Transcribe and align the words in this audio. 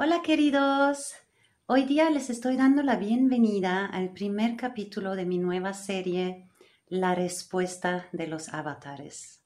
Hola 0.00 0.22
queridos, 0.22 1.14
hoy 1.66 1.82
día 1.82 2.08
les 2.08 2.30
estoy 2.30 2.56
dando 2.56 2.84
la 2.84 2.94
bienvenida 2.94 3.84
al 3.84 4.12
primer 4.12 4.54
capítulo 4.54 5.16
de 5.16 5.26
mi 5.26 5.38
nueva 5.38 5.74
serie 5.74 6.46
La 6.86 7.16
respuesta 7.16 8.06
de 8.12 8.28
los 8.28 8.48
avatares. 8.54 9.42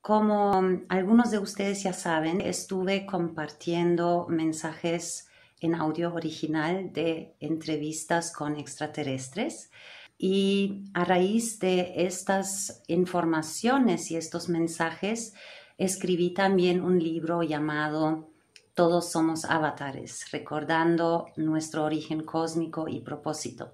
Como 0.00 0.80
algunos 0.88 1.30
de 1.30 1.38
ustedes 1.38 1.84
ya 1.84 1.92
saben, 1.92 2.40
estuve 2.40 3.06
compartiendo 3.06 4.26
mensajes 4.28 5.28
en 5.60 5.76
audio 5.76 6.12
original 6.12 6.92
de 6.92 7.36
entrevistas 7.38 8.32
con 8.32 8.56
extraterrestres 8.56 9.70
y 10.18 10.90
a 10.92 11.04
raíz 11.04 11.60
de 11.60 11.92
estas 12.04 12.82
informaciones 12.88 14.10
y 14.10 14.16
estos 14.16 14.48
mensajes 14.48 15.34
escribí 15.78 16.34
también 16.34 16.80
un 16.80 16.98
libro 16.98 17.44
llamado 17.44 18.34
todos 18.76 19.10
somos 19.10 19.46
avatares, 19.46 20.30
recordando 20.30 21.28
nuestro 21.36 21.84
origen 21.84 22.22
cósmico 22.24 22.88
y 22.88 23.00
propósito. 23.00 23.72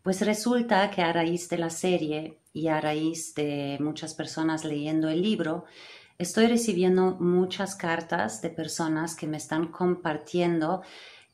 Pues 0.00 0.20
resulta 0.20 0.88
que 0.92 1.02
a 1.02 1.12
raíz 1.12 1.48
de 1.48 1.58
la 1.58 1.70
serie 1.70 2.38
y 2.52 2.68
a 2.68 2.80
raíz 2.80 3.34
de 3.34 3.76
muchas 3.80 4.14
personas 4.14 4.64
leyendo 4.64 5.08
el 5.08 5.20
libro, 5.20 5.64
estoy 6.18 6.46
recibiendo 6.46 7.16
muchas 7.18 7.74
cartas 7.74 8.40
de 8.42 8.50
personas 8.50 9.16
que 9.16 9.26
me 9.26 9.38
están 9.38 9.72
compartiendo 9.72 10.82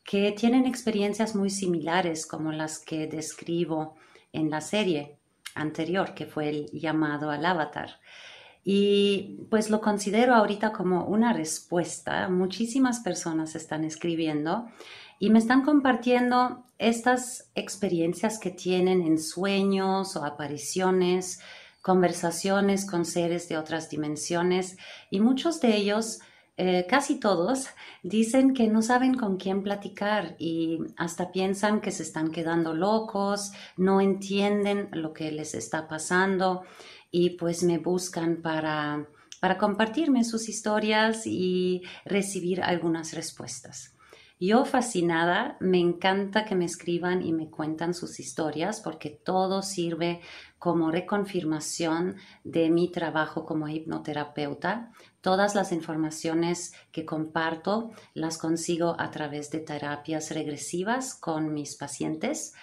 que 0.03 0.31
tienen 0.31 0.65
experiencias 0.65 1.35
muy 1.35 1.51
similares 1.51 2.25
como 2.25 2.51
las 2.51 2.79
que 2.79 3.05
describo 3.05 3.97
en 4.31 4.49
la 4.49 4.61
serie 4.61 5.19
anterior, 5.53 6.15
que 6.15 6.25
fue 6.25 6.49
el 6.49 6.71
llamado 6.71 7.29
al 7.29 7.45
avatar. 7.45 7.99
Y 8.63 9.45
pues 9.49 9.69
lo 9.69 9.81
considero 9.81 10.33
ahorita 10.33 10.71
como 10.71 11.05
una 11.05 11.33
respuesta. 11.33 12.29
Muchísimas 12.29 13.01
personas 13.01 13.55
están 13.55 13.83
escribiendo 13.83 14.67
y 15.19 15.29
me 15.29 15.39
están 15.39 15.63
compartiendo 15.63 16.65
estas 16.77 17.49
experiencias 17.55 18.39
que 18.39 18.51
tienen 18.51 19.01
en 19.01 19.19
sueños 19.19 20.15
o 20.15 20.25
apariciones, 20.25 21.39
conversaciones 21.81 22.85
con 22.85 23.05
seres 23.05 23.49
de 23.49 23.57
otras 23.57 23.89
dimensiones 23.89 24.77
y 25.09 25.19
muchos 25.19 25.59
de 25.61 25.75
ellos, 25.75 26.19
eh, 26.55 26.85
casi 26.89 27.19
todos, 27.19 27.67
dicen 28.03 28.53
que 28.53 28.67
no 28.67 28.81
saben 28.81 29.15
con 29.15 29.37
quién 29.37 29.63
platicar 29.63 30.35
y 30.39 30.79
hasta 30.97 31.31
piensan 31.31 31.81
que 31.81 31.91
se 31.91 32.03
están 32.03 32.31
quedando 32.31 32.73
locos, 32.73 33.51
no 33.75 34.01
entienden 34.01 34.89
lo 34.91 35.13
que 35.13 35.31
les 35.31 35.55
está 35.55 35.87
pasando 35.87 36.63
y 37.15 37.29
pues 37.37 37.61
me 37.63 37.77
buscan 37.77 38.41
para, 38.41 39.07
para 39.39 39.59
compartirme 39.59 40.23
sus 40.23 40.49
historias 40.49 41.27
y 41.27 41.83
recibir 42.05 42.63
algunas 42.63 43.13
respuestas. 43.13 43.93
Yo 44.39 44.65
fascinada, 44.65 45.55
me 45.59 45.79
encanta 45.79 46.43
que 46.43 46.55
me 46.55 46.65
escriban 46.65 47.21
y 47.21 47.31
me 47.31 47.51
cuentan 47.51 47.93
sus 47.93 48.19
historias 48.19 48.81
porque 48.81 49.11
todo 49.11 49.61
sirve 49.61 50.21
como 50.57 50.89
reconfirmación 50.89 52.17
de 52.43 52.71
mi 52.71 52.91
trabajo 52.91 53.45
como 53.45 53.67
hipnoterapeuta. 53.67 54.91
Todas 55.21 55.53
las 55.53 55.71
informaciones 55.71 56.73
que 56.91 57.05
comparto 57.05 57.91
las 58.15 58.39
consigo 58.39 58.95
a 58.97 59.11
través 59.11 59.51
de 59.51 59.59
terapias 59.59 60.31
regresivas 60.31 61.13
con 61.13 61.53
mis 61.53 61.75
pacientes 61.75 62.53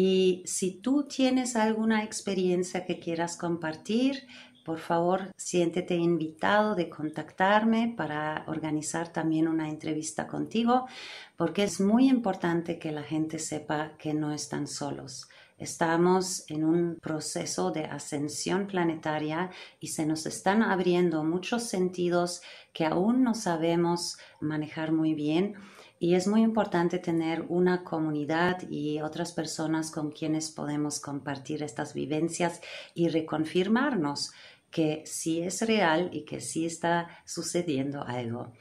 y 0.00 0.44
si 0.46 0.80
tú 0.80 1.08
tienes 1.08 1.56
alguna 1.56 2.04
experiencia 2.04 2.84
que 2.84 3.00
quieras 3.00 3.36
compartir, 3.36 4.28
por 4.64 4.78
favor, 4.78 5.32
siéntete 5.36 5.96
invitado 5.96 6.76
de 6.76 6.88
contactarme 6.88 7.94
para 7.96 8.44
organizar 8.46 9.12
también 9.12 9.48
una 9.48 9.68
entrevista 9.68 10.28
contigo, 10.28 10.86
porque 11.36 11.64
es 11.64 11.80
muy 11.80 12.08
importante 12.08 12.78
que 12.78 12.92
la 12.92 13.02
gente 13.02 13.40
sepa 13.40 13.96
que 13.98 14.14
no 14.14 14.30
están 14.30 14.68
solos. 14.68 15.28
Estamos 15.58 16.48
en 16.48 16.62
un 16.62 16.98
proceso 17.02 17.72
de 17.72 17.86
ascensión 17.86 18.68
planetaria 18.68 19.50
y 19.80 19.88
se 19.88 20.06
nos 20.06 20.26
están 20.26 20.62
abriendo 20.62 21.24
muchos 21.24 21.64
sentidos 21.64 22.40
que 22.72 22.84
aún 22.84 23.24
no 23.24 23.34
sabemos 23.34 24.16
manejar 24.40 24.92
muy 24.92 25.14
bien 25.14 25.56
y 26.00 26.14
es 26.14 26.26
muy 26.26 26.42
importante 26.42 26.98
tener 26.98 27.44
una 27.48 27.82
comunidad 27.82 28.62
y 28.70 29.00
otras 29.00 29.32
personas 29.32 29.90
con 29.90 30.10
quienes 30.10 30.50
podemos 30.50 31.00
compartir 31.00 31.62
estas 31.62 31.94
vivencias 31.94 32.60
y 32.94 33.08
reconfirmarnos 33.08 34.32
que 34.70 35.02
sí 35.06 35.40
es 35.40 35.62
real 35.62 36.10
y 36.12 36.22
que 36.22 36.40
sí 36.40 36.66
está 36.66 37.08
sucediendo 37.24 38.04
algo. 38.04 38.52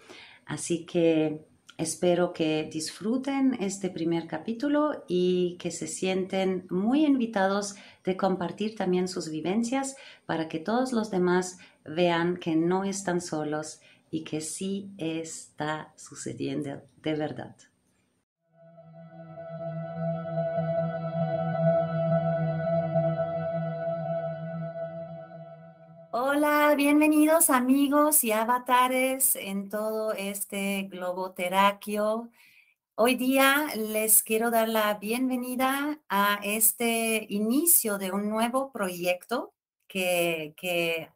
Así 0.45 0.85
que 0.85 1.45
espero 1.77 2.33
que 2.33 2.67
disfruten 2.71 3.55
este 3.59 3.89
primer 3.89 4.25
capítulo 4.25 5.03
y 5.07 5.57
que 5.59 5.69
se 5.69 5.87
sienten 5.87 6.65
muy 6.69 7.05
invitados 7.05 7.75
de 8.03 8.17
compartir 8.17 8.75
también 8.75 9.07
sus 9.07 9.29
vivencias 9.29 9.95
para 10.25 10.47
que 10.47 10.59
todos 10.59 10.91
los 10.91 11.11
demás 11.11 11.59
vean 11.85 12.37
que 12.37 12.55
no 12.55 12.83
están 12.83 13.21
solos 13.21 13.79
y 14.09 14.23
que 14.23 14.41
sí 14.41 14.91
está 14.97 15.93
sucediendo 15.95 16.81
de 16.97 17.15
verdad. 17.15 17.55
Hola, 26.11 26.73
bienvenidos 26.75 27.49
amigos 27.49 28.23
y 28.23 28.31
avatares 28.31 29.35
en 29.35 29.69
todo 29.69 30.13
este 30.13 30.83
globo 30.83 31.31
terráqueo. 31.31 32.29
Hoy 32.95 33.15
día 33.15 33.67
les 33.75 34.23
quiero 34.23 34.49
dar 34.49 34.69
la 34.69 34.95
bienvenida 34.95 35.99
a 36.09 36.39
este 36.43 37.27
inicio 37.29 37.97
de 37.97 38.11
un 38.11 38.29
nuevo 38.29 38.71
proyecto 38.71 39.53
que, 39.87 40.53
que 40.57 41.09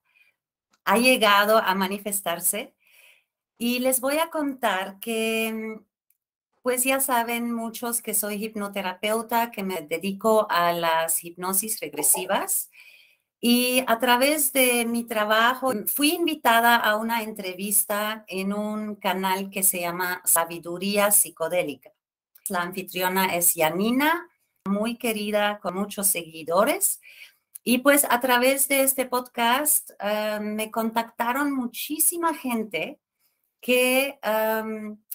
ha 0.86 0.98
llegado 0.98 1.58
a 1.58 1.74
manifestarse 1.74 2.74
y 3.62 3.78
les 3.78 4.02
voy 4.02 4.18
a 4.18 4.32
contar 4.32 5.00
que, 5.00 5.54
mm, 5.54 5.86
pues 6.64 6.84
ya 6.84 7.00
saben 7.00 7.54
muchos 7.54 8.02
que 8.02 8.16
soy 8.16 8.44
hipnoterapeuta, 8.44 9.52
que 9.52 9.64
me 9.64 9.82
dedico 9.84 10.48
a 10.50 10.74
las 10.74 11.24
hipnosis 11.24 11.80
regresivas. 11.80 12.72
Y 13.40 13.84
a 13.88 14.00
través 14.00 14.52
de 14.54 14.86
mi 14.86 15.04
trabajo 15.04 15.74
fui 15.88 16.10
invitada 16.12 16.76
a 16.76 16.96
una 16.96 17.22
entrevista 17.22 18.26
en 18.28 18.54
un 18.54 18.96
canal 18.96 19.52
que 19.52 19.64
se 19.64 19.82
llama 19.82 20.24
Sabiduría 20.26 21.12
Psicodélica. 21.12 21.92
La 22.50 22.62
anfitriona 22.64 23.36
es 23.36 23.54
Yanina, 23.54 24.28
muy 24.66 24.98
querida, 24.98 25.60
con 25.60 25.76
muchos 25.76 26.08
seguidores. 26.08 27.00
Y 27.64 27.80
pues 27.80 28.08
a 28.10 28.20
través 28.22 28.68
de 28.68 28.82
este 28.82 29.06
podcast 29.06 29.92
eh, 30.00 30.40
me 30.42 30.72
contactaron 30.72 31.52
muchísima 31.54 32.34
gente 32.34 33.00
que 33.62 34.20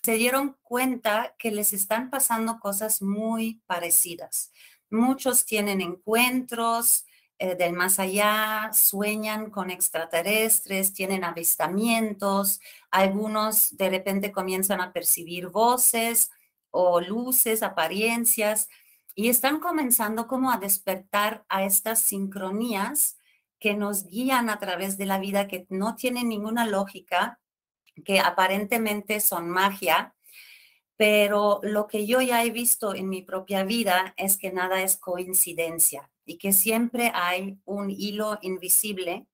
se 0.03 0.12
dieron 0.15 0.57
cuenta 0.62 1.34
que 1.37 1.51
les 1.51 1.73
están 1.73 2.11
pasando 2.11 2.61
cosas 2.61 3.03
muy 3.03 3.61
parecidas. 3.67 4.53
Muchos 4.89 5.45
tienen 5.45 5.81
encuentros 5.81 7.05
eh, 7.39 7.55
del 7.55 7.75
más 7.75 7.99
allá, 7.99 8.71
sueñan 8.73 9.51
con 9.51 9.71
extraterrestres, 9.71 10.95
tienen 10.95 11.23
avistamientos, 11.23 12.61
algunos 12.91 13.77
de 13.77 13.91
repente 13.91 14.33
comienzan 14.33 14.81
a 14.81 14.93
percibir 14.93 15.49
voces 15.49 16.31
o 16.71 17.01
luces, 17.01 17.62
apariencias, 17.62 18.69
y 19.15 19.29
están 19.29 19.61
comenzando 19.61 20.27
como 20.29 20.51
a 20.51 20.59
despertar 20.59 21.45
a 21.49 21.65
estas 21.65 22.01
sincronías 22.01 23.19
que 23.59 23.75
nos 23.75 24.05
guían 24.06 24.49
a 24.49 24.59
través 24.59 24.97
de 24.97 25.06
la 25.06 25.19
vida, 25.19 25.49
que 25.49 25.67
no 25.69 25.94
tienen 25.97 26.29
ninguna 26.29 26.67
lógica, 26.67 27.41
que 28.04 28.20
aparentemente 28.20 29.20
son 29.20 29.48
magia, 29.48 30.14
pero 30.96 31.60
lo 31.62 31.87
que 31.87 32.06
yo 32.06 32.20
ya 32.20 32.44
he 32.44 32.50
visto 32.50 32.94
en 32.94 33.08
mi 33.08 33.22
propia 33.22 33.64
vida 33.64 34.14
es 34.16 34.38
que 34.38 34.52
nada 34.52 34.82
es 34.82 34.96
coincidencia 34.96 36.10
y 36.25 36.38
que 36.38 36.52
siempre 36.52 37.12
hay 37.14 37.58
un 37.64 37.90
hilo 37.90 38.38
invisible 38.43 39.26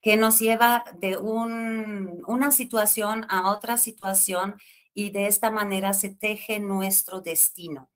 que 0.00 0.16
nos 0.16 0.38
lleva 0.38 0.84
de 0.98 1.16
una 1.18 2.50
situación 2.52 3.26
a 3.28 3.50
otra 3.50 3.76
situación 3.76 4.56
y 4.94 5.10
de 5.10 5.26
esta 5.26 5.50
manera 5.50 5.92
se 5.92 6.08
teje 6.08 6.58
nuestro 6.58 7.20
destino. 7.20 7.90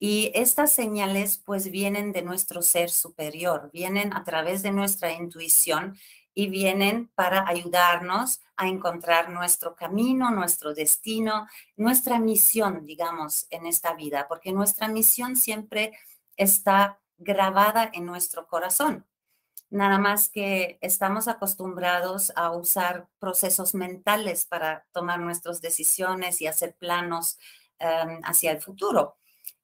Y 0.00 0.30
estas 0.34 0.72
señales 0.72 1.38
pues 1.44 1.70
vienen 1.70 2.12
de 2.12 2.22
nuestro 2.22 2.62
ser 2.62 2.90
superior, 2.90 3.70
vienen 3.72 4.12
a 4.12 4.24
través 4.24 4.62
de 4.62 4.70
nuestra 4.70 5.12
intuición 5.12 5.96
y 6.38 6.46
vienen 6.46 7.10
para 7.16 7.48
ayudarnos 7.48 8.42
a 8.56 8.68
encontrar 8.68 9.28
nuestro 9.28 9.74
camino, 9.74 10.30
nuestro 10.30 10.72
destino, 10.72 11.48
nuestra 11.76 12.20
misión, 12.20 12.86
digamos, 12.86 13.48
en 13.50 13.66
esta 13.66 13.94
vida, 13.94 14.28
porque 14.28 14.52
nuestra 14.52 14.86
misión 14.86 15.34
siempre 15.34 15.98
está 16.36 17.00
grabada 17.16 17.90
en 17.92 18.06
nuestro 18.06 18.46
corazón. 18.46 19.04
nada 19.70 19.98
más 19.98 20.28
que 20.28 20.78
estamos 20.80 21.26
acostumbrados 21.26 22.32
a 22.36 22.52
usar 22.52 23.08
procesos 23.18 23.74
mentales 23.74 24.44
para 24.44 24.86
tomar 24.92 25.18
nuestras 25.18 25.60
decisiones 25.60 26.40
y 26.40 26.46
hacer 26.46 26.76
planos 26.76 27.36
em, 27.80 28.20
hacia 28.22 28.52
el 28.52 28.62
futuro. 28.62 29.16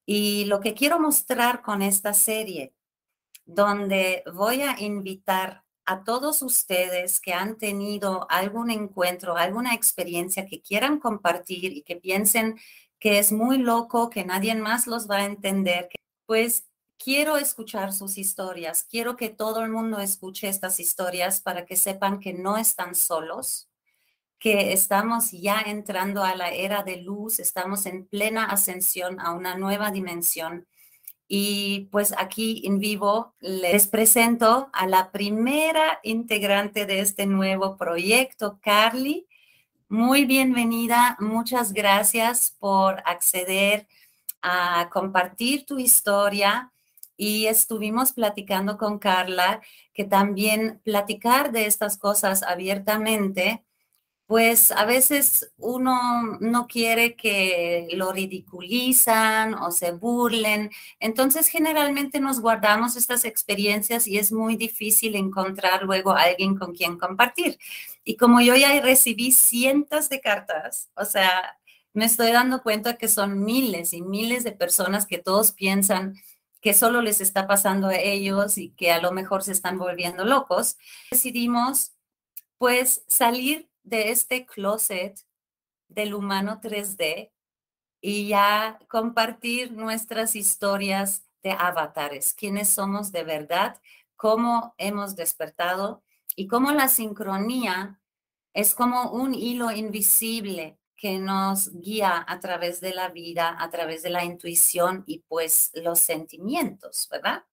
Y 0.05 0.47
lo 0.47 0.59
que 0.59 0.75
quiero 0.75 0.99
mostrar 0.99 1.63
con 1.63 1.83
esta 1.83 2.15
serie, 2.15 2.75
donde 3.47 4.25
voy 4.33 4.63
a 4.63 4.81
invitar 4.81 5.64
a 5.87 6.05
todos 6.05 6.43
ustedes 6.43 7.21
que 7.21 7.33
han 7.33 7.57
tenido 7.59 8.27
algún 8.31 8.71
encuentro, 8.71 9.37
alguna 9.37 9.75
experiencia 9.75 10.47
que 10.47 10.63
quieran 10.63 10.99
compartir 10.99 11.73
y 11.77 11.83
que 11.83 11.97
piensen 11.97 12.59
que 12.99 13.19
es 13.19 13.33
muy 13.33 13.59
loco, 13.59 14.09
que 14.11 14.25
nadie 14.25 14.55
más 14.55 14.87
los 14.87 15.11
va 15.11 15.17
a 15.19 15.25
entender, 15.27 15.89
pues 16.27 16.67
quiero 16.99 17.37
escuchar 17.37 17.93
sus 17.93 18.17
historias, 18.17 18.87
quiero 18.89 19.17
que 19.17 19.29
todo 19.29 19.63
el 19.63 19.71
mundo 19.71 19.99
escuche 20.01 20.49
estas 20.49 20.81
historias 20.81 21.41
para 21.43 21.67
que 21.67 21.77
sepan 21.77 22.19
que 22.19 22.33
no 22.33 22.57
están 22.57 22.95
solos, 22.95 23.69
que 24.39 24.73
estamos 24.73 25.31
ya 25.33 25.61
entrando 25.61 26.25
a 26.25 26.35
la 26.35 26.51
era 26.51 26.83
de 26.83 26.97
luz, 26.99 27.41
estamos 27.41 27.87
en 27.87 28.07
plena 28.07 28.47
ascensión 28.47 29.21
a 29.21 29.33
una 29.33 29.57
nueva 29.57 29.91
dimensión. 29.91 30.67
Y 31.27 31.89
pues 31.91 32.15
aquí 32.17 32.63
en 32.65 32.79
vivo 32.79 33.35
les 33.41 33.87
presento 33.89 34.69
a 34.73 34.87
la 34.87 35.11
primera 35.11 36.01
integrante 36.03 36.85
de 36.85 37.01
este 37.01 37.27
nuevo 37.27 37.77
proyecto, 37.77 38.59
Carly. 38.63 39.27
Muy 39.89 40.25
bienvenida, 40.27 41.17
muchas 41.21 41.73
gracias 41.73 42.55
por 42.59 43.03
acceder 43.07 43.87
a 44.43 44.91
compartir 44.93 45.65
tu 45.65 45.79
historia 45.79 46.71
y 47.17 47.47
estuvimos 47.47 48.13
platicando 48.13 48.77
con 48.77 48.99
Carla 48.99 49.63
que 49.93 50.05
también 50.05 50.81
platicar 50.85 51.53
de 51.53 51.67
estas 51.67 51.97
cosas 51.97 52.43
abiertamente, 52.43 53.65
pues 54.35 54.73
a 54.73 54.85
veces 54.85 55.53
uno 55.59 56.39
no 56.41 56.67
quiere 56.67 57.15
que 57.15 57.87
lo 57.93 58.11
ridiculizan 58.11 59.55
o 59.55 59.71
se 59.71 59.93
burlen. 59.93 60.73
Entonces 60.99 61.47
generalmente 61.47 62.19
nos 62.19 62.41
guardamos 62.41 62.97
estas 62.97 63.25
experiencias 63.25 64.09
y 64.09 64.19
es 64.19 64.33
muy 64.33 64.57
difícil 64.57 65.15
encontrar 65.15 65.85
luego 65.85 66.11
a 66.11 66.23
alguien 66.23 66.57
con 66.57 66.75
quien 66.75 66.99
compartir. 66.99 67.61
Y 68.03 68.17
como 68.17 68.41
yo 68.41 68.57
ya 68.57 68.81
recibí 68.81 69.31
cientos 69.31 70.09
de 70.09 70.21
cartas, 70.21 70.91
o 70.97 71.05
sea, 71.05 71.57
me 71.93 72.05
estoy 72.05 72.33
dando 72.33 72.61
cuenta 72.65 72.97
que 72.97 73.07
son 73.07 73.45
miles 73.45 73.93
y 73.93 74.03
miles 74.03 74.43
de 74.43 74.51
personas 74.51 75.07
que 75.07 75.19
todos 75.19 75.53
piensan 75.53 76.17
que 76.61 76.75
solo 76.75 77.03
les 77.03 77.21
está 77.21 77.47
pasando 77.47 77.87
a 77.87 77.99
ellos 77.99 78.59
y 78.59 78.71
que 78.71 78.91
a 78.91 79.01
lo 79.01 79.13
mejor 79.13 79.45
se 79.45 79.53
están 79.53 79.79
volviendo 79.79 80.25
locos, 80.25 80.77
decidimos 81.13 81.93
pues 82.59 83.05
salir 83.07 83.69
de 83.85 84.11
este 84.11 84.47
closet 84.47 85.21
del 85.89 86.15
humano 86.15 86.61
3D 86.61 87.31
y 88.01 88.29
ya 88.29 88.79
compartir 88.89 89.73
nuestras 89.73 90.35
historias 90.35 91.23
de 91.43 91.53
avatares, 91.53 92.35
quiénes 92.35 92.71
somos 92.71 93.13
de 93.13 93.23
verdad, 93.23 93.81
cómo 94.17 94.75
hemos 94.79 95.15
despertado 95.15 96.03
y 96.35 96.49
cómo 96.49 96.73
la 96.73 96.89
sincronía 96.89 98.01
es 98.55 98.75
como 98.75 99.11
un 99.11 99.35
hilo 99.35 99.71
invisible 99.71 100.79
que 100.97 101.19
nos 101.19 101.71
guía 101.81 102.25
a 102.27 102.41
través 102.41 102.81
de 102.81 102.95
la 102.95 103.11
vida, 103.11 103.57
a 103.59 103.69
través 103.69 104.03
de 104.03 104.11
la 104.11 104.25
intuición 104.25 105.05
y 105.07 105.19
pues 105.21 105.71
los 105.75 106.01
sentimientos, 106.01 107.09
¿verdad? 107.11 107.45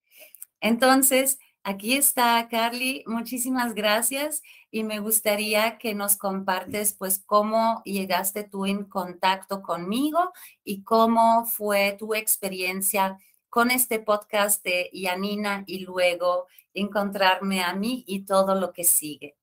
Entonces, 0.62 1.40
aquí 1.64 1.96
está 1.96 2.48
Carly, 2.50 3.04
muchísimas 3.08 3.74
gracias 3.74 4.42
y 4.72 4.84
me 4.84 5.00
gustaría 5.00 5.78
que 5.78 5.94
nos 5.94 6.16
compartes 6.18 6.94
pues 6.94 7.20
cómo 7.26 7.82
llegaste 7.84 8.44
tú 8.44 8.66
en 8.66 8.86
contacto 8.86 9.62
conmigo 9.62 10.32
y 10.64 10.84
cómo 10.84 11.46
fue 11.46 11.96
tu 12.00 12.16
experiencia 12.16 13.18
con 13.50 13.70
este 13.70 14.00
podcast 14.00 14.64
de 14.64 14.90
Yanina 14.94 15.66
y 15.68 15.80
luego 15.80 16.48
encontrarme 16.74 17.62
a 17.62 17.76
mí 17.76 18.06
y 18.08 18.26
todo 18.26 18.56
lo 18.56 18.72
que 18.72 18.86
sigue. 18.86 19.36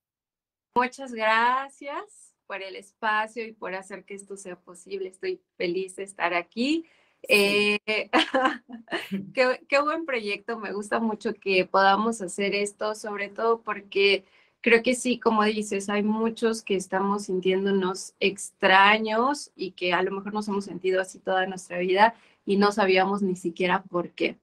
Muchas 0.74 1.12
gracias 1.12 2.34
por 2.46 2.62
el 2.62 2.76
espacio 2.76 3.46
y 3.46 3.52
por 3.52 3.74
hacer 3.74 4.04
que 4.04 4.14
esto 4.14 4.36
sea 4.36 4.58
posible. 4.58 5.10
Estoy 5.10 5.42
feliz 5.58 5.96
de 5.96 6.04
estar 6.04 6.32
aquí. 6.32 6.86
Eh, 7.22 7.78
qué, 9.68 9.80
buen 9.80 10.06
proyecto, 10.06 10.58
me 10.58 10.72
gusta 10.72 11.00
mucho 11.00 11.34
que 11.34 11.66
podamos 11.66 12.22
hacer 12.22 12.54
esto, 12.54 12.94
sobre 12.94 13.28
todo 13.28 13.60
porque 13.60 14.24
creo 14.60 14.82
que 14.82 14.94
sí, 14.94 15.18
como 15.18 15.44
dices, 15.44 15.88
hay 15.88 16.02
muchos 16.02 16.62
que 16.62 16.76
estamos 16.76 17.24
sintiéndonos 17.24 18.14
extraños 18.20 19.50
y 19.56 19.72
que 19.72 19.92
a 19.92 20.02
lo 20.02 20.10
mejor 20.12 20.34
nos 20.34 20.48
hemos 20.48 20.64
sentido 20.64 21.00
así 21.00 21.18
toda 21.18 21.46
nuestra 21.46 21.78
vida 21.78 22.14
y 22.44 22.56
no 22.56 22.72
sabíamos 22.72 23.22
ni 23.22 23.36
siquiera 23.36 23.82
por 23.82 24.10
qué. 24.10 24.38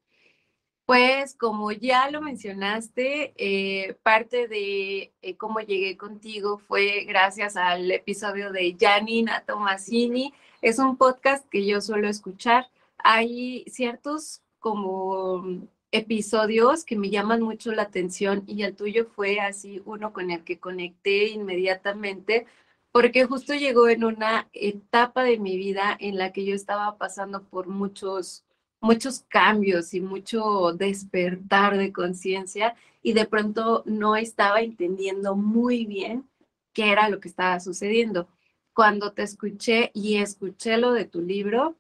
Pues 0.86 1.34
como 1.36 1.72
ya 1.72 2.12
lo 2.12 2.22
mencionaste, 2.22 3.34
eh, 3.38 3.96
parte 4.04 4.48
de 4.48 5.14
eh, 5.24 5.36
cómo 5.36 5.60
llegué 5.60 5.98
contigo 5.98 6.60
fue 6.60 7.06
gracias 7.06 7.58
al 7.58 7.90
episodio 7.92 8.52
de 8.52 8.78
Janina 8.80 9.44
Tomasini. 9.48 10.32
Es 10.62 10.78
un 10.78 10.96
podcast 10.98 11.48
que 11.50 11.66
yo 11.66 11.82
suelo 11.82 12.08
escuchar. 12.08 12.68
Hay 13.00 13.66
ciertos 13.68 14.44
como 14.60 15.68
episodios 15.96 16.86
que 16.86 16.96
me 16.96 17.10
llaman 17.10 17.42
mucho 17.42 17.72
la 17.72 17.84
atención 17.84 18.44
y 18.48 18.64
el 18.64 18.76
tuyo 18.76 19.06
fue 19.06 19.40
así 19.40 19.82
uno 19.86 20.14
con 20.14 20.32
el 20.32 20.44
que 20.44 20.60
conecté 20.60 21.28
inmediatamente 21.30 22.46
porque 22.92 23.26
justo 23.26 23.54
llegó 23.54 23.90
en 23.90 24.04
una 24.06 24.48
etapa 24.54 25.24
de 25.24 25.38
mi 25.38 25.58
vida 25.58 25.98
en 26.00 26.18
la 26.18 26.32
que 26.32 26.46
yo 26.46 26.56
estaba 26.56 26.98
pasando 26.98 27.44
por 27.44 27.68
muchos 27.68 28.46
muchos 28.86 29.26
cambios 29.28 29.94
y 29.94 30.02
mucho 30.02 30.72
despertar 30.74 31.78
de 31.78 31.92
conciencia 31.92 32.76
y 33.02 33.14
de 33.14 33.26
pronto 33.26 33.84
no 33.86 34.16
estaba 34.16 34.62
entendiendo 34.62 35.36
muy 35.36 35.86
bien 35.86 36.30
qué 36.72 36.92
era 36.92 37.10
lo 37.10 37.20
que 37.20 37.28
estaba 37.28 37.60
sucediendo. 37.60 38.28
Cuando 38.74 39.12
te 39.14 39.24
escuché 39.24 39.92
y 39.94 40.18
escuché 40.18 40.78
lo 40.78 40.94
de 40.94 41.06
tu 41.06 41.22
libro, 41.22 41.76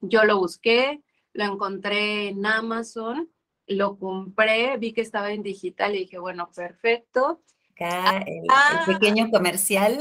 yo 0.00 0.24
lo 0.24 0.38
busqué, 0.38 1.02
lo 1.34 1.44
encontré 1.44 2.28
en 2.28 2.46
Amazon, 2.46 3.30
lo 3.66 3.98
compré, 3.98 4.76
vi 4.78 4.92
que 4.92 5.02
estaba 5.02 5.32
en 5.32 5.42
digital 5.42 5.94
y 5.94 6.00
dije, 6.00 6.18
bueno, 6.18 6.50
perfecto. 6.54 7.42
Acá 7.72 8.18
el, 8.18 8.44
ah. 8.48 8.84
pequeño 8.86 9.30
comercial. 9.30 10.00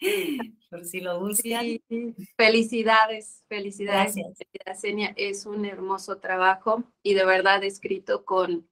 por 0.70 0.84
si 0.84 1.00
lo 1.00 1.20
buscan. 1.20 1.80
Felicidades, 2.36 3.44
felicidades. 3.48 4.14
Gracias. 4.64 5.14
Es 5.16 5.46
un 5.46 5.64
hermoso 5.64 6.18
trabajo 6.18 6.84
y 7.02 7.14
de 7.14 7.24
verdad 7.24 7.62
escrito 7.64 8.24
con, 8.24 8.68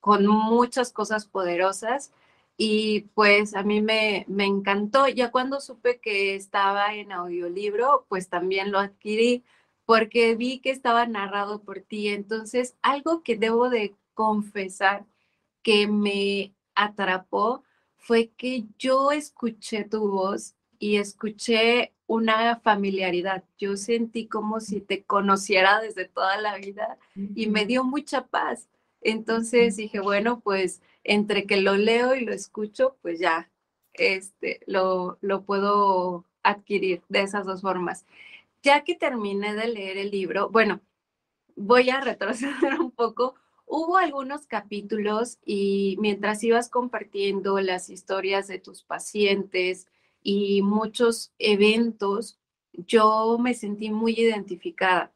con 0.00 0.26
muchas 0.26 0.92
cosas 0.92 1.26
poderosas. 1.26 2.12
Y 2.56 3.02
pues 3.14 3.54
a 3.54 3.62
mí 3.62 3.80
me, 3.80 4.26
me 4.28 4.44
encantó. 4.44 5.08
Ya 5.08 5.30
cuando 5.30 5.60
supe 5.60 6.00
que 6.00 6.34
estaba 6.34 6.94
en 6.94 7.12
audiolibro, 7.12 8.04
pues 8.08 8.28
también 8.28 8.70
lo 8.70 8.78
adquirí 8.78 9.42
porque 9.84 10.34
vi 10.36 10.60
que 10.60 10.70
estaba 10.70 11.06
narrado 11.06 11.62
por 11.62 11.80
ti. 11.80 12.08
Entonces, 12.08 12.76
algo 12.82 13.22
que 13.22 13.36
debo 13.36 13.70
de 13.70 13.94
confesar 14.14 15.06
que 15.62 15.86
me 15.86 16.54
atrapó 16.74 17.62
fue 17.96 18.30
que 18.36 18.64
yo 18.78 19.12
escuché 19.12 19.84
tu 19.84 20.08
voz 20.08 20.54
y 20.78 20.96
escuché 20.96 21.92
una 22.06 22.58
familiaridad. 22.60 23.44
Yo 23.56 23.76
sentí 23.76 24.26
como 24.26 24.60
si 24.60 24.80
te 24.80 25.04
conociera 25.04 25.80
desde 25.80 26.06
toda 26.06 26.36
la 26.40 26.56
vida 26.56 26.98
y 27.36 27.46
me 27.46 27.64
dio 27.64 27.84
mucha 27.84 28.26
paz. 28.26 28.68
Entonces 29.00 29.76
dije, 29.76 30.00
bueno, 30.00 30.40
pues 30.40 30.82
entre 31.04 31.46
que 31.46 31.60
lo 31.60 31.76
leo 31.76 32.14
y 32.14 32.24
lo 32.24 32.32
escucho, 32.32 32.96
pues 33.02 33.20
ya 33.20 33.50
este, 33.94 34.60
lo, 34.66 35.18
lo 35.20 35.42
puedo 35.44 36.24
adquirir 36.42 37.02
de 37.08 37.22
esas 37.22 37.46
dos 37.46 37.62
formas. 37.62 38.04
Ya 38.62 38.84
que 38.84 38.94
terminé 38.94 39.54
de 39.54 39.68
leer 39.68 39.98
el 39.98 40.10
libro, 40.10 40.48
bueno, 40.50 40.80
voy 41.56 41.90
a 41.90 42.00
retroceder 42.00 42.52
un 42.80 42.90
poco. 42.90 43.34
Hubo 43.66 43.96
algunos 43.96 44.46
capítulos 44.46 45.38
y 45.44 45.96
mientras 45.98 46.44
ibas 46.44 46.68
compartiendo 46.68 47.58
las 47.60 47.90
historias 47.90 48.46
de 48.46 48.58
tus 48.58 48.82
pacientes, 48.82 49.86
y 50.22 50.62
muchos 50.62 51.32
eventos, 51.38 52.38
yo 52.72 53.38
me 53.38 53.54
sentí 53.54 53.90
muy 53.90 54.12
identificada. 54.12 55.12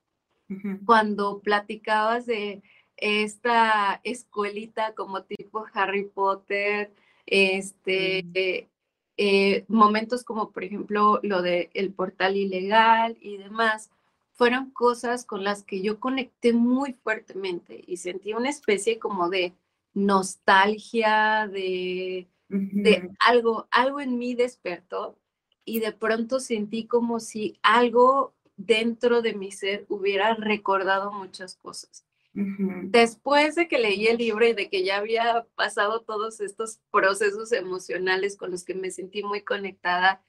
Cuando 0.85 1.41
platicabas 1.41 2.27
de 2.27 2.63
esta 2.97 4.01
escuelita 4.05 4.95
como 4.95 5.25
tipo 5.25 5.67
Harry 5.73 6.05
Potter, 6.05 6.93
este, 7.27 8.69
eh, 9.17 9.65
momentos 9.69 10.25
como 10.25 10.51
por 10.51 10.65
ejemplo 10.65 11.21
lo 11.23 11.43
de 11.43 11.71
el 11.75 11.93
portal 11.93 12.37
ilegal 12.37 13.17
y 13.21 13.37
demás, 13.39 13.91
fueron 14.33 14.71
cosas 14.71 15.25
con 15.25 15.45
las 15.45 15.63
que 15.63 15.81
yo 15.83 15.99
conecté 15.99 16.53
muy 16.53 16.93
fuertemente 16.93 17.83
y 17.87 17.97
sentí 17.97 18.35
una 18.35 18.51
especie 18.51 18.99
como 18.99 19.31
de, 19.31 19.55
nostalgia, 19.97 21.49
de, 21.49 22.29
de 22.49 23.11
algo, 23.19 23.67
algo 23.71 24.01
en 24.01 24.19
mí 24.19 24.35
despertó 24.35 25.17
y 25.65 25.81
de 25.81 25.93
pronto 25.93 26.39
sentí 26.39 26.85
como 26.85 27.19
si 27.19 27.59
algo 27.63 28.35
dentro 28.57 29.23
de 29.23 29.33
mi 29.33 29.51
ser 29.51 29.87
hubiera 29.89 30.35
recordado 30.35 31.11
muchas 31.13 31.57
cosas. 31.57 32.06
Después 32.39 33.55
de 33.55 33.67
que 33.67 33.79
leí 33.79 34.09
el 34.09 34.19
libro 34.19 34.47
y 34.47 34.53
de 34.53 34.69
que 34.69 34.85
ya 34.85 34.99
había 34.99 35.47
pasado 35.55 36.03
todos 36.03 36.41
estos 36.41 36.81
procesos 36.91 37.51
emocionales 37.53 38.37
con 38.37 38.51
los 38.51 38.63
que 38.63 38.75
me 38.75 38.91
sentí 38.91 39.23
muy 39.23 39.41
conectada, 39.43 40.23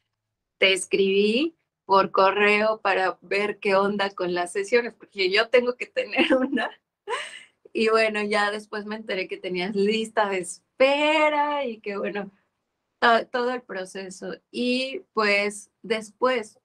te 0.57 0.71
escribí 0.71 1.57
por 1.83 2.11
correo 2.11 2.79
para 2.79 3.17
ver 3.21 3.59
qué 3.59 3.75
onda 3.75 4.09
con 4.11 4.33
las 4.33 4.53
sesiones, 4.53 4.93
porque 4.93 5.29
yo 5.29 5.49
tengo 5.49 5.75
que 5.75 5.87
tener 5.87 6.33
una. 6.33 6.69
Y 7.73 7.89
bueno, 7.89 8.23
ya 8.23 8.51
después 8.51 8.85
me 8.85 8.95
enteré 8.95 9.27
que 9.27 9.37
tenías 9.37 9.75
lista 9.75 10.29
de 10.29 10.39
espera 10.39 11.65
y 11.65 11.81
que 11.81 11.97
bueno, 11.97 12.31
todo 13.31 13.51
el 13.51 13.63
proceso. 13.63 14.33
Y 14.49 15.01
pues 15.11 15.71
después 15.81 16.57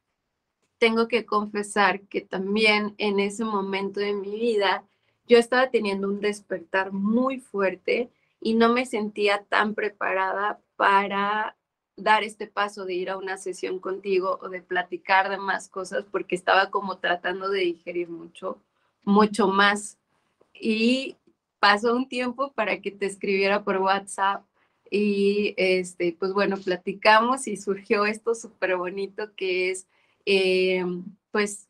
tengo 0.79 1.09
que 1.09 1.27
confesar 1.27 2.03
que 2.03 2.21
también 2.21 2.95
en 2.99 3.19
ese 3.19 3.45
momento 3.45 3.99
de 3.99 4.15
mi 4.15 4.39
vida 4.39 4.87
yo 5.33 5.39
estaba 5.39 5.71
teniendo 5.71 6.09
un 6.09 6.21
despertar 6.21 6.93
muy 6.93 7.41
fuerte 7.41 8.11
y 8.39 8.53
no 8.53 8.71
me 8.71 8.85
sentía 8.85 9.47
tan 9.49 9.75
preparada 9.75 10.61
para 10.77 11.57
dar 11.97 12.23
este 12.23 12.47
paso 12.47 12.85
de 12.85 12.93
ir 12.93 13.09
a 13.09 13.17
una 13.17 13.39
sesión 13.39 13.79
contigo 13.79 14.39
o 14.43 14.51
de 14.51 14.61
platicar 14.61 15.31
de 15.31 15.39
más 15.39 15.71
cosas 15.71 16.05
porque 16.13 16.35
estaba 16.35 16.69
como 16.69 16.99
tratando 16.99 17.49
de 17.49 17.61
digerir 17.61 18.11
mucho, 18.11 18.59
mucho 19.05 19.49
más. 19.49 19.97
Y 20.53 21.17
pasó 21.59 21.97
un 21.97 22.11
tiempo 22.11 22.53
para 22.53 22.83
que 22.83 22.91
te 22.91 23.07
escribiera 23.07 23.65
por 23.65 23.79
WhatsApp 23.79 24.45
y 24.91 25.55
este, 25.57 26.15
pues 26.19 26.35
bueno, 26.35 26.59
platicamos 26.59 27.49
y 27.49 27.57
surgió 27.57 28.05
esto 28.05 28.35
súper 28.35 28.77
bonito 28.77 29.35
que 29.35 29.71
es 29.71 29.87
eh, 30.27 30.85
pues 31.31 31.69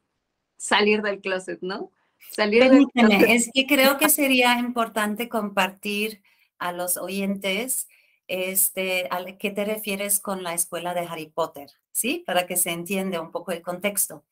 salir 0.56 1.00
del 1.02 1.20
closet, 1.20 1.60
¿no? 1.62 1.92
Salir 2.30 2.62
es 3.28 3.50
que 3.52 3.66
creo 3.66 3.98
que 3.98 4.08
sería 4.08 4.58
importante 4.58 5.28
compartir 5.28 6.22
a 6.58 6.72
los 6.72 6.96
oyentes 6.96 7.88
este, 8.28 9.08
¿a 9.10 9.24
qué 9.36 9.50
te 9.50 9.64
refieres 9.64 10.20
con 10.20 10.42
la 10.42 10.54
escuela 10.54 10.94
de 10.94 11.00
Harry 11.00 11.26
Potter? 11.26 11.70
¿Sí? 11.92 12.22
Para 12.26 12.46
que 12.46 12.56
se 12.56 12.70
entienda 12.70 13.20
un 13.20 13.30
poco 13.30 13.52
el 13.52 13.60
contexto. 13.62 14.24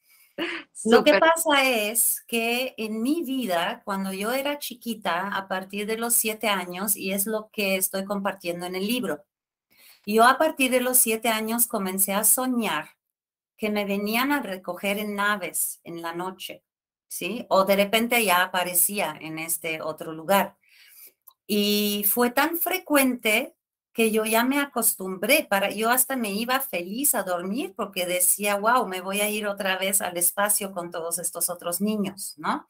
Lo 0.85 1.05
que 1.05 1.19
pasa 1.19 1.69
es 1.69 2.23
que 2.27 2.75
en 2.79 3.03
mi 3.03 3.23
vida, 3.23 3.83
cuando 3.85 4.13
yo 4.13 4.33
era 4.33 4.59
chiquita, 4.59 5.29
a 5.29 5.49
partir 5.49 5.87
de 5.87 5.99
los 5.99 6.15
siete 6.15 6.49
años, 6.49 6.97
y 6.97 7.13
es 7.13 7.27
lo 7.27 7.51
que 7.53 7.77
estoy 7.77 8.05
compartiendo 8.05 8.65
en 8.65 8.75
el 8.75 8.87
libro, 8.87 9.25
yo 10.07 10.25
a 10.25 10.39
partir 10.39 10.71
de 10.71 10.81
los 10.81 10.99
siete 10.99 11.29
años 11.29 11.67
comencé 11.67 12.15
a 12.15 12.25
soñar 12.25 12.97
que 13.59 13.69
me 13.69 13.85
venían 13.85 14.33
a 14.33 14.41
recoger 14.41 14.99
en 14.99 15.15
naves 15.15 15.81
en 15.85 16.01
la 16.01 16.15
noche, 16.15 16.63
¿sí? 17.11 17.45
O 17.51 17.65
de 17.65 17.77
repente 17.77 18.25
ya 18.25 18.43
aparecía 18.43 19.17
en 19.21 19.39
este 19.39 19.83
otro 19.83 20.13
lugar. 20.13 20.57
Y 21.47 22.07
fue 22.09 22.31
tan 22.31 22.57
frecuente 22.57 23.57
que 23.93 24.13
yo 24.13 24.25
ya 24.25 24.45
me 24.45 24.61
acostumbré, 24.61 25.47
para 25.51 25.71
yo 25.71 25.91
hasta 25.91 26.17
me 26.17 26.31
iba 26.31 26.61
feliz 26.61 27.15
a 27.17 27.25
dormir 27.25 27.75
porque 27.77 28.07
decía, 28.07 28.57
wow, 28.57 28.87
me 28.87 29.01
voy 29.01 29.21
a 29.21 29.29
ir 29.29 29.49
otra 29.49 29.77
vez 29.77 30.01
al 30.01 30.17
espacio 30.17 30.71
con 30.73 30.93
todos 30.93 31.19
estos 31.19 31.51
otros 31.51 31.81
niños, 31.81 32.35
¿no? 32.39 32.69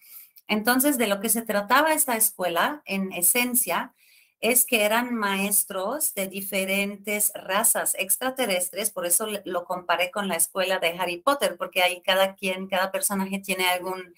Entonces, 0.49 0.97
de 0.97 1.07
lo 1.07 1.21
que 1.21 1.29
se 1.29 1.43
trataba 1.43 1.93
esta 1.93 2.17
escuela, 2.17 2.83
en 2.87 3.13
esencia, 3.13 3.95
es 4.41 4.65
que 4.65 4.85
eran 4.85 5.15
maestros 5.15 6.15
de 6.15 6.27
diferentes 6.27 7.31
razas 7.35 7.95
extraterrestres, 7.99 8.91
por 8.91 9.07
eso 9.07 9.27
lo 9.45 9.65
comparé 9.65 10.11
con 10.11 10.29
la 10.29 10.37
escuela 10.37 10.79
de 10.79 10.99
Harry 10.99 11.19
Potter, 11.19 11.57
porque 11.59 11.83
ahí 11.83 12.01
cada 12.03 12.35
quien, 12.35 12.67
cada 12.67 12.91
personaje 12.91 13.39
tiene 13.41 13.69
algún, 13.69 14.15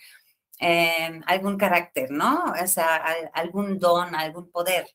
eh, 0.61 1.21
algún 1.27 1.59
carácter, 1.59 2.11
¿no? 2.13 2.45
O 2.63 2.67
sea, 2.69 3.05
algún 3.35 3.79
don, 3.81 4.15
algún 4.15 4.51
poder. 4.51 4.87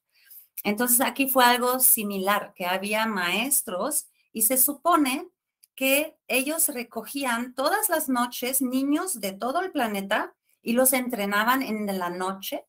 Entonces 0.64 1.02
aquí 1.02 1.28
fue 1.30 1.44
algo 1.46 1.80
similar, 1.80 2.54
que 2.56 2.66
había 2.66 3.06
maestros 3.06 4.08
y 4.32 4.44
se 4.44 4.58
supone 4.58 5.28
que 5.76 6.18
ellos 6.28 6.70
recogían 6.70 7.54
todas 7.54 7.90
las 7.90 8.10
noches 8.10 8.62
niños 8.62 9.20
de 9.20 9.34
todo 9.34 9.62
el 9.62 9.72
planeta 9.72 10.34
y 10.62 10.74
los 10.74 10.94
entrenaban 10.94 11.62
en 11.62 11.86
la 12.00 12.10
noche 12.10 12.66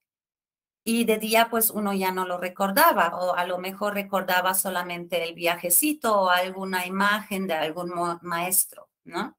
y 0.90 1.04
de 1.04 1.18
día 1.18 1.49
pues 1.50 1.68
uno 1.68 1.92
ya 1.92 2.12
no 2.12 2.26
lo 2.26 2.38
recordaba 2.38 3.14
o 3.18 3.35
a 3.35 3.45
lo 3.45 3.59
mejor 3.59 3.92
recordaba 3.92 4.54
solamente 4.54 5.23
el 5.23 5.35
viajecito 5.35 6.18
o 6.18 6.30
alguna 6.30 6.87
imagen 6.87 7.47
de 7.47 7.52
algún 7.52 7.92
maestro, 8.23 8.88
¿no? 9.04 9.37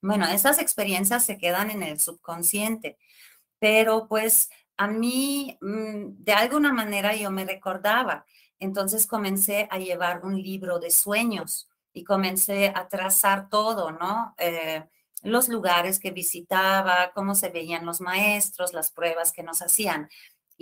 Bueno, 0.00 0.26
esas 0.26 0.58
experiencias 0.58 1.24
se 1.24 1.38
quedan 1.38 1.70
en 1.70 1.84
el 1.84 2.00
subconsciente, 2.00 2.98
pero 3.60 4.08
pues 4.08 4.50
a 4.76 4.88
mí, 4.88 5.56
mm, 5.60 6.24
de 6.24 6.32
alguna 6.32 6.72
manera 6.72 7.14
yo 7.14 7.30
me 7.30 7.44
recordaba. 7.44 8.26
Entonces 8.58 9.06
comencé 9.06 9.68
a 9.70 9.78
llevar 9.78 10.24
un 10.24 10.42
libro 10.42 10.80
de 10.80 10.90
sueños 10.90 11.68
y 11.92 12.02
comencé 12.02 12.72
a 12.74 12.88
trazar 12.88 13.48
todo, 13.48 13.92
¿no? 13.92 14.34
Eh, 14.36 14.82
los 15.22 15.48
lugares 15.48 16.00
que 16.00 16.10
visitaba, 16.10 17.12
cómo 17.14 17.34
se 17.34 17.50
veían 17.50 17.86
los 17.86 18.00
maestros, 18.00 18.72
las 18.72 18.90
pruebas 18.90 19.32
que 19.32 19.42
nos 19.42 19.62
hacían. 19.62 20.08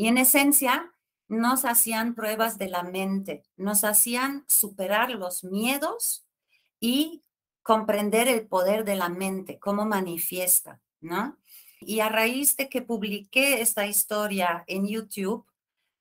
Y 0.01 0.07
en 0.07 0.17
esencia, 0.17 0.95
nos 1.29 1.67
hacían 1.67 2.15
pruebas 2.15 2.57
de 2.57 2.71
la 2.71 2.83
mente, 2.83 3.43
nos 3.59 3.85
hacían 3.85 4.47
superar 4.49 5.11
los 5.11 5.45
miedos 5.45 6.27
y 6.81 7.23
comprender 7.63 8.27
el 8.27 8.47
poder 8.47 8.87
de 8.87 8.95
la 8.95 9.11
mente, 9.11 9.59
cómo 9.59 9.85
manifiesta, 9.85 10.81
¿no? 11.03 11.37
Y 11.81 12.01
a 12.01 12.09
raíz 12.09 12.57
de 12.57 12.71
que 12.71 12.81
publiqué 12.81 13.61
esta 13.61 13.87
historia 13.87 14.65
en 14.69 14.89
YouTube, 14.89 15.45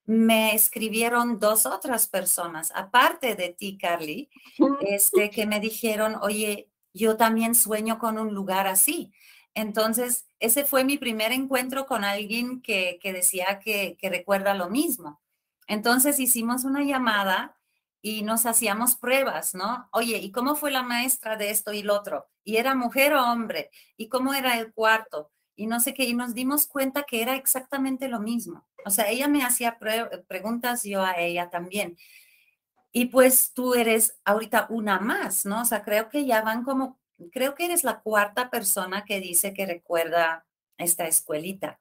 me 0.05 0.55
escribieron 0.55 1.37
dos 1.37 1.65
otras 1.65 2.07
personas, 2.07 2.71
aparte 2.73 3.35
de 3.35 3.49
ti, 3.49 3.77
Carly, 3.77 4.29
este, 4.79 5.29
que 5.29 5.45
me 5.45 5.59
dijeron, 5.59 6.15
oye, 6.21 6.69
yo 6.93 7.17
también 7.17 7.53
sueño 7.53 7.99
con 7.99 8.17
un 8.17 8.33
lugar 8.33 8.65
así. 8.65 9.11
Entonces, 9.59 10.25
ese 10.39 10.65
fue 10.65 10.83
mi 10.83 10.97
primer 10.97 11.31
encuentro 11.31 11.85
con 11.85 12.03
alguien 12.03 12.61
que, 12.61 12.99
decía 13.03 13.59
que, 13.63 13.97
que 13.99 14.09
recuerda 14.09 14.53
lo 14.53 14.69
mismo. 14.69 15.21
Entonces 15.67 16.19
hicimos 16.19 16.63
una 16.63 16.83
llamada 16.83 17.55
y 18.01 18.23
nos 18.23 18.45
hacíamos 18.45 18.95
pruebas, 18.95 19.53
¿no? 19.53 19.89
Oye, 19.91 20.17
¿y 20.17 20.31
cómo 20.31 20.55
fue 20.55 20.71
la 20.71 20.83
maestra 20.83 21.35
de 21.35 21.49
esto 21.51 21.73
y 21.73 21.83
lo 21.83 21.95
otro? 21.95 22.27
¿Y 22.43 22.57
era 22.57 22.75
mujer 22.75 23.13
o 23.13 23.23
hombre? 23.23 23.69
¿Y 23.97 24.09
cómo 24.09 24.33
era 24.33 24.57
el 24.57 24.73
cuarto? 24.73 25.31
y 25.59 25.67
no 25.67 25.81
sé 25.81 25.93
qué, 25.93 26.05
y 26.05 26.13
nos 26.13 26.33
dimos 26.33 26.67
cuenta 26.67 27.03
que 27.03 27.21
era 27.21 27.35
exactamente 27.35 28.07
lo 28.07 28.21
mismo. 28.21 28.65
O 28.85 28.89
sea, 28.89 29.09
ella 29.09 29.27
me 29.27 29.43
hacía 29.43 29.77
preguntas, 29.77 30.83
yo 30.83 31.03
a 31.03 31.17
ella 31.19 31.49
también. 31.49 31.97
Y 32.93 33.07
pues 33.07 33.51
tú 33.53 33.73
eres 33.73 34.17
ahorita 34.23 34.67
una 34.69 35.01
más, 35.01 35.45
¿no? 35.45 35.61
O 35.61 35.65
sea, 35.65 35.83
creo 35.83 36.07
que 36.07 36.25
ya 36.25 36.41
van 36.43 36.63
como, 36.63 36.97
creo 37.31 37.55
que 37.55 37.65
eres 37.65 37.83
la 37.83 38.01
cuarta 38.01 38.49
persona 38.49 39.05
que 39.05 39.19
dice 39.19 39.53
que 39.53 39.65
recuerda 39.65 40.45
esta 40.77 41.07
escuelita. 41.07 41.79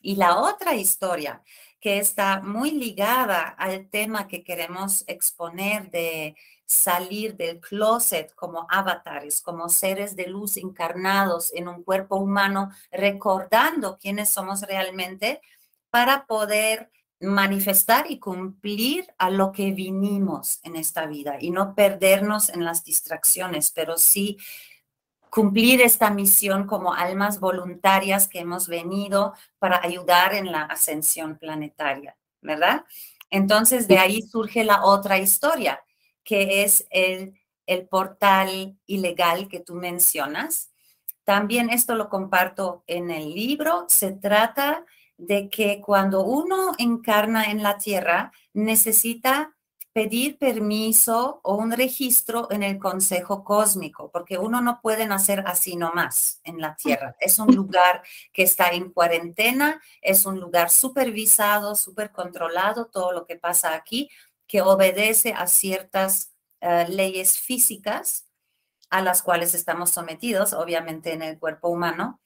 Y 0.00 0.16
la 0.16 0.38
otra 0.38 0.74
historia 0.74 1.42
que 1.80 1.98
está 1.98 2.40
muy 2.40 2.72
ligada 2.72 3.48
al 3.48 3.88
tema 3.88 4.28
que 4.28 4.44
queremos 4.44 5.04
exponer 5.06 5.90
de 5.90 6.36
salir 6.66 7.36
del 7.36 7.60
closet 7.60 8.34
como 8.34 8.66
avatares, 8.68 9.40
como 9.40 9.68
seres 9.68 10.14
de 10.16 10.26
luz 10.26 10.56
encarnados 10.56 11.52
en 11.54 11.68
un 11.68 11.82
cuerpo 11.82 12.16
humano, 12.16 12.70
recordando 12.90 13.98
quiénes 13.98 14.30
somos 14.30 14.62
realmente 14.62 15.40
para 15.90 16.26
poder 16.26 16.90
manifestar 17.20 18.10
y 18.10 18.18
cumplir 18.18 19.06
a 19.18 19.30
lo 19.30 19.50
que 19.50 19.72
vinimos 19.72 20.60
en 20.62 20.76
esta 20.76 21.06
vida 21.06 21.36
y 21.40 21.50
no 21.50 21.74
perdernos 21.74 22.48
en 22.48 22.64
las 22.64 22.84
distracciones, 22.84 23.72
pero 23.72 23.98
sí 23.98 24.38
cumplir 25.30 25.80
esta 25.82 26.10
misión 26.10 26.66
como 26.66 26.94
almas 26.94 27.40
voluntarias 27.40 28.28
que 28.28 28.40
hemos 28.40 28.68
venido 28.68 29.34
para 29.58 29.82
ayudar 29.82 30.34
en 30.34 30.50
la 30.50 30.62
ascensión 30.62 31.36
planetaria, 31.38 32.16
¿verdad? 32.40 32.84
Entonces 33.30 33.88
de 33.88 33.98
ahí 33.98 34.22
surge 34.22 34.64
la 34.64 34.84
otra 34.84 35.18
historia, 35.18 35.82
que 36.24 36.62
es 36.62 36.86
el, 36.90 37.34
el 37.66 37.86
portal 37.86 38.78
ilegal 38.86 39.48
que 39.48 39.60
tú 39.60 39.74
mencionas. 39.74 40.70
También 41.24 41.68
esto 41.68 41.94
lo 41.94 42.08
comparto 42.08 42.84
en 42.86 43.10
el 43.10 43.34
libro. 43.34 43.84
Se 43.88 44.12
trata 44.12 44.80
de 44.80 44.97
que 45.26 45.80
cuando 45.84 46.22
uno 46.24 46.72
encarna 46.78 47.50
en 47.50 47.62
la 47.62 47.78
tierra, 47.78 48.32
necesita 48.52 49.54
pedir 49.92 50.38
permiso 50.38 51.40
o 51.42 51.56
un 51.56 51.72
registro 51.72 52.46
en 52.52 52.62
el 52.62 52.78
Consejo 52.78 53.42
Cósmico, 53.42 54.12
porque 54.12 54.38
uno 54.38 54.60
no 54.60 54.80
puede 54.80 55.06
nacer 55.06 55.42
así 55.44 55.74
nomás 55.74 56.40
en 56.44 56.60
la 56.60 56.76
Tierra. 56.76 57.16
Es 57.18 57.40
un 57.40 57.52
lugar 57.52 58.02
que 58.32 58.44
está 58.44 58.68
en 58.68 58.92
cuarentena, 58.92 59.82
es 60.00 60.24
un 60.24 60.38
lugar 60.38 60.70
supervisado, 60.70 61.74
super 61.74 62.12
controlado, 62.12 62.86
todo 62.86 63.10
lo 63.10 63.26
que 63.26 63.36
pasa 63.36 63.74
aquí, 63.74 64.08
que 64.46 64.62
obedece 64.62 65.32
a 65.32 65.48
ciertas 65.48 66.32
eh, 66.60 66.86
leyes 66.88 67.36
físicas 67.36 68.28
a 68.90 69.02
las 69.02 69.20
cuales 69.20 69.52
estamos 69.52 69.90
sometidos, 69.90 70.52
obviamente 70.52 71.12
en 71.12 71.22
el 71.22 71.40
cuerpo 71.40 71.70
humano. 71.70 72.20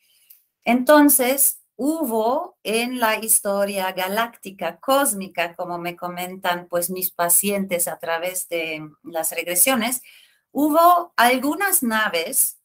Entonces, 0.63 1.62
hubo 1.77 2.59
en 2.63 3.01
la 3.01 3.17
historia 3.19 3.93
galáctica, 3.93 4.79
cósmica, 4.79 5.55
como 5.55 5.79
me 5.79 5.97
comentan 5.97 6.69
pues 6.69 6.91
mis 6.91 7.11
pacientes 7.11 7.89
a 7.89 7.99
través 7.99 8.49
de 8.49 8.89
las 9.03 9.33
regresiones, 9.33 10.03
hubo 10.51 11.13
algunas 11.17 11.83
naves 11.83 12.59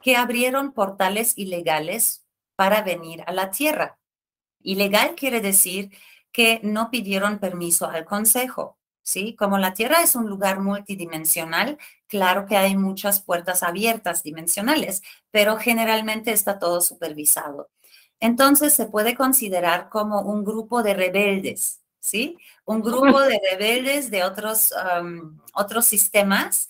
que 0.00 0.16
abrieron 0.16 0.72
portales 0.72 1.36
ilegales 1.36 2.24
para 2.56 2.82
venir 2.82 3.22
a 3.26 3.32
la 3.32 3.50
Tierra. 3.50 3.98
Ilegal 4.60 5.14
quiere 5.14 5.40
decir 5.40 5.90
que 6.32 6.60
no 6.62 6.90
pidieron 6.90 7.38
permiso 7.38 7.86
al 7.86 8.04
Consejo. 8.04 8.78
¿sí? 9.02 9.36
Como 9.36 9.58
la 9.58 9.74
Tierra 9.74 10.02
es 10.02 10.16
un 10.16 10.28
lugar 10.28 10.60
multidimensional, 10.60 11.78
claro 12.08 12.46
que 12.46 12.56
hay 12.56 12.76
muchas 12.76 13.22
puertas 13.22 13.62
abiertas 13.62 14.22
dimensionales, 14.22 15.02
pero 15.30 15.58
generalmente 15.58 16.32
está 16.32 16.58
todo 16.58 16.80
supervisado. 16.80 17.70
Entonces 18.20 18.74
se 18.74 18.86
puede 18.86 19.14
considerar 19.14 19.88
como 19.88 20.22
un 20.22 20.44
grupo 20.44 20.82
de 20.82 20.94
rebeldes, 20.94 21.82
¿sí? 22.00 22.38
Un 22.64 22.80
grupo 22.80 23.20
de 23.20 23.40
rebeldes 23.50 24.10
de 24.10 24.24
otros, 24.24 24.72
otros 25.52 25.86
sistemas 25.86 26.68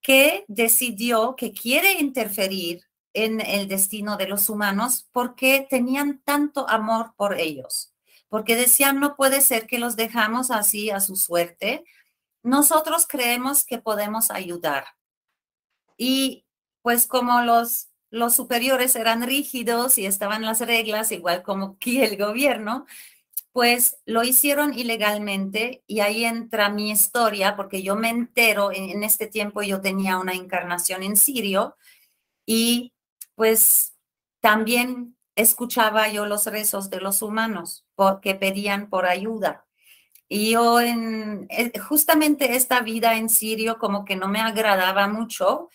que 0.00 0.44
decidió 0.48 1.36
que 1.36 1.52
quiere 1.52 1.92
interferir 2.00 2.82
en 3.12 3.40
el 3.40 3.68
destino 3.68 4.16
de 4.16 4.28
los 4.28 4.48
humanos 4.48 5.08
porque 5.12 5.66
tenían 5.68 6.20
tanto 6.24 6.68
amor 6.68 7.14
por 7.16 7.38
ellos 7.38 7.92
porque 8.28 8.56
decían, 8.56 9.00
no 9.00 9.16
puede 9.16 9.40
ser 9.40 9.66
que 9.66 9.78
los 9.78 9.96
dejamos 9.96 10.50
así 10.50 10.90
a 10.90 11.00
su 11.00 11.16
suerte. 11.16 11.84
Nosotros 12.42 13.06
creemos 13.08 13.64
que 13.64 13.78
podemos 13.78 14.30
ayudar. 14.30 14.84
Y 15.96 16.44
pues 16.82 17.06
como 17.06 17.42
los, 17.42 17.88
los 18.10 18.34
superiores 18.34 18.96
eran 18.96 19.22
rígidos 19.22 19.98
y 19.98 20.06
estaban 20.06 20.42
las 20.42 20.60
reglas, 20.60 21.12
igual 21.12 21.42
como 21.42 21.76
aquí 21.76 22.02
el 22.02 22.16
gobierno, 22.16 22.86
pues 23.52 23.98
lo 24.06 24.22
hicieron 24.22 24.72
ilegalmente 24.78 25.82
y 25.86 26.00
ahí 26.00 26.24
entra 26.24 26.68
mi 26.70 26.90
historia, 26.90 27.56
porque 27.56 27.82
yo 27.82 27.96
me 27.96 28.10
entero, 28.10 28.72
en, 28.72 28.90
en 28.90 29.04
este 29.04 29.26
tiempo 29.26 29.62
yo 29.62 29.80
tenía 29.80 30.18
una 30.18 30.32
encarnación 30.34 31.02
en 31.02 31.16
Sirio 31.16 31.76
y 32.46 32.92
pues 33.34 33.94
también 34.40 35.16
escuchaba 35.38 36.08
yo 36.08 36.26
los 36.26 36.46
rezos 36.46 36.90
de 36.90 37.00
los 37.00 37.22
humanos 37.22 37.86
que 38.22 38.34
pedían 38.34 38.88
por 38.88 39.06
ayuda. 39.06 39.64
Y 40.28 40.52
yo 40.52 40.80
en 40.80 41.46
eh, 41.48 41.78
justamente 41.78 42.56
esta 42.56 42.80
vida 42.80 43.16
en 43.16 43.28
Sirio 43.28 43.78
como 43.78 44.04
que 44.04 44.16
no 44.16 44.28
me 44.28 44.40
agradaba 44.40 45.08
mucho 45.08 45.70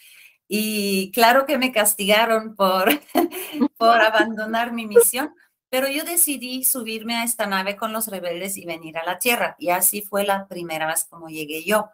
y 0.48 1.12
claro 1.12 1.46
que 1.46 1.58
me 1.58 1.72
castigaron 1.72 2.56
por, 2.56 2.90
por 3.78 4.02
abandonar 4.02 4.72
mi 4.74 4.86
misión, 4.86 5.34
pero 5.70 5.88
yo 5.88 6.04
decidí 6.04 6.64
subirme 6.64 7.16
a 7.16 7.24
esta 7.24 7.48
nave 7.48 7.76
con 7.76 7.94
los 7.94 8.08
rebeldes 8.08 8.58
y 8.58 8.66
venir 8.66 8.98
a 8.98 9.06
la 9.06 9.18
Tierra. 9.18 9.56
Y 9.58 9.70
así 9.70 10.02
fue 10.02 10.24
la 10.24 10.48
primera 10.48 10.86
vez 10.86 11.06
como 11.06 11.30
llegué 11.30 11.64
yo. 11.64 11.90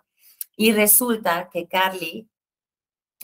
Y 0.58 0.74
resulta 0.74 1.50
que 1.50 1.68
Carly, 1.68 2.28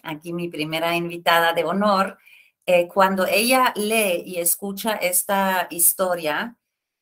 aquí 0.03 0.32
mi 0.32 0.48
primera 0.48 0.96
invitada 0.96 1.51
de 1.51 1.65
honor, 1.65 2.17
eh, 2.65 2.88
cuando 2.88 3.27
ella 3.27 3.74
lee 3.75 4.24
y 4.25 4.39
escucha 4.39 4.94
esta 4.94 5.67
historia, 5.70 6.55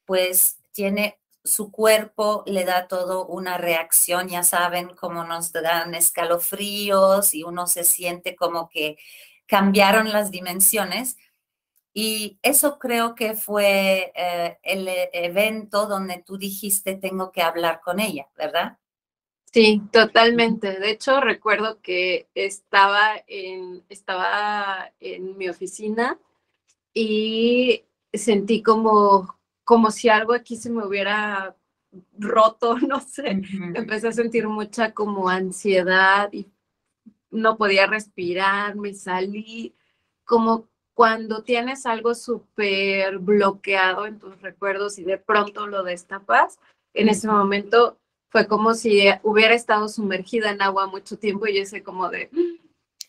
pues 0.06 0.58
tiene 0.72 1.20
su 1.44 1.72
cuerpo, 1.72 2.44
le 2.46 2.64
da 2.64 2.88
todo 2.88 3.26
una 3.26 3.58
reacción, 3.58 4.30
ya 4.30 4.44
saben 4.44 4.90
cómo 4.96 5.24
nos 5.24 5.52
dan 5.52 5.94
escalofríos 5.94 7.34
y 7.34 7.44
uno 7.44 7.68
se 7.68 7.84
siente 7.84 8.36
como 8.36 8.70
que 8.70 8.98
cambiaron 9.46 10.12
las 10.12 10.32
dimensiones. 10.32 11.18
Y 11.94 12.40
eso 12.42 12.80
creo 12.80 13.14
que 13.14 13.36
fue 13.36 14.12
eh, 14.16 14.58
el 14.64 14.88
evento 15.14 15.86
donde 15.86 16.24
tú 16.26 16.38
dijiste, 16.38 16.96
tengo 16.96 17.32
que 17.32 17.44
hablar 17.44 17.82
con 17.82 18.00
ella, 18.00 18.28
¿verdad? 18.36 18.78
Sí, 19.54 19.84
totalmente. 19.92 20.80
De 20.80 20.90
hecho, 20.90 21.22
recuerdo 21.22 21.80
que 21.82 22.28
estaba 22.34 23.22
en, 23.28 23.84
estaba 23.90 24.92
en 25.00 25.38
mi 25.38 25.48
oficina 25.48 26.18
y 26.92 27.84
sentí 28.12 28.64
como, 28.64 29.38
como 29.64 29.92
si 29.92 30.10
algo 30.10 30.34
aquí 30.34 30.56
se 30.56 30.70
me 30.70 30.86
hubiera 30.86 31.56
roto, 32.18 32.78
no 32.80 33.00
sé. 33.00 33.42
Empecé 33.74 34.10
a 34.10 34.14
sentir 34.14 34.48
mucha 34.48 34.94
como 34.94 35.30
ansiedad 35.30 36.32
y 36.32 36.48
no 37.32 37.58
podía 37.58 37.88
respirar, 37.88 38.76
me 38.76 38.94
salí. 38.94 39.76
Como 40.26 40.68
cuando 40.94 41.44
tienes 41.44 41.86
algo 41.86 42.14
súper 42.14 43.18
bloqueado 43.18 44.06
en 44.06 44.20
tus 44.20 44.42
recuerdos 44.42 45.00
y 45.00 45.04
de 45.04 45.18
pronto 45.18 45.68
lo 45.68 45.84
destapas, 45.84 46.60
en 46.94 47.10
ese 47.10 47.28
momento 47.28 48.00
fue 48.30 48.48
como 48.48 48.74
si 48.74 49.06
hubiera 49.24 49.54
estado 49.54 49.88
sumergida 49.88 50.52
en 50.52 50.62
agua 50.62 50.88
mucho 50.88 51.18
tiempo 51.18 51.48
y 51.48 51.58
ese 51.58 51.84
como 51.84 52.10
de... 52.10 52.30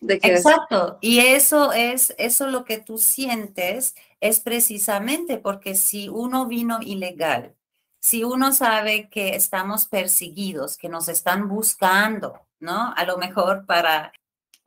Exacto, 0.08 0.98
y 1.00 1.20
eso 1.20 1.72
es, 1.72 2.14
eso 2.18 2.48
lo 2.48 2.64
que 2.64 2.78
tú 2.78 2.98
sientes 2.98 3.94
es 4.20 4.40
precisamente 4.40 5.38
porque 5.38 5.74
si 5.74 6.08
uno 6.08 6.46
vino 6.46 6.78
ilegal, 6.80 7.54
si 8.00 8.22
uno 8.22 8.52
sabe 8.52 9.08
que 9.08 9.34
estamos 9.34 9.86
perseguidos, 9.86 10.76
que 10.76 10.88
nos 10.88 11.08
están 11.08 11.48
buscando, 11.48 12.38
¿no? 12.60 12.92
A 12.94 13.04
lo 13.04 13.16
mejor 13.16 13.64
para, 13.66 14.12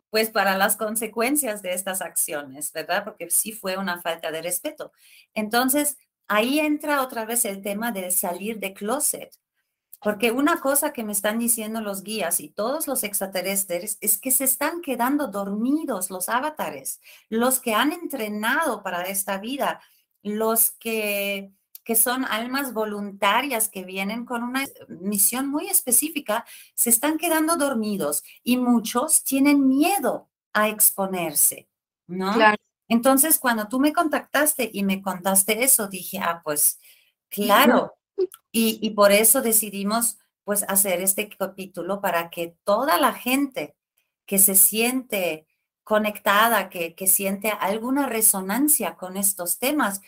pues 0.09 0.29
para 0.29 0.57
las 0.57 0.75
consecuencias 0.75 1.61
de 1.61 1.73
estas 1.73 2.01
acciones, 2.01 2.73
¿verdad? 2.73 3.03
Porque 3.03 3.29
sí 3.29 3.51
fue 3.51 3.77
una 3.77 4.01
falta 4.01 4.31
de 4.31 4.41
respeto. 4.41 4.91
Entonces, 5.35 5.97
ahí 6.27 6.59
entra 6.59 7.01
otra 7.03 7.25
vez 7.25 7.45
el 7.45 7.61
tema 7.61 7.91
del 7.91 8.11
salir 8.11 8.59
de 8.59 8.73
closet. 8.73 9.31
Porque 10.01 10.31
una 10.31 10.59
cosa 10.59 10.93
que 10.93 11.03
me 11.03 11.11
están 11.11 11.39
diciendo 11.39 11.81
los 11.81 12.03
guías 12.03 12.39
y 12.39 12.49
todos 12.49 12.87
los 12.87 13.03
extraterrestres 13.03 13.97
es 13.99 14.17
que 14.17 14.31
se 14.31 14.43
están 14.43 14.81
quedando 14.81 15.27
dormidos 15.27 16.11
los 16.11 16.29
avatares, 16.29 17.01
los 17.29 17.59
que 17.59 17.73
han 17.73 17.91
entrenado 17.91 18.83
para 18.83 19.03
esta 19.03 19.39
vida, 19.39 19.81
los 20.21 20.71
que, 20.71 21.51
que 21.83 21.95
son 21.95 22.25
almas 22.25 22.73
voluntarias 22.73 23.69
que 23.69 23.83
vienen 23.83 24.25
con 24.25 24.43
una 24.43 24.65
misión 24.87 25.47
muy 25.47 25.67
específica, 25.67 26.45
se 26.75 26.89
están 26.89 27.17
quedando 27.17 27.55
dormidos 27.55 28.23
y 28.43 28.57
muchos 28.57 29.23
tienen 29.23 29.67
miedo 29.67 30.29
a 30.53 30.69
exponerse, 30.69 31.69
¿no? 32.05 32.35
Entonces, 32.89 33.39
cuando 33.39 33.67
tú 33.67 33.79
me 33.79 33.93
contactaste 33.93 34.69
y 34.73 34.83
me 34.83 35.01
contaste 35.01 35.63
eso, 35.63 35.87
dije, 35.87 36.19
ah, 36.19 36.41
pues 36.43 36.79
claro, 37.29 37.95
y, 38.51 38.89
por 38.91 39.11
eso 39.11 39.41
decidimos 39.41 40.17
pues 40.43 40.63
hacer 40.67 41.01
este 41.01 41.29
capítulo 41.29 42.01
para 42.01 42.29
que 42.29 42.55
toda 42.63 42.99
la 42.99 43.13
gente 43.13 43.75
que 44.25 44.39
se 44.39 44.55
siente 44.55 45.45
conectada, 45.83 46.69
que, 46.69 46.95
que 46.95 47.07
siente 47.07 47.49
alguna 47.49 48.07
resonancia 48.07 48.95
con 48.95 49.17
estos 49.17 49.59
temas, 49.59 50.01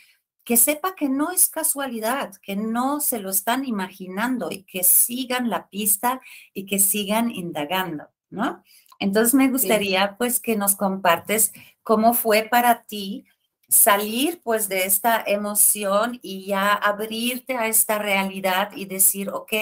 que 0.43 0.57
sepa 0.57 0.95
que 0.95 1.09
no 1.09 1.31
es 1.31 1.47
casualidad, 1.49 2.33
que 2.41 2.55
no 2.55 3.01
se 3.01 3.19
lo 3.19 3.29
están 3.29 3.65
imaginando 3.65 4.49
y 4.49 4.63
que 4.63 4.83
sigan 4.83 5.49
la 5.49 5.69
pista 5.69 6.21
y 6.53 6.65
que 6.65 6.79
sigan 6.79 7.29
indagando, 7.29 8.09
¿no? 8.29 8.63
Entonces 8.99 9.33
me 9.33 9.49
gustaría 9.49 10.17
pues 10.17 10.39
que 10.39 10.57
nos 10.57 10.75
compartes 10.75 11.53
cómo 11.83 12.13
fue 12.13 12.47
para 12.49 12.83
ti 12.83 13.25
salir 13.69 14.41
pues 14.43 14.67
de 14.67 14.85
esta 14.85 15.23
emoción 15.25 16.19
y 16.21 16.47
ya 16.47 16.73
abrirte 16.73 17.55
a 17.55 17.67
esta 17.67 17.99
realidad 17.99 18.71
y 18.75 18.85
decir, 18.85 19.29
ok, 19.29 19.53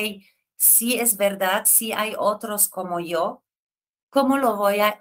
sí 0.56 0.98
es 0.98 1.18
verdad, 1.18 1.64
sí 1.66 1.92
hay 1.92 2.16
otros 2.18 2.70
como 2.70 3.00
yo, 3.00 3.44
¿cómo 4.10 4.38
lo 4.38 4.56
voy 4.56 4.80
a 4.80 5.00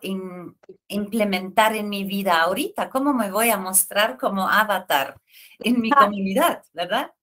implementar 0.89 1.75
en 1.77 1.89
mi 1.89 2.05
vida 2.05 2.43
ahorita? 2.43 2.91
¿Cómo 2.91 3.15
me 3.15 3.31
voy 3.31 3.51
a 3.51 3.57
mostrar 3.57 4.19
como 4.19 4.49
avatar 4.49 5.21
en 5.61 5.81
mi 5.81 5.91
comunidad, 5.91 6.65
verdad? 6.73 7.15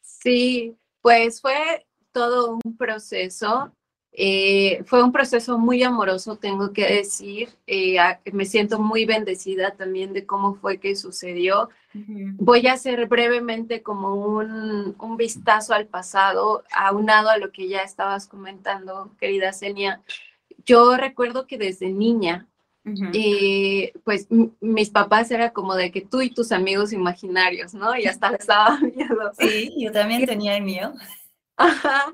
Sí, 0.00 0.76
pues 1.02 1.40
fue 1.40 1.86
todo 2.12 2.58
un 2.64 2.76
proceso 2.76 3.72
Eh, 4.20 4.82
fue 4.84 5.00
un 5.00 5.12
proceso 5.12 5.60
muy 5.60 5.84
amoroso, 5.84 6.34
tengo 6.34 6.72
que 6.72 6.92
decir. 6.92 7.50
Eh, 7.68 7.98
me 8.32 8.46
siento 8.46 8.80
muy 8.80 9.04
bendecida 9.04 9.76
también 9.76 10.12
de 10.12 10.26
cómo 10.26 10.56
fue 10.56 10.78
que 10.78 10.96
sucedió. 10.96 11.70
Voy 11.94 12.66
a 12.66 12.72
hacer 12.72 13.06
brevemente 13.06 13.80
como 13.80 14.16
un, 14.16 14.96
un, 14.98 15.16
vistazo 15.16 15.72
al 15.72 15.86
pasado, 15.86 16.64
aunado 16.72 17.30
a 17.30 17.38
lo 17.38 17.52
que 17.52 17.68
ya 17.68 17.82
estabas 17.82 18.26
comentando, 18.26 19.12
querida 19.20 19.52
Senia. 19.52 20.02
Yo 20.66 20.96
recuerdo 20.96 21.46
que 21.46 21.56
desde 21.56 21.92
niña, 21.92 22.48
eh, 23.12 23.92
pues 24.02 24.26
mis 24.60 24.90
papás 24.90 25.30
era 25.30 25.52
como 25.52 25.76
de 25.76 25.92
que 25.92 26.00
tú 26.00 26.22
y 26.22 26.30
tus 26.30 26.50
amigos 26.50 26.92
imaginarios, 26.92 27.72
¿no? 27.72 27.96
Y 27.96 28.06
hasta 28.06 28.32
les 28.32 28.48
daba 28.48 28.80
miedo. 28.96 29.30
Sí, 29.38 29.76
yo 29.78 29.92
también 29.92 30.26
tenía 30.26 30.56
el 30.56 30.64
mío. 30.64 30.92
Ajá. 31.56 32.12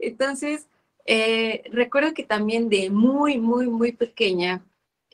Entonces, 0.00 0.66
eh, 1.04 1.62
recuerdo 1.70 2.14
que 2.14 2.24
también 2.24 2.68
de 2.68 2.90
muy, 2.90 3.38
muy, 3.38 3.68
muy 3.68 3.92
pequeña, 3.92 4.64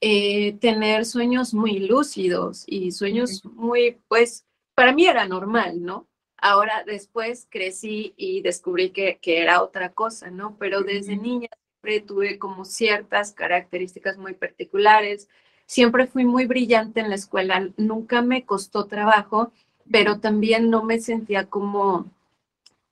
eh, 0.01 0.55
tener 0.61 1.05
sueños 1.05 1.53
muy 1.53 1.79
lúcidos 1.81 2.65
y 2.67 2.93
sueños 2.93 3.45
muy, 3.45 3.99
pues, 4.09 4.47
para 4.75 4.93
mí 4.93 5.07
era 5.07 5.27
normal, 5.27 5.83
¿no? 5.83 6.07
Ahora 6.39 6.85
después 6.87 7.47
crecí 7.51 8.15
y 8.17 8.41
descubrí 8.41 8.91
que, 8.91 9.19
que 9.21 9.43
era 9.43 9.63
otra 9.63 9.93
cosa, 9.93 10.31
¿no? 10.31 10.57
Pero 10.59 10.83
desde 10.83 11.17
niña 11.17 11.49
siempre 11.83 12.07
tuve 12.07 12.39
como 12.39 12.65
ciertas 12.65 13.33
características 13.33 14.17
muy 14.17 14.35
particulares. 14.35 15.29
Siempre 15.67 16.07
fui 16.07 16.25
muy 16.25 16.47
brillante 16.47 17.01
en 17.01 17.11
la 17.11 17.15
escuela, 17.17 17.69
nunca 17.77 18.23
me 18.23 18.45
costó 18.45 18.87
trabajo, 18.87 19.53
pero 19.91 20.19
también 20.21 20.71
no 20.71 20.83
me 20.83 20.99
sentía 21.01 21.47
como 21.47 22.11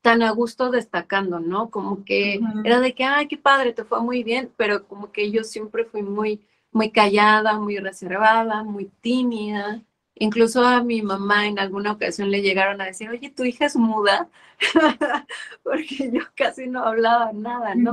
tan 0.09 0.23
a 0.23 0.31
gusto 0.31 0.71
destacando, 0.71 1.39
¿no? 1.39 1.69
Como 1.69 2.03
que 2.03 2.41
era 2.65 2.81
de 2.81 2.95
que, 2.95 3.05
ay, 3.05 3.29
qué 3.29 3.37
padre, 3.37 3.75
te 3.75 3.85
fue 3.85 4.01
muy 4.01 4.23
bien, 4.25 4.51
pero 4.57 4.87
como 4.89 5.13
que 5.13 5.31
yo 5.31 5.45
siempre 5.45 5.85
fui 5.85 6.03
muy, 6.03 6.41
muy 6.73 6.91
callada, 6.91 7.59
muy 7.59 7.77
reservada, 7.77 8.65
muy 8.65 8.87
tímida. 9.03 9.83
Incluso 10.15 10.65
a 10.65 10.83
mi 10.83 11.03
mamá 11.03 11.47
en 11.47 11.59
alguna 11.59 11.93
ocasión 11.93 12.31
le 12.31 12.41
llegaron 12.41 12.81
a 12.81 12.87
decir, 12.87 13.11
oye, 13.11 13.29
tu 13.29 13.45
hija 13.45 13.67
es 13.67 13.77
muda, 13.77 14.31
porque 15.63 16.11
yo 16.11 16.23
casi 16.35 16.69
no 16.69 16.85
hablaba 16.85 17.31
nada, 17.35 17.75
¿no? 17.75 17.93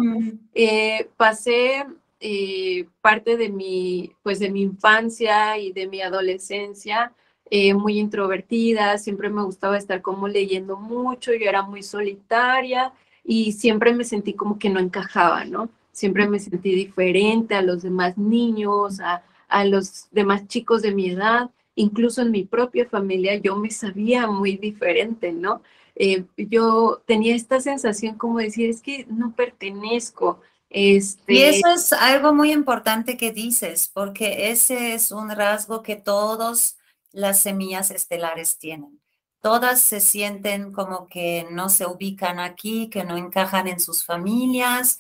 Eh, 0.54 1.10
pasé 1.17 1.86
eh, 2.21 2.88
parte 3.01 3.36
de 3.36 3.49
mi, 3.49 4.13
pues 4.23 4.39
de 4.39 4.49
mi 4.49 4.62
infancia 4.62 5.58
y 5.58 5.73
de 5.73 5.88
mi 5.88 5.99
adolescencia 6.01 7.12
eh, 7.49 7.73
muy 7.73 7.99
introvertida, 7.99 8.97
siempre 8.97 9.29
me 9.29 9.43
gustaba 9.43 9.77
estar 9.77 10.01
como 10.01 10.27
leyendo 10.27 10.77
mucho, 10.77 11.34
yo 11.34 11.47
era 11.47 11.62
muy 11.62 11.84
solitaria 11.84 12.91
y 13.23 13.51
siempre 13.53 13.93
me 13.93 14.03
sentí 14.03 14.34
como 14.34 14.58
que 14.58 14.69
no 14.69 14.79
encajaba, 14.79 15.45
¿no? 15.45 15.69
Siempre 15.91 16.27
me 16.27 16.39
sentí 16.39 16.75
diferente 16.75 17.55
a 17.55 17.62
los 17.62 17.84
demás 17.84 18.17
niños, 18.17 18.99
a, 18.99 19.23
a 19.47 19.65
los 19.65 20.08
demás 20.12 20.47
chicos 20.47 20.81
de 20.81 20.93
mi 20.93 21.10
edad, 21.10 21.49
incluso 21.75 22.21
en 22.21 22.31
mi 22.31 22.43
propia 22.43 22.88
familia 22.89 23.36
yo 23.36 23.55
me 23.55 23.69
sabía 23.69 24.27
muy 24.27 24.58
diferente, 24.58 25.31
¿no? 25.31 25.62
Eh, 25.95 26.25
yo 26.38 27.01
tenía 27.05 27.36
esta 27.36 27.62
sensación 27.62 28.17
como 28.17 28.39
decir, 28.39 28.69
es 28.69 28.81
que 28.81 29.05
no 29.10 29.34
pertenezco. 29.34 30.41
Este... 30.69 31.34
Y 31.34 31.41
eso 31.43 31.69
es 31.73 31.93
algo 31.93 32.34
muy 32.34 32.51
importante 32.51 33.17
que 33.17 33.31
dices, 33.31 33.89
porque 33.93 34.49
ese 34.51 34.93
es 34.93 35.12
un 35.12 35.29
rasgo 35.29 35.84
que 35.84 35.95
todos 35.95 36.74
las 37.15 37.39
semillas 37.39 37.91
estelares 37.91 38.60
tienen. 38.60 39.01
Todas 39.39 39.80
se 39.82 40.01
sienten 40.01 40.71
como 40.71 41.08
que 41.08 41.47
no 41.49 41.69
se 41.69 41.86
ubican 41.86 42.39
aquí, 42.39 42.89
que 42.89 43.04
no 43.04 43.15
encajan 43.15 43.67
en 43.67 43.80
sus 43.80 44.04
familias 44.04 44.97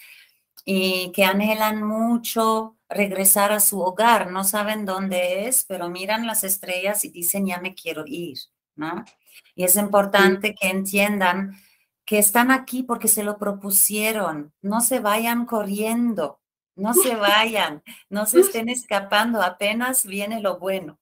y 0.63 1.11
que 1.11 1.25
anhelan 1.25 1.83
mucho 1.83 2.77
regresar 2.87 3.51
a 3.51 3.59
su 3.59 3.81
hogar. 3.81 4.31
No 4.31 4.43
saben 4.43 4.85
dónde 4.85 5.47
es, 5.47 5.65
pero 5.67 5.89
miran 5.89 6.25
las 6.25 6.43
estrellas 6.43 7.03
y 7.03 7.09
dicen, 7.09 7.47
ya 7.47 7.59
me 7.59 7.73
quiero 7.73 8.03
ir, 8.07 8.37
¿no? 8.75 9.03
Y 9.55 9.65
es 9.65 9.75
importante 9.75 10.55
que 10.55 10.69
entiendan 10.69 11.57
que 12.05 12.19
están 12.19 12.51
aquí 12.51 12.83
porque 12.83 13.07
se 13.09 13.23
lo 13.23 13.37
propusieron. 13.37 14.53
No 14.61 14.79
se 14.81 14.99
vayan 14.99 15.45
corriendo, 15.45 16.39
no 16.75 16.93
se 16.93 17.15
vayan, 17.15 17.83
no 18.09 18.25
se 18.25 18.41
estén 18.41 18.69
escapando, 18.69 19.41
apenas 19.41 20.05
viene 20.05 20.39
lo 20.39 20.59
bueno. 20.59 20.97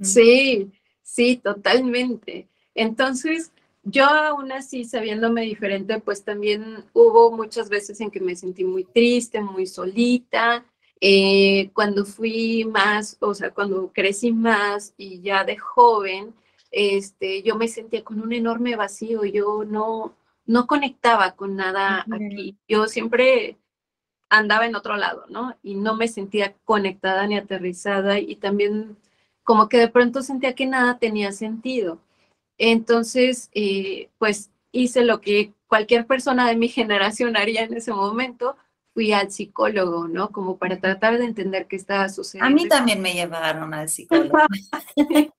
Sí, 0.00 0.70
sí, 1.02 1.36
totalmente. 1.36 2.48
Entonces, 2.74 3.52
yo 3.82 4.04
aún 4.04 4.52
así, 4.52 4.84
sabiéndome 4.84 5.42
diferente, 5.42 6.00
pues 6.00 6.22
también 6.22 6.84
hubo 6.92 7.30
muchas 7.30 7.68
veces 7.68 8.00
en 8.00 8.10
que 8.10 8.20
me 8.20 8.36
sentí 8.36 8.64
muy 8.64 8.84
triste, 8.84 9.40
muy 9.40 9.66
solita. 9.66 10.64
Eh, 11.00 11.70
cuando 11.74 12.04
fui 12.04 12.64
más, 12.64 13.16
o 13.20 13.32
sea, 13.34 13.50
cuando 13.50 13.90
crecí 13.92 14.32
más 14.32 14.94
y 14.96 15.20
ya 15.20 15.44
de 15.44 15.56
joven, 15.56 16.34
este, 16.70 17.42
yo 17.42 17.56
me 17.56 17.68
sentía 17.68 18.04
con 18.04 18.20
un 18.20 18.32
enorme 18.32 18.76
vacío, 18.76 19.24
yo 19.24 19.64
no, 19.64 20.14
no 20.44 20.66
conectaba 20.66 21.32
con 21.32 21.56
nada 21.56 22.04
aquí. 22.10 22.56
Yo 22.68 22.86
siempre 22.88 23.56
andaba 24.28 24.66
en 24.66 24.76
otro 24.76 24.96
lado, 24.96 25.24
¿no? 25.28 25.56
Y 25.62 25.74
no 25.76 25.96
me 25.96 26.08
sentía 26.08 26.54
conectada 26.64 27.26
ni 27.26 27.36
aterrizada 27.36 28.18
y 28.18 28.36
también 28.36 28.96
como 29.48 29.70
que 29.70 29.78
de 29.78 29.88
pronto 29.88 30.20
sentía 30.20 30.54
que 30.54 30.66
nada 30.66 30.98
tenía 30.98 31.32
sentido. 31.32 31.98
Entonces, 32.58 33.48
eh, 33.54 34.10
pues 34.18 34.50
hice 34.72 35.06
lo 35.06 35.22
que 35.22 35.54
cualquier 35.68 36.06
persona 36.06 36.46
de 36.46 36.54
mi 36.54 36.68
generación 36.78 37.34
haría 37.34 37.62
en 37.62 37.72
ese 37.72 37.90
momento, 37.94 38.58
fui 38.92 39.10
al 39.14 39.30
psicólogo, 39.30 40.06
¿no? 40.06 40.32
Como 40.32 40.58
para 40.58 40.76
tratar 40.80 41.16
de 41.16 41.24
entender 41.24 41.66
qué 41.66 41.76
estaba 41.76 42.10
sucediendo. 42.10 42.46
A 42.46 42.50
mí 42.50 42.68
también 42.68 43.00
me 43.00 43.14
llevaron 43.14 43.72
al 43.72 43.88
psicólogo. 43.88 44.36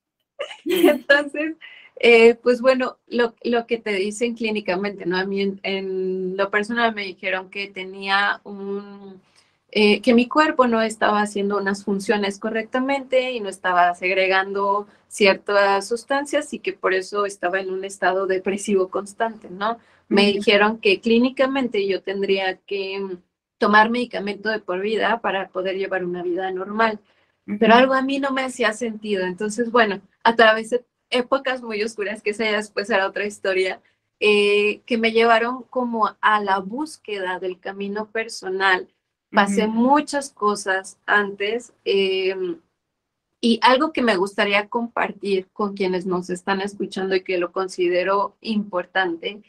Entonces, 0.65 1.57
eh, 1.99 2.33
pues 2.33 2.61
bueno, 2.61 2.97
lo, 3.05 3.35
lo, 3.43 3.67
que 3.67 3.77
te 3.77 3.91
dicen 3.91 4.33
clínicamente, 4.33 5.05
¿no? 5.05 5.17
A 5.17 5.25
mí 5.25 5.59
en 5.61 6.35
lo 6.35 6.49
personal 6.49 6.95
me 6.95 7.03
dijeron 7.03 7.51
que 7.51 7.67
tenía 7.67 8.41
un 8.43 9.21
eh, 9.71 10.01
que 10.01 10.13
mi 10.13 10.27
cuerpo 10.27 10.67
no 10.67 10.81
estaba 10.81 11.21
haciendo 11.21 11.57
unas 11.57 11.83
funciones 11.83 12.39
correctamente 12.39 13.31
y 13.31 13.39
no 13.39 13.49
estaba 13.49 13.93
segregando 13.93 14.87
ciertas 15.07 15.87
sustancias 15.87 16.53
y 16.53 16.59
que 16.59 16.73
por 16.73 16.93
eso 16.93 17.25
estaba 17.25 17.59
en 17.59 17.69
un 17.71 17.83
estado 17.83 18.27
depresivo 18.27 18.89
constante, 18.89 19.49
¿no? 19.49 19.77
Me 20.07 20.25
dijeron 20.27 20.79
que 20.79 21.01
clínicamente 21.01 21.87
yo 21.87 22.01
tendría 22.01 22.57
que 22.57 23.17
tomar 23.59 23.91
medicamento 23.91 24.49
de 24.49 24.59
por 24.59 24.79
vida 24.81 25.21
para 25.21 25.49
poder 25.49 25.77
llevar 25.77 26.03
una 26.03 26.23
vida 26.23 26.49
normal, 26.51 26.99
pero 27.59 27.75
algo 27.75 27.93
a 27.93 28.01
mí 28.01 28.19
no 28.19 28.31
me 28.31 28.43
hacía 28.43 28.73
sentido. 28.73 29.25
Entonces, 29.25 29.71
bueno, 29.71 30.01
a 30.23 30.35
través 30.35 30.71
de 30.71 30.85
épocas 31.11 31.61
muy 31.61 31.83
oscuras, 31.83 32.23
que 32.23 32.31
esa 32.31 32.45
ya 32.45 32.57
después 32.57 32.89
era 32.89 33.07
otra 33.07 33.25
historia, 33.25 33.81
eh, 34.19 34.81
que 34.85 34.97
me 34.97 35.11
llevaron 35.11 35.63
como 35.63 36.17
a 36.21 36.41
la 36.41 36.59
búsqueda 36.59 37.39
del 37.39 37.59
camino 37.59 38.11
personal, 38.11 38.89
pasé 39.31 39.67
muchas 39.67 40.31
cosas 40.31 40.97
antes 41.05 41.73
em, 41.85 42.59
y 43.41 43.59
algo 43.61 43.93
que 43.93 44.01
me 44.01 44.17
gustaría 44.17 44.67
compartir 44.67 45.47
con 45.53 45.75
quienes 45.75 46.05
nos 46.05 46.29
están 46.29 46.61
escuchando 46.61 47.15
y 47.15 47.23
que 47.23 47.37
lo 47.37 47.51
considero 47.51 48.35
importante 48.41 49.41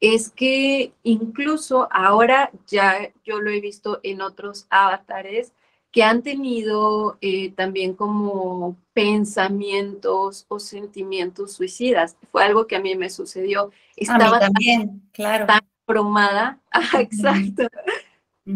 es 0.00 0.30
que 0.30 0.92
incluso 1.02 1.88
ahora 1.90 2.50
ya 2.66 3.12
yo 3.24 3.40
lo 3.40 3.50
he 3.50 3.60
visto 3.60 4.00
en 4.02 4.20
otros 4.20 4.66
avatares 4.70 5.52
que 5.90 6.02
han 6.02 6.22
tenido 6.22 7.18
eh, 7.20 7.52
también 7.52 7.94
como 7.94 8.76
pensamientos 8.94 10.44
o 10.48 10.58
sentimientos 10.58 11.52
suicidas. 11.52 12.16
Fue 12.32 12.42
algo 12.42 12.66
que 12.66 12.76
a 12.76 12.80
mí 12.80 12.96
me 12.96 13.10
sucedió. 13.10 13.70
Estaba 13.94 14.40
también, 14.40 14.88
tan, 14.88 15.10
claro. 15.12 15.46
tan 15.46 15.60
bromada. 15.86 16.58
exacto 16.98 17.68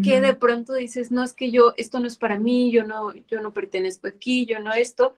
que 0.03 0.21
de 0.21 0.35
pronto 0.35 0.73
dices, 0.73 1.11
no, 1.11 1.23
es 1.23 1.33
que 1.33 1.49
yo, 1.49 1.73
esto 1.75 1.99
no 1.99 2.05
es 2.05 2.15
para 2.15 2.37
mí, 2.37 2.71
yo 2.71 2.83
no, 2.83 3.13
yo 3.27 3.41
no 3.41 3.53
pertenezco 3.53 4.07
aquí, 4.07 4.45
yo 4.45 4.59
no 4.59 4.71
esto. 4.71 5.17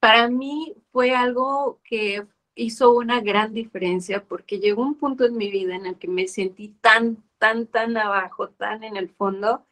Para 0.00 0.30
mí 0.30 0.74
fue 0.90 1.14
algo 1.14 1.80
que 1.84 2.26
hizo 2.54 2.94
una 2.94 3.20
gran 3.20 3.52
diferencia 3.52 4.24
porque 4.24 4.58
llegó 4.58 4.82
un 4.82 4.94
punto 4.94 5.26
en 5.26 5.36
mi 5.36 5.50
vida 5.50 5.76
en 5.76 5.84
el 5.84 5.98
que 5.98 6.08
me 6.08 6.28
sentí 6.28 6.68
tan, 6.80 7.24
tan, 7.38 7.66
tan 7.66 7.96
abajo, 7.98 8.48
tan 8.48 8.84
en 8.84 8.96
el 8.96 9.10
fondo, 9.10 9.66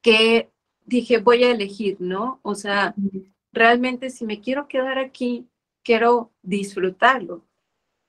que 0.00 0.50
dije, 0.86 1.18
voy 1.18 1.44
a 1.44 1.50
elegir, 1.50 1.98
¿no? 2.00 2.40
O 2.42 2.54
sea, 2.54 2.94
realmente 3.52 4.08
si 4.08 4.24
me 4.24 4.40
quiero 4.40 4.68
quedar 4.68 4.98
aquí, 4.98 5.48
quiero 5.84 6.32
disfrutarlo. 6.42 7.44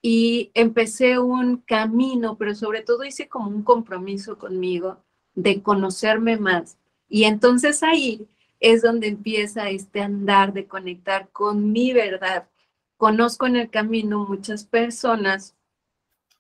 Y 0.01 0.51
empecé 0.53 1.19
un 1.19 1.57
camino, 1.57 2.37
pero 2.37 2.55
sobre 2.55 2.83
todo 2.83 3.03
hice 3.03 3.27
como 3.27 3.49
un 3.49 3.63
compromiso 3.63 4.37
conmigo 4.37 5.03
de 5.37 5.61
conocerme 5.61 6.37
más. 6.37 6.77
Y 7.07 7.25
entonces 7.25 7.83
ahí 7.83 8.27
es 8.59 8.81
donde 8.81 9.07
empieza 9.07 9.69
este 9.69 10.01
andar 10.01 10.51
de 10.51 10.65
conectar 10.65 11.29
con 11.29 11.71
mi 11.71 11.93
verdad. 11.93 12.47
Conozco 12.97 13.45
en 13.45 13.55
el 13.55 13.69
camino 13.69 14.25
muchas 14.27 14.65
personas 14.65 15.55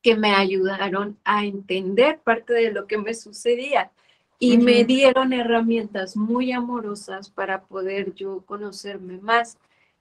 que 0.01 0.15
me 0.15 0.33
ayudaron 0.33 1.19
a 1.23 1.45
entender 1.45 2.19
parte 2.19 2.53
de 2.53 2.71
lo 2.71 2.87
que 2.87 2.97
me 2.97 3.13
sucedía 3.13 3.91
y 4.39 4.57
me 4.57 4.83
dieron 4.83 5.31
herramientas 5.31 6.17
muy 6.17 6.51
amorosas 6.51 7.29
para 7.29 7.61
poder 7.61 8.15
yo 8.15 8.41
conocerme 8.47 9.19
más 9.19 9.59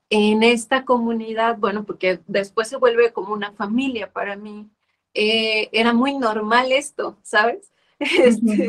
en 0.08 0.42
esta 0.42 0.86
comunidad, 0.86 1.58
bueno, 1.58 1.84
porque 1.84 2.20
después 2.26 2.68
se 2.68 2.76
vuelve 2.76 3.12
como 3.12 3.34
una 3.34 3.52
familia 3.52 4.10
para 4.10 4.36
mí. 4.36 4.66
Eh, 5.12 5.68
era 5.72 5.92
muy 5.92 6.16
normal 6.16 6.72
esto, 6.72 7.18
¿sabes? 7.22 7.72
Este, 8.00 8.68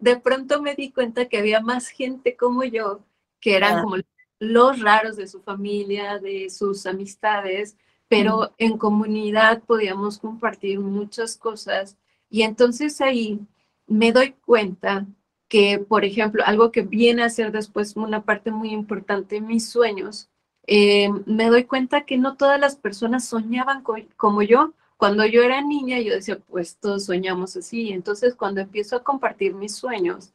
de 0.00 0.20
pronto 0.20 0.60
me 0.60 0.74
di 0.74 0.90
cuenta 0.90 1.28
que 1.28 1.38
había 1.38 1.60
más 1.60 1.88
gente 1.88 2.36
como 2.36 2.64
yo, 2.64 3.00
que 3.40 3.56
eran 3.56 3.82
como 3.82 3.96
los 4.38 4.80
raros 4.80 5.16
de 5.16 5.28
su 5.28 5.40
familia, 5.40 6.18
de 6.18 6.50
sus 6.50 6.86
amistades, 6.86 7.76
pero 8.08 8.52
en 8.58 8.76
comunidad 8.76 9.62
podíamos 9.62 10.18
compartir 10.18 10.80
muchas 10.80 11.36
cosas. 11.36 11.96
Y 12.28 12.42
entonces 12.42 13.00
ahí 13.00 13.40
me 13.86 14.12
doy 14.12 14.32
cuenta 14.44 15.06
que, 15.48 15.78
por 15.78 16.04
ejemplo, 16.04 16.42
algo 16.46 16.70
que 16.72 16.82
viene 16.82 17.22
a 17.22 17.30
ser 17.30 17.52
después 17.52 17.96
una 17.96 18.24
parte 18.24 18.50
muy 18.50 18.70
importante 18.70 19.36
en 19.36 19.46
mis 19.46 19.68
sueños, 19.68 20.30
eh, 20.66 21.10
me 21.26 21.46
doy 21.48 21.64
cuenta 21.64 22.04
que 22.06 22.18
no 22.18 22.36
todas 22.36 22.58
las 22.60 22.76
personas 22.76 23.24
soñaban 23.26 23.82
como 24.16 24.42
yo. 24.42 24.74
Cuando 25.00 25.24
yo 25.26 25.42
era 25.42 25.60
niña, 25.62 25.98
yo 25.98 26.12
decía, 26.12 26.38
pues 26.38 26.76
todos 26.76 27.06
soñamos 27.06 27.56
así. 27.56 27.90
Entonces, 27.90 28.36
cuando 28.36 28.60
empiezo 28.60 28.96
a 28.96 29.02
compartir 29.02 29.54
mis 29.54 29.74
sueños, 29.74 30.32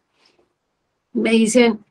me 1.14 1.32
dicen, 1.32 1.86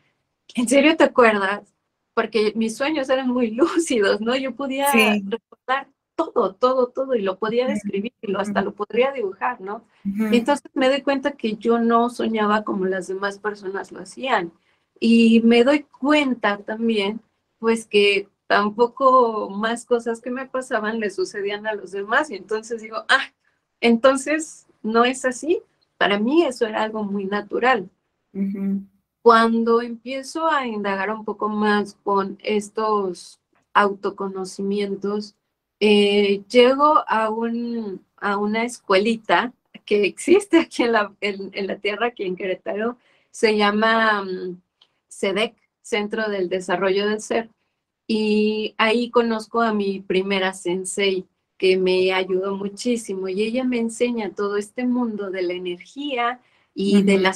¿en 0.54 0.68
serio 0.68 0.96
te 0.96 1.04
acuerdas? 1.04 1.74
porque 2.14 2.52
mis 2.54 2.76
sueños 2.76 3.10
eran 3.10 3.28
muy 3.28 3.50
lúcidos, 3.54 4.20
¿no? 4.20 4.34
Yo 4.36 4.54
podía 4.54 4.86
recordar 4.92 5.88
todo, 6.16 6.54
todo, 6.54 6.86
todo 6.88 7.14
y 7.16 7.22
lo 7.22 7.38
podía 7.38 7.66
describir 7.66 8.12
y 8.22 8.28
lo, 8.28 8.38
hasta 8.38 8.62
lo 8.62 8.72
podría 8.72 9.10
dibujar, 9.10 9.60
¿no? 9.60 9.84
Entonces 10.04 10.70
me 10.72 10.88
doy 10.88 11.02
cuenta 11.02 11.32
que 11.32 11.56
yo 11.56 11.78
no 11.80 12.08
soñaba 12.08 12.62
como 12.62 12.86
las 12.86 13.08
demás 13.08 13.40
personas 13.40 13.90
lo 13.90 14.00
hacían. 14.00 14.52
Y 15.00 15.40
me 15.42 15.64
doy 15.64 15.82
cuenta 15.82 16.58
también, 16.58 17.20
pues 17.58 17.86
que 17.86 18.28
tampoco 18.46 19.50
más 19.50 19.84
cosas 19.84 20.20
que 20.20 20.30
me 20.30 20.46
pasaban 20.46 21.00
le 21.00 21.10
sucedían 21.10 21.66
a 21.66 21.74
los 21.74 21.92
demás. 21.92 22.30
Y 22.30 22.36
entonces 22.36 22.82
digo, 22.82 23.04
ah, 23.08 23.32
entonces 23.80 24.66
no 24.82 25.04
es 25.04 25.24
así. 25.24 25.62
Para 25.96 26.18
mí 26.18 26.44
eso 26.44 26.66
era 26.66 26.82
algo 26.82 27.04
muy 27.04 27.24
natural. 27.24 27.88
Cuando 29.22 29.80
empiezo 29.80 30.48
a 30.48 30.66
indagar 30.66 31.10
un 31.10 31.24
poco 31.24 31.48
más 31.48 31.94
con 32.02 32.38
estos 32.42 33.40
autoconocimientos, 33.72 35.36
eh, 35.80 36.42
llego 36.48 37.04
a, 37.08 37.30
un, 37.30 38.04
a 38.16 38.36
una 38.36 38.64
escuelita 38.64 39.52
que 39.84 40.04
existe 40.04 40.58
aquí 40.60 40.82
en 40.84 40.92
la, 40.92 41.14
en, 41.20 41.66
la 41.66 41.76
tierra, 41.76 42.08
aquí 42.08 42.24
en 42.24 42.36
Querétaro, 42.36 42.98
se 43.30 43.56
llama 43.56 44.24
SEDEC, 45.08 45.54
mm, 45.54 45.56
Centro 45.82 46.28
del 46.30 46.48
Desarrollo 46.48 47.08
del 47.08 47.20
Ser, 47.20 47.50
y 48.06 48.74
ahí 48.78 49.10
conozco 49.10 49.62
a 49.62 49.72
mi 49.72 50.00
primera 50.00 50.52
sensei, 50.52 51.26
que 51.56 51.76
me 51.76 52.12
ayudó 52.12 52.56
muchísimo, 52.56 53.28
y 53.28 53.42
ella 53.42 53.64
me 53.64 53.78
enseña 53.78 54.34
todo 54.34 54.56
este 54.56 54.86
mundo 54.86 55.30
de 55.30 55.42
la 55.42 55.54
energía 55.54 56.40
y 56.74 57.02
de 57.02 57.18
la 57.18 57.34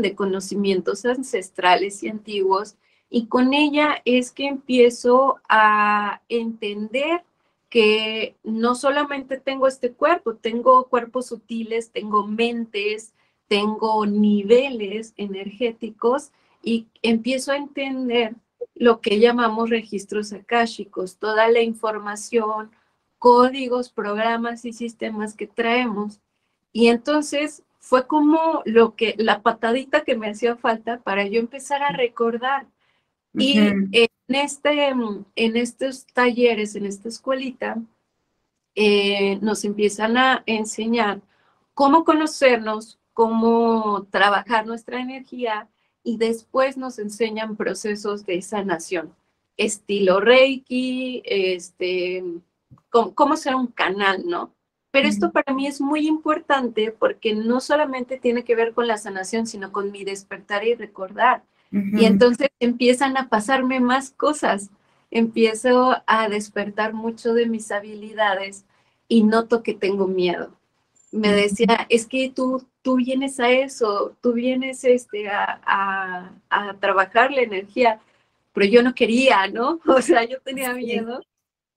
de 0.00 0.14
conocimientos 0.14 1.06
ancestrales 1.06 2.02
y 2.02 2.08
antiguos 2.08 2.76
y 3.14 3.26
con 3.26 3.52
ella 3.52 4.00
es 4.06 4.32
que 4.32 4.46
empiezo 4.46 5.38
a 5.46 6.22
entender 6.30 7.22
que 7.68 8.36
no 8.42 8.74
solamente 8.74 9.38
tengo 9.38 9.66
este 9.66 9.92
cuerpo, 9.92 10.34
tengo 10.34 10.88
cuerpos 10.88 11.26
sutiles, 11.26 11.90
tengo 11.90 12.26
mentes, 12.26 13.12
tengo 13.48 14.06
niveles 14.06 15.12
energéticos 15.18 16.32
y 16.62 16.86
empiezo 17.02 17.52
a 17.52 17.56
entender 17.56 18.34
lo 18.74 19.00
que 19.00 19.18
llamamos 19.18 19.70
registros 19.70 20.32
akáshicos, 20.32 21.18
toda 21.18 21.48
la 21.48 21.60
información, 21.60 22.70
códigos, 23.18 23.90
programas 23.90 24.64
y 24.64 24.72
sistemas 24.72 25.34
que 25.34 25.46
traemos. 25.46 26.20
Y 26.72 26.88
entonces 26.88 27.62
fue 27.78 28.06
como 28.06 28.62
lo 28.64 28.96
que, 28.96 29.14
la 29.18 29.42
patadita 29.42 30.02
que 30.02 30.16
me 30.16 30.30
hacía 30.30 30.56
falta 30.56 31.00
para 31.00 31.26
yo 31.26 31.40
empezar 31.40 31.82
a 31.82 31.92
recordar. 31.92 32.66
Y 33.34 33.58
en, 33.58 33.90
este, 34.28 34.88
en 34.88 35.56
estos 35.56 36.06
talleres, 36.06 36.74
en 36.74 36.86
esta 36.86 37.08
escuelita, 37.08 37.78
eh, 38.74 39.38
nos 39.40 39.64
empiezan 39.64 40.16
a 40.16 40.42
enseñar 40.46 41.20
cómo 41.74 42.04
conocernos, 42.04 42.98
cómo 43.12 44.06
trabajar 44.10 44.66
nuestra 44.66 45.00
energía 45.00 45.68
y 46.04 46.16
después 46.16 46.76
nos 46.76 46.98
enseñan 46.98 47.56
procesos 47.56 48.26
de 48.26 48.42
sanación, 48.42 49.14
estilo 49.56 50.20
Reiki, 50.20 51.22
este, 51.24 52.24
cómo, 52.90 53.14
cómo 53.14 53.36
ser 53.36 53.54
un 53.54 53.68
canal, 53.68 54.22
¿no? 54.26 54.52
Pero 54.92 55.08
esto 55.08 55.32
para 55.32 55.54
mí 55.54 55.66
es 55.66 55.80
muy 55.80 56.06
importante 56.06 56.94
porque 56.96 57.34
no 57.34 57.60
solamente 57.60 58.18
tiene 58.18 58.44
que 58.44 58.54
ver 58.54 58.74
con 58.74 58.86
la 58.86 58.98
sanación, 58.98 59.46
sino 59.46 59.72
con 59.72 59.90
mi 59.90 60.04
despertar 60.04 60.66
y 60.66 60.74
recordar. 60.74 61.42
Y 61.72 62.04
entonces 62.04 62.50
empiezan 62.60 63.16
a 63.16 63.30
pasarme 63.30 63.80
más 63.80 64.10
cosas. 64.10 64.68
Empiezo 65.10 65.96
a 66.06 66.28
despertar 66.28 66.92
mucho 66.92 67.32
de 67.32 67.46
mis 67.46 67.72
habilidades 67.72 68.66
y 69.08 69.24
noto 69.24 69.62
que 69.62 69.72
tengo 69.72 70.06
miedo. 70.06 70.54
Me 71.10 71.32
decía, 71.32 71.86
es 71.88 72.06
que 72.06 72.28
tú, 72.28 72.62
tú 72.82 72.96
vienes 72.96 73.40
a 73.40 73.50
eso, 73.50 74.16
tú 74.20 74.32
vienes 74.32 74.84
este, 74.84 75.28
a, 75.28 76.32
a 76.50 76.76
trabajar 76.80 77.30
la 77.30 77.42
energía, 77.42 78.00
pero 78.52 78.66
yo 78.66 78.82
no 78.82 78.94
quería, 78.94 79.46
¿no? 79.48 79.80
O 79.86 80.02
sea, 80.02 80.24
yo 80.24 80.40
tenía 80.40 80.74
miedo 80.74 81.22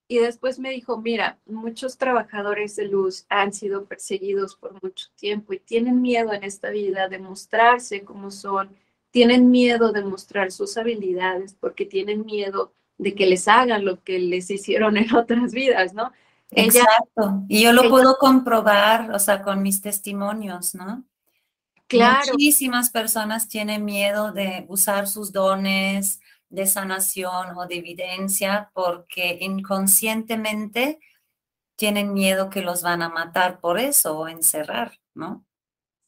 y 0.08 0.20
después 0.20 0.60
me 0.60 0.70
dijo, 0.72 1.02
mira, 1.02 1.40
muchos 1.46 1.98
trabajadores 1.98 2.76
de 2.76 2.88
luz 2.88 3.26
han 3.30 3.54
sido 3.54 3.86
perseguidos 3.86 4.56
por 4.56 4.82
mucho 4.84 5.08
tiempo 5.16 5.54
y 5.54 5.60
tienen 5.60 6.02
miedo 6.02 6.32
en 6.34 6.44
esta 6.44 6.70
vida 6.70 7.08
de 7.08 7.18
mostrarse 7.18 8.04
como 8.04 8.30
son, 8.30 8.70
tienen 9.12 9.50
miedo 9.50 9.92
de 9.92 10.04
mostrar 10.04 10.52
sus 10.52 10.78
habilidades 10.78 11.56
porque 11.60 11.86
tienen 11.86 12.26
miedo 12.26 12.72
de 12.98 13.16
que 13.16 13.26
les 13.26 13.48
hagan 13.48 13.84
lo 13.84 14.04
que 14.04 14.20
les 14.20 14.50
hicieron 14.52 14.98
en 14.98 15.14
otras 15.16 15.54
vidas, 15.54 15.94
¿no? 15.94 16.12
Exacto. 16.56 17.44
Y 17.48 17.64
yo 17.64 17.74
lo 17.74 17.90
puedo 17.90 18.18
comprobar, 18.18 19.12
o 19.12 19.20
sea, 19.20 19.42
con 19.42 19.62
mis 19.62 19.82
testimonios, 19.82 20.76
¿no? 20.76 21.04
Claro. 21.88 22.34
Muchísimas 22.34 22.90
personas 22.90 23.48
tienen 23.48 23.86
miedo 23.86 24.32
de 24.32 24.66
usar 24.70 25.08
sus 25.08 25.32
dones, 25.32 26.20
de 26.50 26.66
sanación 26.66 27.58
o 27.58 27.68
de 27.68 27.78
evidencia 27.78 28.72
porque 28.74 29.38
inconscientemente 29.42 31.00
tienen 31.76 32.14
miedo 32.14 32.50
que 32.50 32.62
los 32.62 32.82
van 32.82 33.02
a 33.02 33.10
matar 33.10 33.60
por 33.60 33.80
eso 33.80 34.18
o 34.18 34.28
encerrar, 34.28 35.00
¿no? 35.14 35.46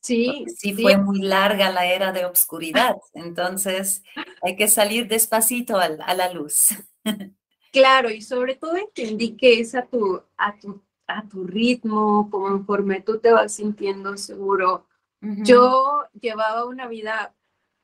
Sí. 0.01 0.45
sí, 0.55 0.73
fue 0.73 0.97
muy 0.97 1.19
larga 1.19 1.69
la 1.69 1.85
era 1.85 2.13
de 2.13 2.23
obscuridad, 2.23 2.95
entonces 3.13 4.03
hay 4.41 4.55
que 4.55 4.69
salir 4.69 5.09
despacito 5.09 5.77
a, 5.77 5.89
la 5.89 6.31
luz. 6.31 6.69
Claro, 7.71 8.09
y 8.09 8.21
sobre 8.21 8.55
todo 8.55 8.75
entendí 8.75 9.35
que 9.35 9.59
es 9.59 9.75
a 9.75 9.83
tu, 9.83 10.21
a 10.37 10.57
tu, 10.57 10.81
a 11.07 11.23
tu 11.27 11.45
ritmo, 11.45 12.29
conforme 12.29 13.01
tú 13.01 13.19
te 13.19 13.31
vas 13.31 13.53
sintiendo 13.53 14.17
seguro. 14.17 14.85
Yo 15.19 16.03
llevaba 16.19 16.65
una 16.65 16.87
vida 16.87 17.33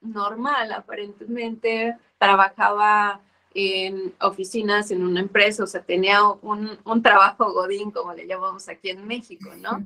normal, 0.01 0.71
aparentemente, 0.71 1.97
trabajaba 2.17 3.21
en 3.55 4.13
oficinas 4.21 4.91
en 4.91 5.03
una 5.03 5.19
empresa, 5.19 5.63
o 5.63 5.67
sea, 5.67 5.81
tenía 5.81 6.23
un, 6.23 6.77
un, 6.83 7.01
trabajo 7.01 7.51
godín, 7.53 7.91
como 7.91 8.13
le 8.13 8.27
llamamos 8.27 8.67
aquí 8.69 8.89
en 8.89 9.05
México, 9.07 9.49
¿no? 9.57 9.83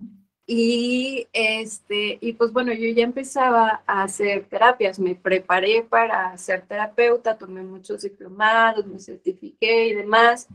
Y, 0.49 1.27
este, 1.33 2.17
y 2.21 2.33
pues 2.33 2.53
bueno, 2.53 2.71
yo 2.71 2.87
ya 2.89 3.03
empezaba 3.03 3.83
a 3.85 4.03
hacer 4.03 4.45
terapias, 4.45 4.97
me 4.97 5.13
preparé 5.13 5.83
para 5.83 6.37
ser 6.37 6.65
terapeuta, 6.65 7.37
tomé 7.37 7.63
muchos 7.63 8.01
diplomados, 8.03 8.85
me 8.87 8.97
certifiqué 8.99 9.87
y 9.87 9.93
demás, 9.93 10.47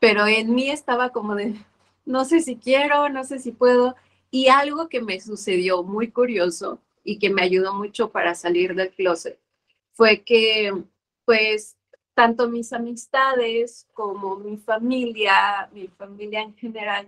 pero 0.00 0.26
en 0.26 0.54
mí 0.54 0.68
estaba 0.68 1.08
como 1.10 1.34
de, 1.34 1.54
no 2.04 2.26
sé 2.26 2.40
si 2.40 2.56
quiero, 2.56 3.08
no 3.08 3.24
sé 3.24 3.38
si 3.38 3.52
puedo, 3.52 3.96
y 4.30 4.48
algo 4.48 4.90
que 4.90 5.00
me 5.00 5.18
sucedió 5.18 5.82
muy 5.82 6.10
curioso 6.10 6.82
y 7.02 7.18
que 7.18 7.30
me 7.30 7.42
ayudó 7.42 7.72
mucho 7.72 8.10
para 8.10 8.34
salir 8.34 8.74
del 8.74 8.90
closet 8.90 9.38
fue 9.94 10.22
que 10.22 10.72
pues 11.24 11.76
tanto 12.14 12.48
mis 12.48 12.72
amistades 12.72 13.86
como 13.94 14.36
mi 14.36 14.58
familia, 14.58 15.68
mi 15.72 15.88
familia 15.88 16.42
en 16.42 16.54
general, 16.54 17.06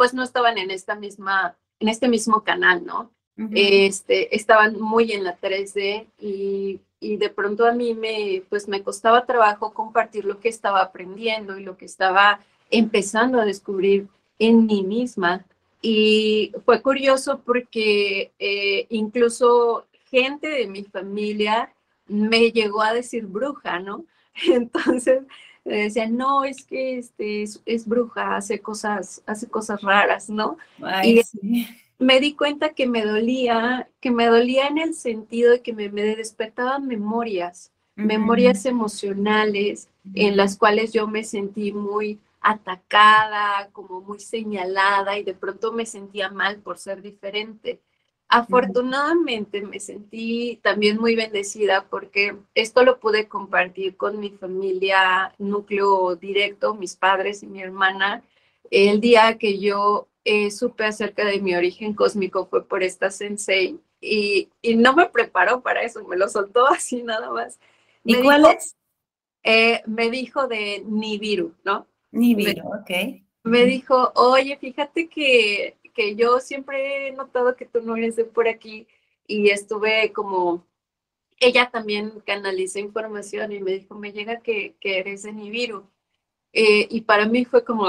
pues 0.00 0.14
no 0.14 0.22
estaban 0.22 0.56
en 0.56 0.70
esta 0.70 0.94
misma, 0.94 1.58
en 1.78 1.88
este 1.90 2.08
mismo 2.08 2.42
canal, 2.42 2.86
¿no? 2.86 3.10
este, 3.52 4.34
estaban 4.34 4.80
muy 4.80 5.12
en 5.12 5.24
la 5.24 5.38
3D 5.38 6.06
y, 6.18 6.80
y, 7.00 7.16
de 7.18 7.28
pronto 7.28 7.66
a 7.66 7.72
mí 7.72 7.92
me, 7.92 8.42
pues 8.48 8.66
me 8.66 8.82
costaba 8.82 9.26
trabajo 9.26 9.74
compartir 9.74 10.24
lo 10.24 10.40
que 10.40 10.48
estaba 10.48 10.80
aprendiendo 10.80 11.58
y 11.58 11.64
lo 11.64 11.76
que 11.76 11.84
estaba 11.84 12.40
empezando 12.70 13.38
a 13.38 13.44
descubrir 13.44 14.08
en 14.38 14.64
mí 14.64 14.82
misma. 14.84 15.44
Y 15.82 16.54
fue 16.64 16.80
curioso 16.80 17.42
porque 17.44 18.32
eh, 18.38 18.86
incluso 18.88 19.84
gente 20.10 20.48
de 20.48 20.66
mi 20.66 20.84
familia 20.84 21.74
me 22.06 22.52
llegó 22.52 22.80
a 22.80 22.94
decir 22.94 23.26
bruja, 23.26 23.80
¿no? 23.80 24.06
Entonces 24.46 25.24
decían, 25.64 26.16
no, 26.16 26.44
es 26.44 26.64
que 26.64 26.98
este, 26.98 27.42
es, 27.42 27.86
bruja, 27.86 28.36
hace 28.36 28.60
cosas, 28.60 29.22
hace 29.26 29.48
cosas 29.48 29.82
raras, 29.82 30.28
¿no? 30.30 30.56
y 31.04 31.22
me 31.98 32.18
di 32.18 32.34
cuenta 32.34 32.70
que 32.70 32.86
me 32.86 33.04
dolía, 33.04 33.88
que 34.00 34.10
me 34.10 34.26
dolía 34.26 34.66
en 34.66 34.78
el 34.78 34.94
sentido 34.94 35.52
de 35.52 35.60
que 35.60 35.74
me, 35.74 35.90
me 35.90 36.02
despertaban 36.02 36.86
memorias, 36.86 37.72
memorias 37.94 38.64
emocionales 38.64 39.88
en 40.14 40.36
las 40.36 40.56
cuales 40.56 40.92
yo 40.92 41.06
me 41.06 41.24
sentí 41.24 41.72
muy 41.72 42.18
atacada, 42.40 43.68
como 43.72 44.00
muy 44.00 44.18
señalada 44.18 45.18
y 45.18 45.24
de 45.24 45.34
pronto 45.34 45.72
me 45.72 45.84
sentía 45.84 46.30
mal 46.30 46.58
por 46.60 46.78
ser 46.78 47.02
diferente. 47.02 47.80
Afortunadamente 48.32 49.60
me 49.60 49.80
sentí 49.80 50.60
también 50.62 50.98
muy 50.98 51.16
bendecida 51.16 51.86
porque 51.90 52.36
esto 52.54 52.84
lo 52.84 53.00
pude 53.00 53.26
compartir 53.26 53.96
con 53.96 54.20
mi 54.20 54.30
familia 54.30 55.34
núcleo 55.38 56.14
directo, 56.14 56.76
mis 56.76 56.94
padres 56.94 57.42
y 57.42 57.48
mi 57.48 57.60
hermana. 57.60 58.22
El 58.70 59.00
día 59.00 59.36
que 59.36 59.58
yo 59.58 60.06
eh, 60.24 60.52
supe 60.52 60.84
acerca 60.84 61.24
de 61.24 61.40
mi 61.40 61.56
origen 61.56 61.92
cósmico 61.92 62.46
fue 62.46 62.64
por 62.64 62.84
esta 62.84 63.10
sensei 63.10 63.80
y, 64.00 64.48
y, 64.62 64.76
no 64.76 64.94
me 64.94 65.06
preparó 65.06 65.60
para 65.60 65.82
eso, 65.82 66.04
me 66.04 66.16
lo 66.16 66.28
soltó 66.28 66.66
así 66.68 67.02
nada 67.02 67.32
más. 67.32 67.58
¿Y 68.04 68.22
cuál 68.22 68.46
es? 68.46 68.76
Eh, 69.42 69.82
me 69.86 70.08
dijo 70.08 70.46
de 70.46 70.84
Nibiru, 70.86 71.56
¿no? 71.64 71.88
Nibiru, 72.12 72.62
ok. 72.68 73.22
Me 73.42 73.64
dijo, 73.64 74.12
oye, 74.14 74.56
fíjate 74.56 75.08
que 75.08 75.79
que 75.92 76.16
yo 76.16 76.40
siempre 76.40 77.08
he 77.08 77.12
notado 77.12 77.56
que 77.56 77.66
tú 77.66 77.80
no 77.82 77.96
eres 77.96 78.16
de 78.16 78.24
por 78.24 78.48
aquí 78.48 78.86
y 79.26 79.50
estuve 79.50 80.12
como, 80.12 80.66
ella 81.38 81.70
también 81.70 82.20
canalizó 82.26 82.78
información 82.78 83.52
y 83.52 83.60
me 83.60 83.72
dijo, 83.72 83.94
me 83.94 84.12
llega 84.12 84.40
que, 84.40 84.76
que 84.80 84.98
eres 84.98 85.22
de 85.22 85.32
Nibiru. 85.32 85.88
Eh, 86.52 86.86
y 86.90 87.02
para 87.02 87.26
mí 87.26 87.44
fue 87.44 87.64
como, 87.64 87.86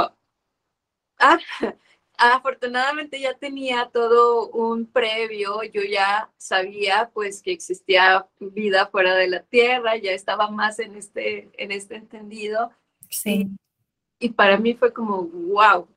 ah, 1.20 1.40
afortunadamente 2.18 3.20
ya 3.20 3.34
tenía 3.34 3.90
todo 3.92 4.50
un 4.50 4.86
previo, 4.86 5.64
yo 5.64 5.82
ya 5.82 6.32
sabía 6.38 7.10
pues 7.14 7.42
que 7.42 7.52
existía 7.52 8.28
vida 8.40 8.88
fuera 8.88 9.16
de 9.16 9.28
la 9.28 9.42
Tierra, 9.44 9.98
ya 9.98 10.12
estaba 10.12 10.50
más 10.52 10.78
en 10.80 10.96
este, 10.96 11.50
en 11.58 11.72
este 11.72 11.96
entendido. 11.96 12.72
Sí. 13.10 13.48
Y, 14.20 14.30
para 14.30 14.58
mí 14.58 14.76
fue 14.76 14.94
como, 14.94 15.24
wow, 15.24 15.88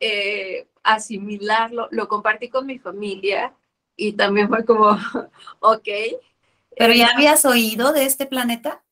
eh, 0.00 0.66
asimilarlo, 0.88 1.88
lo 1.90 2.08
compartí 2.08 2.48
con 2.48 2.66
mi 2.66 2.78
familia 2.78 3.54
y 3.96 4.12
también 4.12 4.48
fue 4.48 4.64
como, 4.64 4.90
ok. 5.60 5.88
¿Pero 6.76 6.94
ya 6.94 7.06
eh, 7.06 7.10
habías 7.14 7.44
oído 7.44 7.92
de 7.92 8.04
este 8.04 8.26
planeta? 8.26 8.82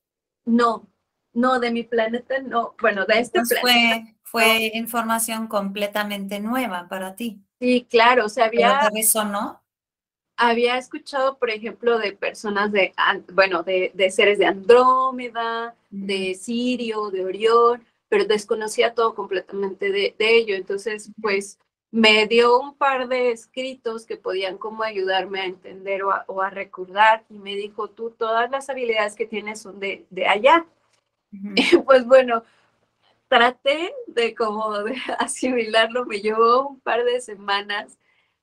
No, 0.45 0.87
no, 1.33 1.59
de 1.59 1.71
mi 1.71 1.85
planeta 1.85 2.41
no. 2.41 2.75
Bueno, 2.81 3.07
de 3.07 3.21
este 3.21 3.41
planeta. 3.43 3.61
Fue, 3.61 4.15
fue 4.23 4.71
información 4.75 5.47
completamente 5.47 6.41
nueva 6.41 6.87
para 6.89 7.17
ti. 7.17 7.41
Sí, 7.61 7.87
claro, 7.89 8.27
o 8.27 8.29
sea, 8.29 8.47
había... 8.47 8.91
eso 8.95 9.25
no? 9.25 9.63
Había 10.37 10.77
escuchado, 10.77 11.39
por 11.39 11.49
ejemplo, 11.49 11.99
de 11.99 12.13
personas 12.13 12.71
de, 12.71 12.93
bueno, 13.33 13.63
de, 13.63 13.91
de 13.95 14.11
seres 14.11 14.39
de 14.39 14.45
Andrómeda, 14.45 15.75
de 15.89 16.35
Sirio, 16.35 17.11
de 17.11 17.25
Orión, 17.25 17.83
pero 18.09 18.27
desconocía 18.27 18.93
todo 18.93 19.15
completamente 19.15 19.91
de, 19.91 20.15
de 20.19 20.37
ello. 20.37 20.55
Entonces, 20.55 21.11
pues 21.23 21.59
me 21.91 22.27
dio 22.27 22.61
un 22.61 22.77
par 22.77 23.09
de 23.09 23.31
escritos 23.31 24.07
que 24.07 24.17
podían 24.17 24.59
como 24.59 24.83
ayudarme 24.83 25.41
a 25.41 25.47
entender 25.47 26.03
o 26.03 26.43
a, 26.43 26.51
recordar 26.51 27.25
y 27.31 27.35
me 27.35 27.55
dijo, 27.55 27.89
tú 27.89 28.11
todas 28.11 28.51
las 28.51 28.69
habilidades 28.69 29.15
que 29.15 29.27
tienes 29.27 29.63
son 29.63 29.81
de, 29.81 30.07
de 30.11 30.27
allá. 30.27 30.67
Y 31.31 31.77
pues 31.87 32.07
bueno, 32.07 32.43
traté 33.29 33.95
de 34.07 34.35
como 34.35 34.79
de 34.83 34.97
asimilarlo, 35.19 36.07
me 36.07 36.21
llevó 36.21 36.69
un 36.69 36.81
par 36.81 37.05
de 37.05 37.21
semanas, 37.21 37.99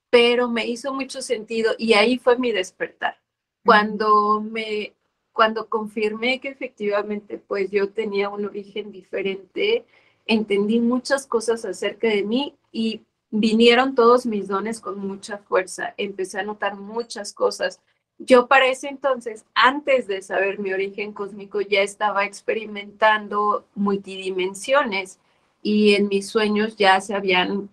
pero 0.09 0.47
me 0.47 0.67
hizo 0.67 0.93
mucho 0.93 1.21
sentido 1.21 1.73
y 1.77 1.93
ahí 1.93 2.17
fue 2.17 2.37
mi 2.37 2.51
despertar. 2.51 3.19
Cuando 3.65 4.41
me, 4.41 4.93
cuando 5.31 5.69
confirmé 5.69 6.39
que 6.39 6.49
efectivamente 6.49 7.37
pues 7.37 7.71
yo 7.71 7.89
tenía 7.91 8.29
un 8.29 8.45
origen 8.45 8.91
diferente, 8.91 9.85
entendí 10.25 10.79
muchas 10.79 11.27
cosas 11.27 11.65
acerca 11.65 12.07
de 12.07 12.23
mí 12.23 12.55
y 12.71 13.01
vinieron 13.35 13.95
todos 13.95 14.27
mis 14.27 14.47
dones 14.47 14.79
con 14.79 14.99
mucha 14.99 15.39
fuerza, 15.39 15.95
empecé 15.97 16.39
a 16.39 16.43
notar 16.43 16.75
muchas 16.75 17.33
cosas. 17.33 17.81
Yo 18.19 18.47
para 18.47 18.67
ese 18.67 18.89
entonces, 18.89 19.43
antes 19.55 20.05
de 20.05 20.21
saber 20.21 20.59
mi 20.59 20.71
origen 20.71 21.13
cósmico, 21.13 21.59
ya 21.59 21.81
estaba 21.81 22.25
experimentando 22.25 23.65
multidimensiones 23.73 25.19
y 25.63 25.95
en 25.95 26.09
mis 26.09 26.27
sueños 26.29 26.77
ya 26.77 27.01
se 27.01 27.15
habían 27.15 27.71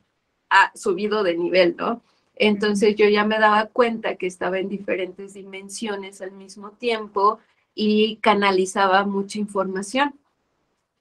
ah, 0.49 0.73
subido 0.75 1.23
de 1.23 1.37
nivel, 1.37 1.77
¿no? 1.77 2.03
Entonces 2.37 2.97
yo 2.97 3.07
ya 3.11 3.27
me 3.27 3.39
daba 3.39 3.67
cuenta 3.67 4.17
que 4.17 4.27
estaba 4.27 4.59
en 4.61 4.71
diferentes 4.71 5.35
dimensiones 5.35 6.23
al 6.23 6.33
mismo 6.33 6.71
tiempo 6.71 7.39
y 7.75 8.17
canalizaba 8.23 9.05
mucha 9.05 9.39
información. 9.39 10.19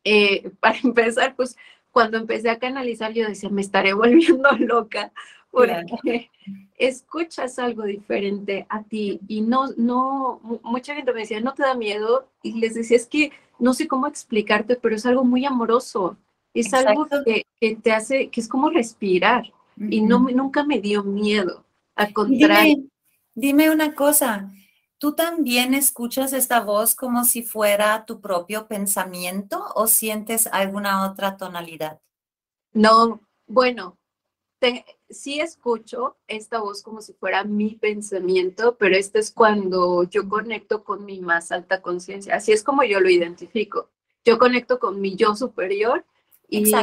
Eh, 0.03 0.51
para 0.59 0.79
empezar, 0.83 1.37
pues 1.37 1.55
cuando 1.99 2.17
empecé 2.17 2.49
a 2.49 2.59
canalizar, 2.59 3.11
yo 3.11 3.27
decía, 3.27 3.49
me 3.49 3.59
estaré 3.59 3.91
volviendo 3.93 4.49
loca 4.57 5.11
porque 5.51 6.29
escuchas 6.77 7.59
algo 7.59 7.83
diferente 7.83 8.65
a 8.69 8.83
ti 8.83 9.19
y 9.27 9.41
no, 9.41 9.67
no, 9.75 10.39
mucha 10.63 10.95
gente 10.95 11.11
me 11.11 11.19
decía, 11.19 11.41
no 11.41 11.53
te 11.53 11.63
da 11.63 11.75
miedo 11.75 12.29
y 12.41 12.53
les 12.61 12.75
decía, 12.75 12.95
es 12.95 13.05
que 13.05 13.33
no 13.57 13.73
sé 13.73 13.89
cómo 13.89 14.07
explicarte, 14.07 14.77
pero 14.77 14.95
es 14.95 15.05
algo 15.05 15.25
muy 15.25 15.43
amoroso, 15.43 16.15
es 16.53 16.73
algo 16.73 17.05
que, 17.25 17.45
que, 17.59 17.75
te 17.75 17.91
hace, 17.91 18.29
que 18.29 18.39
es 18.39 18.47
como 18.47 18.69
respirar 18.69 19.51
y 19.77 19.99
no, 19.99 20.19
nunca 20.19 20.63
me 20.63 20.79
dio 20.79 21.03
miedo, 21.03 21.65
al 21.95 22.13
contrario. 22.13 22.75
Dime, 22.75 22.89
dime 23.35 23.69
una 23.71 23.93
cosa, 23.93 24.49
¿Tú 24.99 25.15
también 25.15 25.73
escuchas 25.73 26.33
esta 26.33 26.59
voz 26.59 26.93
como 26.93 27.23
si 27.23 27.41
fuera 27.41 28.05
tu 28.05 28.19
propio 28.19 28.67
pensamiento 28.67 29.65
o 29.75 29.87
sientes 29.87 30.45
alguna 30.47 31.09
otra 31.09 31.37
tonalidad? 31.37 32.01
No, 32.73 33.21
bueno, 33.47 33.97
sí 35.09 35.39
escucho 35.39 36.17
esta 36.27 36.59
voz 36.59 36.83
como 36.83 37.01
si 37.01 37.13
fuera 37.13 37.45
mi 37.45 37.75
pensamiento, 37.75 38.75
pero 38.77 38.95
esto 38.97 39.19
es 39.19 39.31
cuando 39.31 40.03
yo 40.03 40.27
conecto 40.27 40.83
con 40.83 41.05
mi 41.05 41.21
más 41.21 41.53
alta 41.53 41.81
conciencia. 41.81 42.35
Así 42.35 42.51
es 42.51 42.61
como 42.61 42.83
yo 42.83 42.99
lo 42.99 43.09
identifico. 43.09 43.89
Yo 44.25 44.37
conecto 44.37 44.79
con 44.79 44.99
mi 44.99 45.15
yo 45.15 45.33
superior 45.33 46.05
y, 46.49 46.73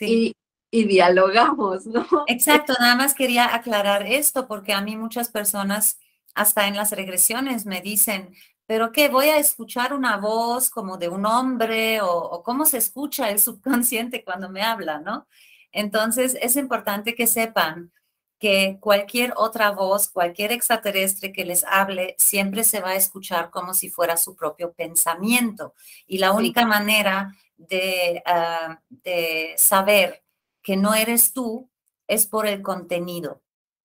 y, 0.00 0.34
y 0.70 0.84
dialogamos, 0.84 1.86
¿no? 1.86 2.04
Exacto, 2.26 2.74
nada 2.80 2.96
más 2.96 3.14
quería 3.14 3.54
aclarar 3.54 4.04
esto 4.04 4.48
porque 4.48 4.72
a 4.72 4.80
mí 4.80 4.96
muchas 4.96 5.30
personas 5.30 5.98
hasta 6.34 6.66
en 6.66 6.76
las 6.76 6.92
regresiones 6.92 7.66
me 7.66 7.80
dicen, 7.80 8.34
pero 8.66 8.92
qué, 8.92 9.08
voy 9.08 9.26
a 9.26 9.38
escuchar 9.38 9.92
una 9.92 10.16
voz 10.16 10.70
como 10.70 10.96
de 10.96 11.08
un 11.08 11.26
hombre 11.26 12.00
o, 12.00 12.42
cómo 12.42 12.64
se 12.64 12.78
escucha 12.78 13.30
el 13.30 13.38
subconsciente 13.40 14.24
cuando 14.24 14.48
me 14.48 14.62
habla, 14.62 14.98
¿no? 15.00 15.26
Entonces 15.72 16.36
es 16.40 16.56
importante 16.56 17.14
que 17.14 17.26
sepan 17.26 17.92
que 18.38 18.78
cualquier 18.80 19.34
otra 19.36 19.70
voz, 19.70 20.08
cualquier 20.08 20.52
extraterrestre 20.52 21.32
que 21.32 21.44
les 21.44 21.64
hable, 21.64 22.16
siempre 22.18 22.64
se 22.64 22.80
va 22.80 22.90
a 22.90 22.96
escuchar 22.96 23.50
como 23.50 23.72
si 23.74 23.88
fuera 23.88 24.16
su 24.16 24.34
propio 24.34 24.72
pensamiento. 24.72 25.74
Y 26.06 26.18
la 26.18 26.32
única 26.32 26.66
manera 26.66 27.32
de, 27.56 28.22
ah, 28.26 28.80
de 28.88 29.54
saber 29.56 30.24
que 30.62 30.76
no 30.76 30.94
eres 30.94 31.32
tú 31.32 31.70
es 32.08 32.26
por 32.26 32.46
el 32.46 32.62
contenido 32.62 33.42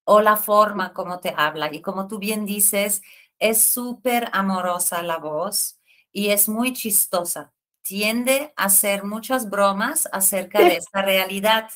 o 0.09 0.21
la 0.21 0.37
forma 0.37 0.93
como 0.93 1.19
te 1.19 1.33
habla. 1.35 1.73
Y 1.73 1.81
como 1.81 2.07
tú 2.07 2.17
bien 2.17 2.45
dices, 2.45 3.01
es 3.39 3.61
súper 3.61 4.29
amorosa 4.31 5.03
la 5.03 5.17
voz 5.17 5.81
y 6.13 6.29
es 6.29 6.47
muy 6.47 6.71
chistosa. 6.71 7.51
Tiende 7.81 8.53
a 8.55 8.65
hacer 8.65 9.03
muchas 9.03 9.49
bromas 9.49 10.07
acerca 10.13 10.59
de 10.59 10.77
esta 10.77 11.01
realidad, 11.01 11.69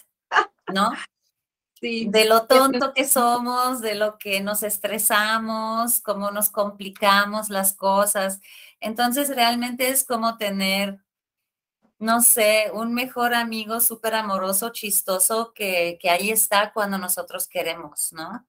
¿no? 0.73 0.91
Sí. 1.73 2.07
De 2.09 2.23
lo 2.23 2.47
tonto 2.47 2.93
que 2.93 3.05
somos, 3.05 3.81
de 3.81 3.95
lo 3.95 4.17
que 4.17 4.39
nos 4.39 4.63
estresamos, 4.63 5.99
cómo 5.99 6.31
nos 6.31 6.49
complicamos 6.49 7.49
las 7.49 7.73
cosas. 7.73 8.39
Entonces, 8.79 9.35
realmente 9.35 9.89
es 9.89 10.05
como 10.05 10.37
tener 10.37 11.03
no 12.01 12.21
sé, 12.21 12.71
un 12.73 12.93
mejor 12.93 13.33
amigo 13.33 13.79
súper 13.79 14.15
amoroso, 14.15 14.71
chistoso, 14.71 15.53
que, 15.53 15.97
que, 16.01 16.09
ahí 16.09 16.31
está 16.31 16.73
cuando 16.73 16.97
nosotros 16.97 17.47
queremos, 17.47 18.11
¿no? 18.11 18.45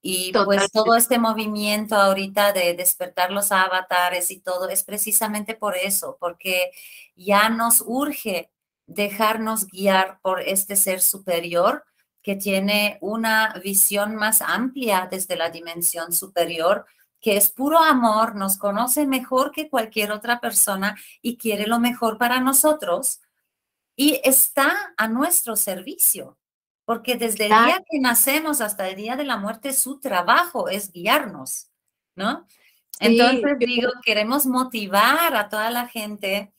Y 0.00 0.32
pues 0.32 0.70
todo 0.70 0.96
este 0.96 1.18
movimiento 1.18 1.96
ahorita 1.96 2.52
de 2.52 2.74
despertar 2.74 3.30
los 3.30 3.52
avatares 3.52 4.30
y 4.30 4.40
todo 4.40 4.68
es 4.68 4.84
precisamente 4.84 5.54
por 5.54 5.76
eso, 5.76 6.18
porque 6.20 6.72
ya 7.16 7.48
nos 7.48 7.82
urge 7.86 8.50
dejarnos 8.86 9.66
guiar 9.66 10.18
por 10.20 10.40
este 10.42 10.76
ser 10.76 11.00
superior 11.00 11.84
que 12.22 12.36
tiene 12.36 12.98
una 13.02 13.54
visión 13.62 14.14
más 14.16 14.40
amplia 14.42 15.08
desde 15.10 15.36
la 15.36 15.50
dimensión 15.50 16.12
superior, 16.12 16.86
que 17.24 17.38
es 17.38 17.48
puro 17.48 17.78
amor, 17.78 18.36
nos 18.36 18.58
conoce 18.58 19.06
mejor 19.06 19.50
que 19.50 19.70
cualquier 19.70 20.12
otra 20.12 20.40
persona 20.40 20.94
y 21.22 21.38
quiere 21.38 21.66
lo 21.66 21.80
mejor 21.80 22.18
para 22.18 22.38
nosotros 22.38 23.22
y 23.96 24.20
está 24.22 24.92
a 24.98 25.08
nuestro 25.08 25.56
servicio. 25.56 26.36
Porque 26.84 27.16
desde 27.16 27.44
el 27.44 27.48
día 27.48 27.82
que 27.90 27.98
nacemos 27.98 28.60
hasta 28.60 28.90
el 28.90 28.96
día 28.96 29.16
de 29.16 29.24
la 29.24 29.38
muerte, 29.38 29.72
su 29.72 30.00
trabajo 30.00 30.68
es 30.68 30.92
guiarnos, 30.92 31.70
¿no? 32.14 32.46
Entonces 33.00 33.58
digo, 33.58 33.90
queremos 34.04 34.44
motivar 34.44 35.34
a 35.34 35.48
toda 35.48 35.70
la 35.70 35.88
gente 35.88 36.52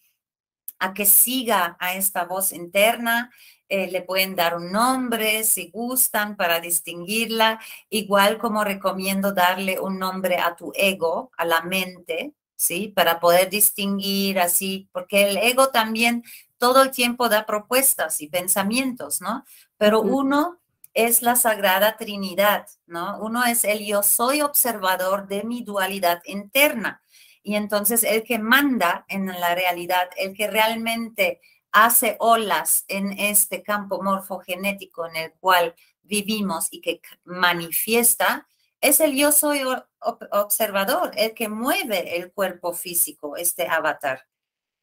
a 0.80 0.96
que 0.96 1.06
siga 1.06 1.78
a 1.80 1.94
esta 1.94 2.26
voz 2.26 2.52
interna. 2.52 3.30
Eh, 3.68 3.90
le 3.90 4.02
pueden 4.04 4.36
dar 4.36 4.56
un 4.56 4.72
nombre 4.72 5.44
si 5.44 5.72
gustan 5.72 6.36
para 6.36 6.60
distinguirla, 6.60 7.60
igual 7.90 8.38
como 8.38 8.64
recomiendo 8.64 9.34
darle 9.34 9.80
un 9.80 9.98
nombre 9.98 10.38
a 10.38 10.56
tu 10.56 10.72
ego, 10.76 11.32
a 11.36 11.46
la 11.46 11.62
mente, 11.62 12.34
¿sí? 12.56 12.90
Para 12.96 13.20
poder 13.20 13.50
distinguir 13.50 14.40
así, 14.40 14.88
porque 14.92 15.30
el 15.30 15.38
ego 15.38 15.70
también 15.70 16.24
todo 16.60 16.84
el 16.84 16.92
tiempo 16.92 17.28
da 17.28 17.46
propuestas 17.46 18.22
y 18.22 18.28
pensamientos, 18.28 19.20
¿no? 19.20 19.46
Pero 19.78 20.02
uno 20.02 20.60
es 20.94 21.22
la 21.22 21.36
Sagrada 21.36 21.98
Trinidad, 21.98 22.68
¿no? 22.86 23.20
Uno 23.20 23.44
es 23.46 23.64
el 23.64 23.86
yo 23.86 24.04
soy 24.04 24.42
observador 24.42 25.28
de 25.28 25.44
mi 25.44 25.64
dualidad 25.64 26.22
interna. 26.26 27.02
Y 27.44 27.56
entonces 27.56 28.04
el 28.04 28.24
que 28.24 28.40
manda 28.40 29.06
en 29.08 29.28
la 29.28 29.54
realidad, 29.54 30.10
el 30.18 30.34
que 30.34 30.48
realmente 30.48 31.42
hace 31.76 32.16
olas 32.22 32.86
en 32.88 33.20
este 33.20 33.62
campo 33.62 34.02
morfogenético 34.02 35.08
en 35.08 35.18
el 35.18 35.34
cual 35.34 35.76
vivimos 36.04 36.70
y 36.72 36.80
que 36.80 37.02
manifiesta, 37.26 38.48
es 38.80 39.02
el 39.02 39.14
yo 39.14 39.34
soy 39.34 39.62
observador, 40.00 41.12
el 41.18 41.34
que 41.34 41.50
mueve 41.50 42.16
el 42.16 42.32
cuerpo 42.32 42.72
físico, 42.72 43.36
este 43.36 43.68
avatar. 43.68 44.26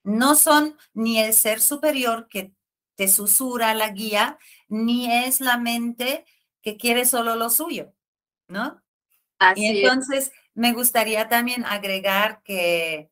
No 0.05 0.35
son 0.35 0.77
ni 0.93 1.19
el 1.19 1.33
ser 1.33 1.63
superior 1.63 2.29
que 2.29 2.53
te 2.95 3.09
susurra 3.09 3.73
la 3.73 3.89
guía, 3.89 4.39
ni 4.69 5.11
es 5.11 5.41
la 5.41 5.57
mente 5.57 6.27
que 6.61 6.77
quiere 6.77 7.07
solo 7.07 7.37
lo 7.37 7.49
suyo, 7.49 7.95
¿no? 8.49 8.83
Así 9.39 9.63
y 9.63 9.79
entonces 9.79 10.31
me 10.53 10.75
gustaría 10.75 11.31
también 11.31 11.65
agregar 11.65 12.43
que, 12.43 13.12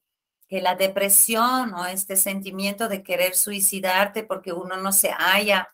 que 0.51 0.61
la 0.61 0.75
depresión 0.75 1.73
o 1.75 1.87
este 1.87 2.17
sentimiento 2.17 2.89
de 2.89 3.03
querer 3.03 3.37
suicidarte 3.37 4.25
porque 4.25 4.53
uno 4.53 4.77
no 4.77 4.93
se 4.93 5.11
halla, 5.13 5.73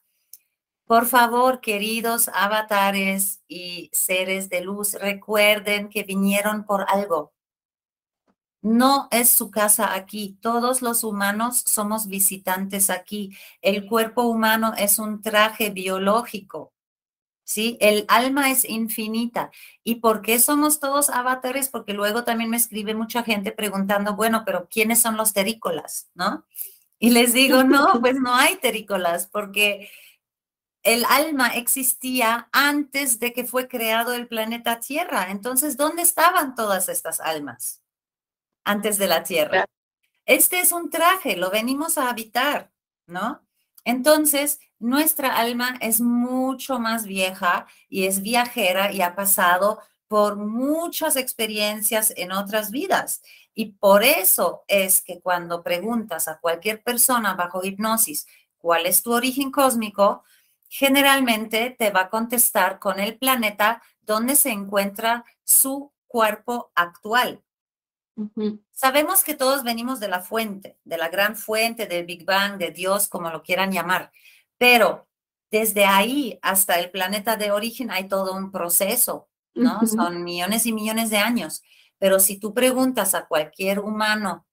por 0.87 1.07
favor, 1.07 1.61
queridos 1.61 2.29
avatares 2.33 3.43
y 3.49 3.91
seres 3.93 4.49
de 4.49 4.61
luz, 4.61 4.95
recuerden 4.95 5.89
que 5.89 6.05
vinieron 6.05 6.65
por 6.65 6.87
algo. 6.89 7.33
No 8.63 9.09
es 9.11 9.31
su 9.31 9.51
casa 9.51 9.95
aquí. 9.95 10.39
Todos 10.41 10.83
los 10.83 11.03
humanos 11.03 11.63
somos 11.67 12.07
visitantes 12.07 12.91
aquí. 12.91 13.37
El 13.63 13.87
cuerpo 13.89 14.23
humano 14.23 14.75
es 14.77 14.99
un 15.01 15.23
traje 15.23 15.71
biológico. 15.71 16.73
¿Sí? 17.47 17.79
El 17.81 18.05
alma 18.09 18.51
es 18.51 18.65
infinita. 18.65 19.51
¿Y 19.85 19.97
por 19.97 20.21
qué 20.21 20.41
somos 20.41 20.81
todos 20.81 21.09
avatares? 21.11 21.69
Porque 21.69 21.93
luego 21.95 22.25
también 22.25 22.51
me 22.51 22.57
escribe 22.57 22.95
mucha 22.95 23.23
gente 23.23 23.53
preguntando, 23.53 24.17
bueno, 24.17 24.43
pero 24.45 24.69
¿quiénes 24.69 25.01
son 25.01 25.17
los 25.17 25.33
terrícolas? 25.33 26.11
¿No? 26.15 26.45
Y 26.99 27.11
les 27.11 27.33
digo, 27.33 27.63
no, 27.63 28.01
pues 28.01 28.17
no 28.17 28.35
hay 28.35 28.57
terrícolas, 28.57 29.29
porque 29.29 29.91
el 30.83 31.05
alma 31.05 31.49
existía 31.49 32.49
antes 32.53 33.21
de 33.21 33.33
que 33.33 33.45
fue 33.45 33.69
creado 33.69 34.15
el 34.15 34.27
planeta 34.29 34.81
Tierra. 34.81 35.31
Entonces, 35.31 35.77
¿dónde 35.77 36.03
estaban 36.03 36.55
todas 36.55 36.89
estas 36.89 37.21
almas? 37.21 37.83
antes 38.67 38.99
de 38.99 39.07
la 39.07 39.23
tierra. 39.23 39.65
Este 40.27 40.61
es 40.61 40.73
un 40.73 40.91
traje, 40.91 41.37
lo 41.37 41.51
venimos 41.51 41.97
a 41.97 42.11
habitar, 42.11 42.73
¿no? 43.07 43.46
Entonces, 43.87 44.59
nuestra 44.81 45.37
alma 45.37 45.79
es 45.81 46.01
mucho 46.01 46.81
más 46.81 47.07
vieja 47.07 47.69
y 47.89 48.07
es 48.07 48.21
viajera 48.21 48.93
y 48.93 49.01
ha 49.01 49.15
pasado 49.15 49.81
por 50.09 50.35
muchas 50.37 51.15
experiencias 51.15 52.13
en 52.17 52.33
otras 52.33 52.73
vidas. 52.73 53.23
Y 53.55 53.75
por 53.75 54.03
eso 54.03 54.65
es 54.67 55.01
que 55.03 55.21
cuando 55.21 55.63
preguntas 55.63 56.27
a 56.27 56.41
cualquier 56.41 56.83
persona 56.83 57.35
bajo 57.35 57.65
hipnosis 57.65 58.27
cuál 58.59 58.87
es 58.87 59.05
tu 59.05 59.13
origen 59.13 59.53
cósmico, 59.53 60.25
generalmente 60.69 61.77
te 61.79 61.91
va 61.93 62.03
a 62.03 62.11
contestar 62.11 62.81
con 62.81 62.99
el 62.99 63.17
planeta 63.17 63.81
donde 64.03 64.35
se 64.35 64.51
encuentra 64.51 65.25
su 65.45 65.93
cuerpo 66.09 66.73
actual. 66.75 67.41
Sabemos 68.73 69.23
que 69.23 69.35
todos 69.35 69.63
venimos 69.63 70.01
de 70.01 70.09
la 70.09 70.21
fuente, 70.21 70.79
de 70.85 70.97
la 70.97 71.09
gran 71.09 71.37
fuente, 71.37 71.87
del 71.87 72.07
Big 72.07 72.25
Bang, 72.25 72.57
de 72.59 72.71
Dios, 72.71 73.09
como 73.09 73.31
lo 73.31 73.43
quieran 73.43 73.73
llamar, 73.73 74.11
pero 74.59 75.07
desde 75.51 75.85
ahí 75.85 76.39
hasta 76.43 76.79
el 76.81 76.91
planeta 76.91 77.37
de 77.37 77.51
origen 77.51 77.91
hay 77.91 78.09
todo 78.09 78.35
un 78.35 78.51
proceso, 78.51 79.29
¿no? 79.55 79.87
Son 79.87 80.25
millones 80.25 80.67
y 80.67 80.73
millones 80.73 81.11
de 81.11 81.19
años. 81.19 81.63
Pero 81.99 82.21
si 82.21 82.39
tú 82.39 82.53
preguntas 82.53 83.15
a 83.15 83.27
cualquier 83.27 83.81
humano 83.81 84.47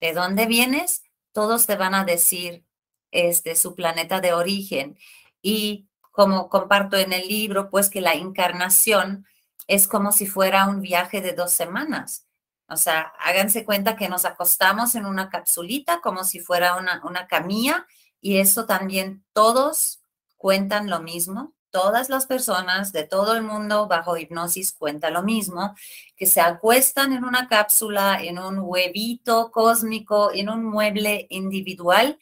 de 0.00 0.14
dónde 0.14 0.46
vienes, 0.46 1.02
todos 1.32 1.66
te 1.66 1.76
van 1.76 1.94
a 1.94 2.04
decir 2.04 2.64
este 3.10 3.56
su 3.56 3.74
planeta 3.74 4.20
de 4.20 4.32
origen. 4.32 4.96
Y 5.42 5.88
como 6.10 6.48
comparto 6.48 6.96
en 6.96 7.12
el 7.12 7.28
libro, 7.28 7.70
pues 7.70 7.90
que 7.90 8.00
la 8.00 8.14
encarnación 8.14 9.26
es 9.66 9.88
como 9.88 10.12
si 10.12 10.26
fuera 10.26 10.66
un 10.68 10.80
viaje 10.80 11.20
de 11.20 11.32
dos 11.32 11.52
semanas. 11.52 12.26
O 12.70 12.76
sea, 12.76 13.12
háganse 13.18 13.64
cuenta 13.64 13.96
que 13.96 14.08
nos 14.08 14.24
acostamos 14.24 14.94
en 14.94 15.04
una 15.04 15.28
capsulita 15.28 16.00
como 16.00 16.22
si 16.24 16.38
fuera 16.38 16.76
una, 16.76 17.02
una 17.04 17.26
camilla 17.26 17.86
y 18.20 18.38
eso 18.38 18.66
también 18.66 19.24
todos 19.32 20.00
cuentan 20.36 20.88
lo 20.88 21.00
mismo. 21.00 21.52
Todas 21.70 22.08
las 22.08 22.26
personas 22.26 22.92
de 22.92 23.04
todo 23.04 23.34
el 23.34 23.42
mundo 23.42 23.88
bajo 23.88 24.16
hipnosis 24.16 24.72
cuentan 24.72 25.14
lo 25.14 25.22
mismo, 25.22 25.74
que 26.16 26.26
se 26.26 26.40
acuestan 26.40 27.12
en 27.12 27.24
una 27.24 27.48
cápsula, 27.48 28.22
en 28.22 28.38
un 28.38 28.58
huevito 28.60 29.50
cósmico, 29.50 30.32
en 30.32 30.48
un 30.48 30.64
mueble 30.64 31.26
individual 31.30 32.18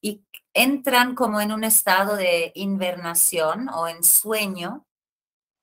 y 0.00 0.24
entran 0.54 1.14
como 1.14 1.40
en 1.40 1.52
un 1.52 1.64
estado 1.64 2.16
de 2.16 2.52
invernación 2.54 3.68
o 3.68 3.88
en 3.88 4.02
sueño. 4.04 4.86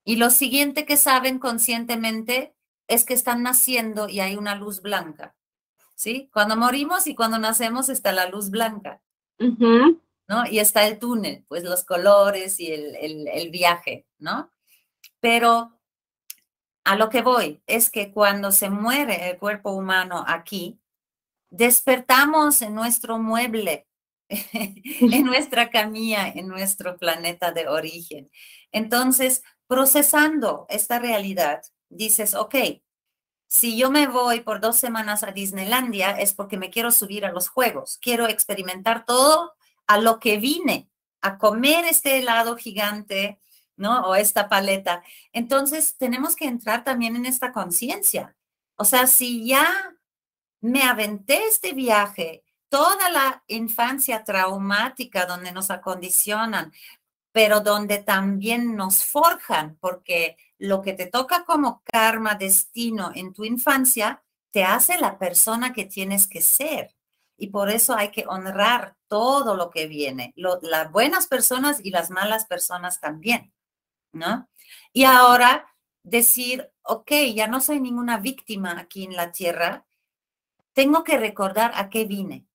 Y 0.04 0.16
lo 0.16 0.30
siguiente 0.30 0.86
que 0.86 0.98
saben 0.98 1.40
conscientemente 1.40 2.56
es 2.90 3.06
que 3.06 3.14
están 3.14 3.44
naciendo 3.44 4.10
y 4.10 4.20
hay 4.20 4.36
una 4.36 4.56
luz 4.56 4.82
blanca. 4.82 5.36
¿Sí? 5.96 6.30
Cuando 6.34 6.56
morimos 6.56 7.08
y 7.08 7.16
cuando 7.16 7.40
nacemos 7.40 7.90
está 7.90 8.12
la 8.12 8.28
luz 8.30 8.50
blanca. 8.50 9.02
¿No? 9.38 10.46
Y 10.50 10.60
está 10.60 10.86
el 10.86 11.00
túnel, 11.00 11.46
pues 11.48 11.64
los 11.64 11.86
colores 11.86 12.60
y 12.60 12.72
el, 12.72 13.28
el 13.28 13.50
viaje, 13.52 14.06
¿no? 14.18 14.52
Pero 15.20 15.80
a 16.84 16.96
lo 16.96 17.10
que 17.10 17.22
voy 17.22 17.62
es 17.68 17.90
que 17.90 18.12
cuando 18.12 18.52
se 18.52 18.70
muere 18.70 19.30
el 19.30 19.38
cuerpo 19.38 19.72
humano 19.72 20.24
aquí, 20.28 20.80
despertamos 21.50 22.62
en 22.62 22.76
nuestro 22.76 23.18
mueble, 23.18 23.88
en 24.30 25.26
nuestra 25.26 25.70
camilla, 25.70 26.28
en 26.28 26.48
nuestro 26.48 26.98
planeta 26.98 27.52
de 27.52 27.68
origen. 27.68 28.30
Entonces, 28.72 29.44
procesando 29.68 30.66
esta 30.70 31.00
realidad, 31.00 31.62
dices, 31.90 32.34
ok, 32.34 32.56
si 33.48 33.78
yo 33.78 33.90
me 33.90 34.08
voy 34.08 34.42
por 34.42 34.60
dos 34.60 34.78
semanas 34.78 35.24
a 35.24 35.32
Disneylandia 35.32 36.12
es 36.12 36.34
porque 36.34 36.58
me 36.58 36.70
quiero 36.70 36.92
subir 36.92 37.26
a 37.26 37.32
los 37.32 37.50
juegos, 37.50 37.98
quiero 38.02 38.28
experimentar 38.28 39.06
todo 39.06 39.54
a 39.88 39.98
lo 39.98 40.20
que 40.20 40.38
vine, 40.38 40.90
a 41.22 41.38
comer 41.38 41.86
este 41.86 42.20
helado 42.20 42.56
gigante, 42.56 43.40
¿no? 43.76 44.02
O 44.02 44.16
esta 44.16 44.50
paleta. 44.50 45.04
Entonces, 45.34 45.96
tenemos 45.98 46.36
que 46.36 46.46
entrar 46.46 46.84
también 46.84 47.16
en 47.16 47.26
esta 47.26 47.52
conciencia. 47.52 48.36
O 48.76 48.86
sea, 48.86 49.08
si 49.08 49.48
ya 49.48 49.96
me 50.62 50.84
aventé 50.84 51.44
este 51.48 51.74
viaje, 51.74 52.44
toda 52.70 53.10
la 53.10 53.44
infancia 53.48 54.24
traumática 54.24 55.26
donde 55.26 55.52
nos 55.52 55.72
acondicionan, 55.72 56.72
pero 57.40 57.62
donde 57.62 58.00
también 58.00 58.76
nos 58.76 59.06
forjan, 59.06 59.78
porque 59.80 60.36
lo 60.58 60.82
que 60.82 60.92
te 60.92 61.06
toca 61.06 61.46
como 61.46 61.82
karma, 61.86 62.36
destino 62.36 63.14
en 63.16 63.32
tu 63.32 63.46
infancia, 63.46 64.22
te 64.52 64.66
hace 64.66 65.00
la 65.00 65.18
persona 65.18 65.72
que 65.72 65.86
tienes 65.86 66.28
que 66.28 66.42
ser. 66.42 66.98
Y 67.38 67.48
por 67.48 67.70
eso 67.70 67.96
hay 67.96 68.12
que 68.12 68.26
honrar 68.28 68.98
todo 69.08 69.56
lo 69.56 69.70
que 69.70 69.88
viene, 69.88 70.34
las 70.36 70.92
buenas 70.92 71.28
personas 71.28 71.80
y 71.82 71.92
las 71.92 72.12
malas 72.12 72.46
personas 72.46 73.00
también, 73.00 73.54
¿no? 74.12 74.50
Y 74.92 75.06
ahora 75.06 75.74
decir, 76.04 76.70
ok, 76.82 77.10
ya 77.34 77.48
no 77.48 77.62
soy 77.62 77.80
ninguna 77.80 78.18
víctima 78.18 78.78
aquí 78.78 79.06
en 79.06 79.16
la 79.16 79.32
tierra, 79.32 79.86
tengo 80.74 81.06
que 81.06 81.18
recordar 81.18 81.72
a 81.76 81.90
qué 81.90 82.04
vine, 82.04 82.46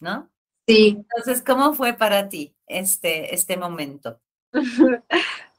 ¿no? 0.00 0.30
Sí. 0.68 0.98
Entonces, 0.98 1.42
¿cómo 1.42 1.72
fue 1.72 1.94
para 1.94 2.28
ti 2.28 2.54
este, 2.78 3.34
este 3.34 3.56
momento? 3.56 4.20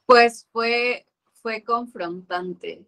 pues 0.05 0.47
fue, 0.51 1.05
fue 1.41 1.63
confrontante, 1.63 2.85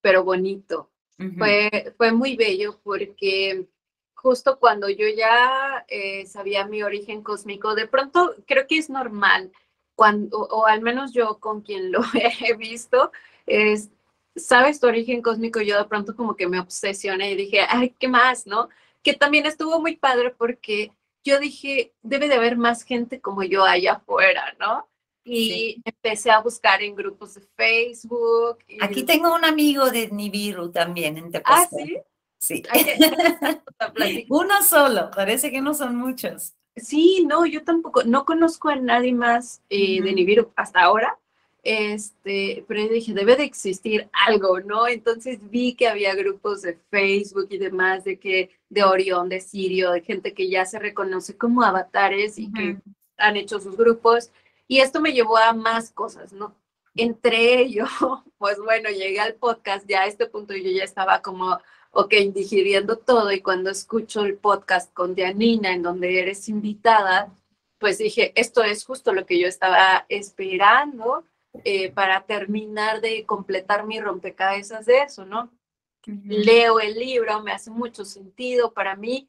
pero 0.00 0.24
bonito. 0.24 0.90
fue, 1.36 1.92
fue 1.96 2.12
muy 2.12 2.36
bello 2.36 2.80
porque 2.84 3.66
justo 4.14 4.58
cuando 4.58 4.88
yo 4.88 5.06
ya 5.08 5.84
eh, 5.88 6.26
sabía 6.26 6.66
mi 6.66 6.82
origen 6.82 7.22
cósmico, 7.22 7.74
de 7.74 7.86
pronto 7.86 8.34
creo 8.46 8.66
que 8.66 8.78
es 8.78 8.90
normal, 8.90 9.52
cuando, 9.94 10.38
o, 10.38 10.66
al 10.66 10.80
menos 10.80 11.12
yo 11.12 11.38
con 11.40 11.62
quien 11.62 11.90
lo 11.92 12.00
he 12.40 12.54
visto, 12.54 13.12
es, 13.46 13.90
sabes 14.36 14.80
tu 14.80 14.86
origen 14.86 15.22
cósmico, 15.22 15.60
yo 15.60 15.78
de 15.78 15.88
pronto 15.88 16.14
como 16.14 16.36
que 16.36 16.48
me 16.48 16.60
obsesioné 16.60 17.32
y 17.32 17.36
dije, 17.36 17.60
ay, 17.68 17.94
¿qué 17.98 18.08
más, 18.08 18.46
no? 18.46 18.68
Que 19.02 19.14
también 19.14 19.46
estuvo 19.46 19.80
muy 19.80 19.96
padre 19.96 20.30
porque 20.30 20.92
yo 21.28 21.38
dije, 21.38 21.94
debe 22.02 22.28
de 22.28 22.34
haber 22.34 22.56
más 22.56 22.82
gente 22.82 23.20
como 23.20 23.42
yo 23.42 23.64
allá 23.64 23.94
afuera, 23.94 24.56
¿no? 24.58 24.88
Y 25.24 25.82
empecé 25.84 26.30
a 26.30 26.40
buscar 26.40 26.82
en 26.82 26.94
grupos 26.94 27.34
de 27.34 27.42
Facebook. 27.54 28.58
Aquí 28.80 29.02
tengo 29.02 29.34
un 29.34 29.44
amigo 29.44 29.90
de 29.90 30.08
Nibiru 30.08 30.70
también 30.72 31.18
en 31.18 31.30
Ah, 31.44 31.68
sí. 31.70 31.98
Sí. 32.40 32.62
Uno 34.30 34.62
solo, 34.62 35.10
parece 35.10 35.50
que 35.50 35.60
no 35.60 35.74
son 35.74 35.96
muchos. 35.96 36.54
Sí, 36.76 37.26
no, 37.28 37.44
yo 37.44 37.62
tampoco, 37.64 38.04
no 38.04 38.24
conozco 38.24 38.68
a 38.70 38.76
nadie 38.76 39.12
más 39.12 39.62
eh, 39.68 40.00
de 40.00 40.12
Nibiru 40.12 40.52
hasta 40.56 40.80
ahora, 40.80 41.18
este, 41.62 42.64
pero 42.68 42.88
dije, 42.88 43.12
debe 43.12 43.36
de 43.36 43.44
existir 43.44 44.08
algo, 44.12 44.60
¿no? 44.60 44.88
Entonces 44.88 45.38
vi 45.50 45.74
que 45.74 45.88
había 45.88 46.14
grupos 46.14 46.62
de 46.62 46.78
Facebook 46.90 47.48
y 47.50 47.58
demás, 47.58 48.04
de 48.04 48.18
que, 48.18 48.50
de 48.68 48.84
Orión, 48.84 49.28
de 49.28 49.40
Sirio, 49.40 49.92
de 49.92 50.02
gente 50.02 50.34
que 50.34 50.48
ya 50.48 50.64
se 50.64 50.78
reconoce 50.78 51.36
como 51.36 51.62
avatares 51.62 52.38
y 52.38 52.52
que 52.52 52.78
han 53.16 53.36
hecho 53.36 53.60
sus 53.60 53.76
grupos, 53.76 54.30
y 54.66 54.78
esto 54.80 55.00
me 55.00 55.12
llevó 55.12 55.38
a 55.38 55.52
más 55.52 55.90
cosas, 55.90 56.32
¿no? 56.32 56.54
Entre 56.94 57.60
ellos, 57.60 57.88
pues 58.38 58.58
bueno, 58.58 58.90
llegué 58.90 59.20
al 59.20 59.34
podcast, 59.34 59.86
ya 59.88 60.02
a 60.02 60.06
este 60.06 60.26
punto 60.26 60.54
yo 60.54 60.70
ya 60.70 60.84
estaba 60.84 61.22
como 61.22 61.58
ok, 61.92 62.14
digiriendo 62.32 62.96
todo 62.96 63.32
y 63.32 63.40
cuando 63.40 63.70
escucho 63.70 64.24
el 64.24 64.36
podcast 64.36 64.92
con 64.92 65.14
Dianina 65.14 65.72
en 65.72 65.82
donde 65.82 66.20
eres 66.20 66.48
invitada, 66.48 67.32
pues 67.78 67.98
dije, 67.98 68.32
esto 68.34 68.62
es 68.62 68.84
justo 68.84 69.12
lo 69.12 69.24
que 69.26 69.40
yo 69.40 69.48
estaba 69.48 70.04
esperando 70.08 71.24
eh, 71.64 71.90
para 71.90 72.24
terminar 72.24 73.00
de 73.00 73.24
completar 73.26 73.86
mi 73.86 74.00
rompecabezas 74.00 74.86
de 74.86 75.02
eso, 75.02 75.24
¿no? 75.24 75.50
Leo 76.06 76.80
el 76.80 76.94
libro, 76.94 77.42
me 77.42 77.52
hace 77.52 77.70
mucho 77.70 78.04
sentido 78.04 78.72
para 78.72 78.96
mí, 78.96 79.28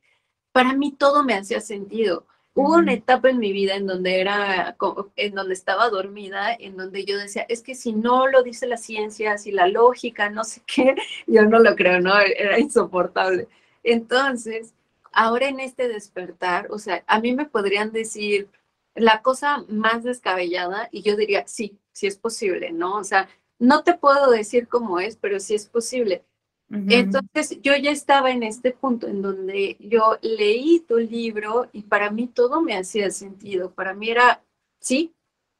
para 0.51 0.73
mí 0.73 0.93
todo 0.93 1.23
me 1.23 1.34
hacía 1.34 1.59
sentido. 1.59 2.25
Hubo 2.53 2.75
una 2.75 2.93
etapa 2.93 3.30
en 3.30 3.39
mi 3.39 3.53
vida 3.53 3.75
en 3.75 3.86
donde 3.86 4.19
era, 4.19 4.75
en 5.15 5.36
donde 5.36 5.53
estaba 5.53 5.89
dormida, 5.89 6.53
en 6.53 6.77
donde 6.77 7.05
yo 7.05 7.17
decía, 7.17 7.45
es 7.47 7.61
que 7.61 7.75
si 7.75 7.93
no 7.93 8.27
lo 8.27 8.43
dice 8.43 8.67
la 8.67 8.77
ciencia, 8.77 9.38
si 9.38 9.51
la 9.51 9.67
lógica, 9.67 10.30
no 10.30 10.43
sé 10.43 10.61
qué, 10.65 10.95
yo 11.27 11.43
no 11.43 11.59
lo 11.59 11.75
creo, 11.75 12.01
¿no? 12.01 12.17
Era 12.19 12.59
insoportable. 12.59 13.47
Entonces, 13.84 14.73
ahora 15.11 15.47
en 15.47 15.59
este 15.59 15.88
despertar, 15.88 16.67
o 16.71 16.80
sea, 16.80 17.03
a 17.07 17.19
mí 17.19 17.34
me 17.34 17.45
podrían 17.45 17.91
decir 17.91 18.49
la 18.95 19.21
cosa 19.21 19.63
más 19.69 20.03
descabellada 20.03 20.89
y 20.91 21.01
yo 21.01 21.15
diría, 21.15 21.45
sí, 21.47 21.77
sí 21.99 22.07
es 22.07 22.17
posible, 22.17 22.71
¿no? 22.71 22.95
O 22.95 23.03
sea, 23.03 23.27
no 23.59 23.83
te 23.83 23.93
puedo 23.93 24.31
decir 24.31 24.69
cómo 24.69 24.99
es, 24.99 25.17
pero 25.17 25.39
sí 25.39 25.53
es 25.53 25.67
posible. 25.67 26.23
Entonces 26.71 27.59
yo 27.63 27.75
ya 27.75 27.89
estaba 27.89 28.29
en 28.29 28.43
este 28.43 28.71
punto 28.71 29.07
en 29.07 29.23
donde 29.23 29.75
yo 29.79 30.19
leí 30.21 30.81
tu 30.81 30.97
libro 30.97 31.67
y 31.73 31.81
para 31.81 32.11
mí 32.11 32.27
todo 32.27 32.61
me 32.61 32.77
hacía 32.77 33.09
sentido. 33.09 33.71
Para 33.71 33.95
mí 33.95 34.11
era, 34.11 34.43
sí, 34.79 35.11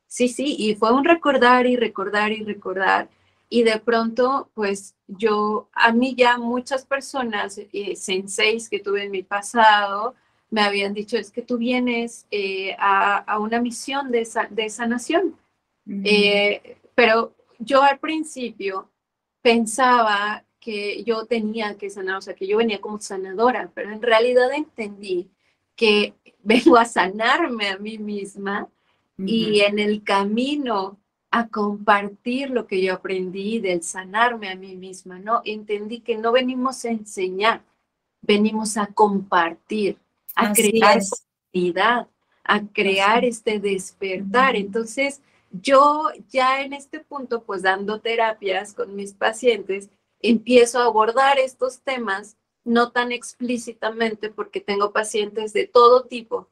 sí, 0.06 0.28
sí, 0.28 0.56
y 0.60 0.76
fue 0.76 0.94
un 0.94 1.04
recordar 1.04 1.66
y 1.66 1.76
recordar 1.76 2.32
y 2.32 2.44
recordar. 2.44 3.10
Y 3.50 3.64
de 3.64 3.80
pronto, 3.80 4.52
pues 4.54 4.96
yo, 5.08 5.68
a 5.74 5.92
mí 5.92 6.14
ya 6.16 6.38
muchas 6.38 6.86
personas, 6.86 7.58
eh, 7.58 7.96
senseis 7.96 8.70
que 8.70 8.80
tuve 8.80 9.06
en 9.06 9.12
mi 9.12 9.24
pasado, 9.24 10.14
me 10.52 10.62
habían 10.62 10.94
dicho, 10.94 11.18
es 11.18 11.32
que 11.32 11.42
tú 11.42 11.58
vienes 11.58 12.28
eh, 12.30 12.76
a, 12.78 13.40
una 13.40 13.60
misión 13.60 14.12
de, 14.12 14.28
de 14.52 14.70
sanación. 14.70 15.36
Eh, 16.04 16.78
pero 16.94 17.34
yo 17.58 17.82
al 17.82 18.00
principio 18.00 18.90
pensaba 19.42 20.44
que 20.60 21.04
yo 21.04 21.26
tenía 21.26 21.78
que 21.78 21.90
sanar, 21.90 22.18
o 22.18 22.22
sea, 22.22 22.36
que 22.36 22.48
yo 22.48 22.58
venía 22.58 22.82
como 22.82 23.00
sanadora, 23.00 23.72
pero 23.74 23.92
en 23.92 24.02
realidad 24.02 24.52
entendí 24.54 25.30
que 25.76 26.14
vengo 26.44 26.78
a 26.78 26.86
sanarme 26.86 27.70
a 27.70 27.78
mí 27.78 27.98
misma 27.98 28.68
y 29.18 29.60
en 29.62 29.80
el 29.80 30.02
camino 30.04 30.98
a 31.32 31.50
compartir 31.50 32.50
lo 32.50 32.68
que 32.68 32.82
yo 32.82 32.94
aprendí 32.94 33.60
del 33.60 33.84
sanarme 33.84 34.50
a 34.50 34.56
mí 34.56 34.76
misma, 34.78 35.20
¿no? 35.20 35.42
Entendí 35.44 36.00
que 36.00 36.18
no 36.18 36.32
venimos 36.32 36.86
a 36.86 36.90
enseñar, 36.90 37.62
venimos 38.22 38.78
a 38.78 38.88
compartir, 38.88 39.98
a 40.36 40.54
crear 40.54 41.00
comunidad, 41.52 42.08
a 42.44 42.66
crear 42.68 43.26
este 43.26 43.60
despertar. 43.60 44.56
Entonces, 44.56 45.22
yo 45.52 46.10
ya 46.30 46.62
en 46.62 46.74
este 46.74 47.00
punto, 47.00 47.44
pues 47.44 47.62
dando 47.62 48.02
terapias 48.02 48.74
con 48.74 48.96
mis 48.96 49.14
pacientes, 49.14 49.90
empiezo 50.22 50.80
a 50.80 50.86
abordar 50.86 51.40
estos 51.40 51.82
temas 51.82 52.38
no 52.64 52.92
tan 52.92 53.12
explícitamente 53.12 54.30
porque 54.30 54.62
tengo 54.62 54.92
pacientes 54.92 55.54
de 55.54 55.66
todo 55.66 56.04
tipo, 56.04 56.50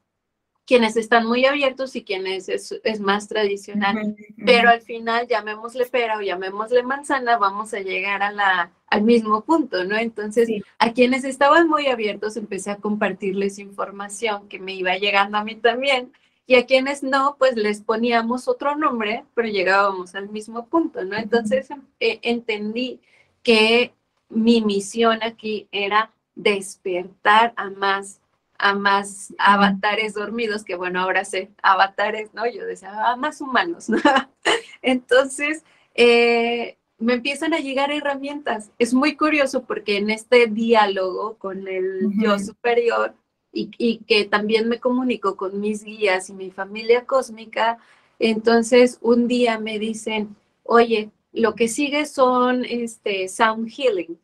quienes 0.68 0.98
están 0.98 1.26
muy 1.26 1.46
abiertos 1.46 1.96
y 1.96 2.04
quienes 2.04 2.50
es, 2.50 3.00
más 3.00 3.26
tradicional, 3.26 4.16
pero 4.44 4.68
al 4.68 4.82
final 4.82 5.26
llamémosle 5.26 5.86
pera 5.86 6.18
o 6.18 6.20
llamémosle 6.20 6.82
manzana, 6.82 7.38
vamos 7.38 7.72
a 7.72 7.80
llegar 7.80 8.22
a 8.22 8.32
la, 8.32 8.70
al 8.88 9.02
mismo 9.02 9.40
punto, 9.44 9.84
¿no? 9.84 9.96
Entonces, 9.96 10.50
a 10.78 10.92
quienes 10.92 11.24
estaban 11.24 11.68
muy 11.68 11.86
abiertos 11.86 12.36
empecé 12.36 12.70
a 12.70 12.76
compartirles 12.76 13.58
información 13.58 14.46
que 14.48 14.58
me 14.58 14.74
iba 14.74 14.94
llegando 14.98 15.38
a 15.38 15.44
mí 15.44 15.54
también. 15.54 16.12
Y 16.48 16.54
a 16.54 16.64
quienes 16.64 17.02
no, 17.02 17.36
pues 17.38 17.56
les 17.56 17.82
poníamos 17.82 18.48
otro 18.48 18.74
nombre, 18.74 19.26
pero 19.34 19.48
llegábamos 19.48 20.14
al 20.14 20.30
mismo 20.30 20.66
punto, 20.66 21.04
¿no? 21.04 21.14
Entonces 21.14 21.68
eh, 22.00 22.20
entendí 22.22 23.00
que 23.42 23.92
mi 24.30 24.62
misión 24.62 25.22
aquí 25.22 25.68
era 25.72 26.10
despertar 26.34 27.52
a 27.56 27.68
más 27.68 28.20
a 28.58 28.74
más 28.74 29.34
avatares 29.38 30.14
dormidos, 30.14 30.64
que 30.64 30.74
bueno, 30.74 31.00
ahora 31.00 31.24
sé, 31.24 31.50
avatares, 31.62 32.34
¿no? 32.34 32.44
Yo 32.50 32.64
decía, 32.64 33.12
a 33.12 33.14
más 33.14 33.40
humanos, 33.40 33.88
¿no? 33.88 33.98
Entonces, 34.82 35.64
eh, 35.94 36.76
me 36.98 37.12
empiezan 37.12 37.54
a 37.54 37.60
llegar 37.60 37.92
herramientas. 37.92 38.72
Es 38.78 38.94
muy 38.94 39.16
curioso 39.16 39.64
porque 39.64 39.98
en 39.98 40.10
este 40.10 40.46
diálogo 40.46 41.36
con 41.38 41.68
el 41.68 42.10
yo 42.18 42.38
superior 42.38 43.14
y, 43.52 43.70
y, 43.78 43.98
que 43.98 44.24
también 44.24 44.68
me 44.68 44.80
comunico 44.80 45.36
con 45.36 45.60
mis 45.60 45.84
guías 45.84 46.30
y 46.30 46.34
mi 46.34 46.50
familia 46.50 47.06
cósmica, 47.06 47.78
entonces 48.18 48.98
un 49.00 49.28
día 49.28 49.58
me 49.58 49.78
dicen, 49.78 50.36
oye, 50.64 51.10
lo 51.32 51.54
que 51.54 51.68
sigue 51.68 52.06
son 52.06 52.64
este, 52.64 53.28
sound 53.28 53.68
healing. 53.70 54.18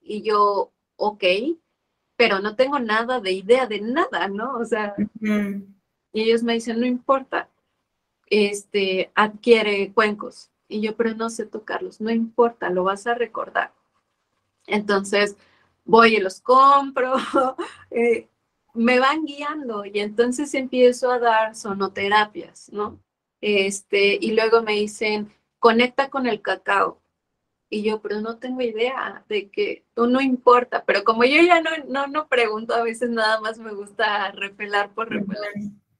Y 0.00 0.22
yo, 0.22 0.72
ok, 0.96 1.24
pero 2.16 2.40
no 2.40 2.56
tengo 2.56 2.78
nada 2.78 3.20
de 3.20 3.32
idea 3.32 3.66
de 3.66 3.80
nada, 3.80 4.28
¿no? 4.28 4.56
O 4.58 4.64
sea, 4.64 4.94
y 6.12 6.22
ellos 6.22 6.42
me 6.42 6.54
dicen, 6.54 6.80
no 6.80 6.86
importa, 6.86 7.48
este, 8.26 9.10
adquiere 9.14 9.92
cuencos. 9.92 10.50
Y 10.68 10.80
yo, 10.80 10.96
pero 10.96 11.14
no 11.14 11.30
sé 11.30 11.46
tocarlos, 11.46 12.00
no 12.00 12.10
importa, 12.10 12.70
lo 12.70 12.84
vas 12.84 13.06
a 13.06 13.14
recordar. 13.14 13.72
Entonces, 14.66 15.36
voy 15.84 16.16
y 16.16 16.20
los 16.20 16.40
compro, 16.40 17.14
eh, 17.90 18.28
me 18.78 19.00
van 19.00 19.24
guiando 19.24 19.84
y 19.84 19.98
entonces 19.98 20.54
empiezo 20.54 21.10
a 21.10 21.18
dar 21.18 21.54
sonoterapias, 21.56 22.70
¿no? 22.72 23.00
Este, 23.40 24.18
y 24.20 24.32
luego 24.32 24.62
me 24.62 24.72
dicen, 24.72 25.32
conecta 25.58 26.08
con 26.10 26.26
el 26.26 26.40
cacao. 26.40 27.00
Y 27.70 27.82
yo, 27.82 28.00
pero 28.00 28.20
no 28.20 28.38
tengo 28.38 28.62
idea 28.62 29.24
de 29.28 29.50
que 29.50 29.84
tú 29.94 30.06
no 30.06 30.22
importa, 30.22 30.84
pero 30.86 31.04
como 31.04 31.24
yo 31.24 31.42
ya 31.42 31.60
no, 31.60 31.70
no, 31.88 32.06
no 32.06 32.28
pregunto, 32.28 32.74
a 32.74 32.82
veces 32.82 33.10
nada 33.10 33.40
más 33.40 33.58
me 33.58 33.74
gusta 33.74 34.30
repelar 34.30 34.94
por 34.94 35.10
repelar. 35.10 35.52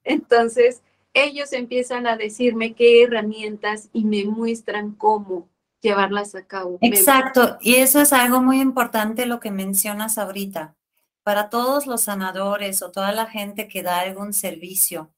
Entonces, 0.03 0.81
ellos 1.13 1.53
empiezan 1.53 2.07
a 2.07 2.17
decirme 2.17 2.73
qué 2.73 3.03
herramientas 3.03 3.89
y 3.93 4.05
me 4.05 4.25
muestran 4.25 4.93
cómo 4.93 5.47
llevarlas 5.81 6.33
a 6.33 6.45
cabo. 6.47 6.79
Exacto, 6.81 7.57
y 7.61 7.75
eso 7.75 8.01
es 8.01 8.13
algo 8.13 8.41
muy 8.41 8.61
importante 8.61 9.25
lo 9.25 9.39
que 9.39 9.51
mencionas 9.51 10.17
ahorita. 10.17 10.75
Para 11.23 11.49
todos 11.49 11.85
los 11.85 12.01
sanadores 12.01 12.81
o 12.81 12.91
toda 12.91 13.11
la 13.11 13.25
gente 13.25 13.67
que 13.67 13.83
da 13.83 13.99
algún 13.99 14.33
servicio, 14.33 15.11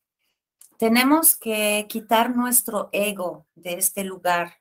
tenemos 0.78 1.36
que 1.36 1.86
quitar 1.88 2.36
nuestro 2.36 2.90
ego 2.92 3.46
de 3.56 3.74
este 3.74 4.04
lugar. 4.04 4.58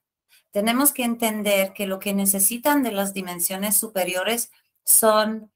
Tenemos 0.50 0.92
que 0.92 1.04
entender 1.04 1.72
que 1.72 1.86
lo 1.86 1.98
que 1.98 2.12
necesitan 2.12 2.82
de 2.82 2.92
las 2.92 3.14
dimensiones 3.14 3.76
superiores 3.76 4.50
son 4.84 5.50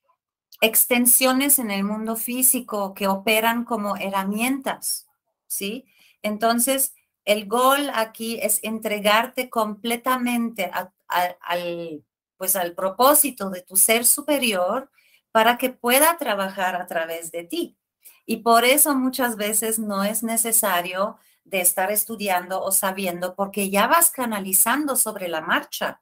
extensiones 0.60 1.58
en 1.58 1.70
el 1.70 1.84
mundo 1.84 2.16
físico 2.16 2.94
que 2.94 3.08
operan 3.08 3.64
como 3.64 3.96
herramientas, 3.96 5.06
¿sí? 5.46 5.84
Entonces, 6.22 6.94
el 7.24 7.46
gol 7.46 7.90
aquí 7.92 8.38
es 8.40 8.60
entregarte 8.62 9.50
completamente 9.50 10.70
al, 11.08 12.04
pues 12.36 12.56
al 12.56 12.74
propósito 12.74 13.50
de 13.50 13.62
tu 13.62 13.76
ser 13.76 14.04
superior 14.06 14.90
para 15.34 15.58
que 15.58 15.70
pueda 15.70 16.16
trabajar 16.16 16.76
a 16.76 16.86
través 16.86 17.32
de 17.32 17.42
ti. 17.42 17.76
Y 18.24 18.36
por 18.36 18.64
eso 18.64 18.94
muchas 18.94 19.34
veces 19.34 19.80
no 19.80 20.04
es 20.04 20.22
necesario 20.22 21.18
de 21.42 21.60
estar 21.60 21.90
estudiando 21.90 22.62
o 22.62 22.70
sabiendo 22.70 23.34
porque 23.34 23.68
ya 23.68 23.88
vas 23.88 24.12
canalizando 24.12 24.94
sobre 24.94 25.26
la 25.26 25.40
marcha, 25.40 26.00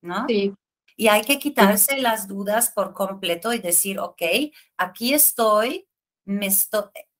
¿no? 0.00 0.24
Sí. 0.26 0.54
Y 0.96 1.08
hay 1.08 1.20
que 1.20 1.38
quitarse 1.38 1.98
las 1.98 2.28
dudas 2.28 2.70
por 2.70 2.94
completo 2.94 3.52
y 3.52 3.58
decir, 3.58 3.98
ok, 3.98 4.22
aquí 4.78 5.12
estoy, 5.12 5.86
me, 6.24 6.48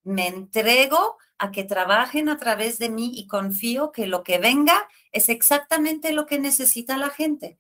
me 0.05 0.29
entrego 0.29 1.19
a 1.37 1.51
que 1.51 1.65
trabajen 1.65 2.31
a 2.31 2.39
través 2.39 2.79
de 2.79 2.89
mí 2.89 3.13
y 3.15 3.27
confío 3.27 3.93
que 3.93 4.07
lo 4.07 4.23
que 4.23 4.39
venga 4.39 4.89
es 5.13 5.29
exactamente 5.29 6.15
lo 6.15 6.25
que 6.25 6.39
necesita 6.39 6.97
la 6.97 7.11
gente. 7.11 7.59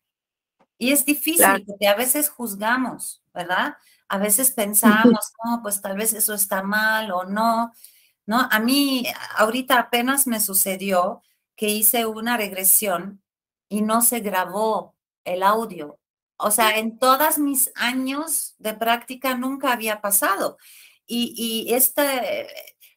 Y 0.78 0.92
es 0.92 1.04
difícil 1.04 1.62
porque 1.66 1.88
a 1.88 1.94
veces 1.94 2.30
juzgamos, 2.30 3.21
¿verdad? 3.34 3.76
A 4.08 4.18
veces 4.18 4.50
pensamos, 4.50 5.32
no, 5.44 5.60
pues 5.62 5.80
tal 5.80 5.96
vez 5.96 6.12
eso 6.12 6.34
está 6.34 6.62
mal 6.62 7.10
o 7.12 7.24
no. 7.24 7.72
No, 8.26 8.48
a 8.50 8.60
mí 8.60 9.04
ahorita 9.36 9.78
apenas 9.78 10.26
me 10.26 10.40
sucedió 10.40 11.22
que 11.56 11.68
hice 11.68 12.06
una 12.06 12.36
regresión 12.36 13.22
y 13.68 13.82
no 13.82 14.02
se 14.02 14.20
grabó 14.20 14.94
el 15.24 15.42
audio. 15.42 15.98
O 16.36 16.50
sea, 16.50 16.78
en 16.78 16.98
todos 16.98 17.38
mis 17.38 17.70
años 17.74 18.54
de 18.58 18.74
práctica 18.74 19.36
nunca 19.36 19.72
había 19.72 20.00
pasado. 20.00 20.58
Y, 21.06 21.34
y 21.36 21.74
este, 21.74 22.48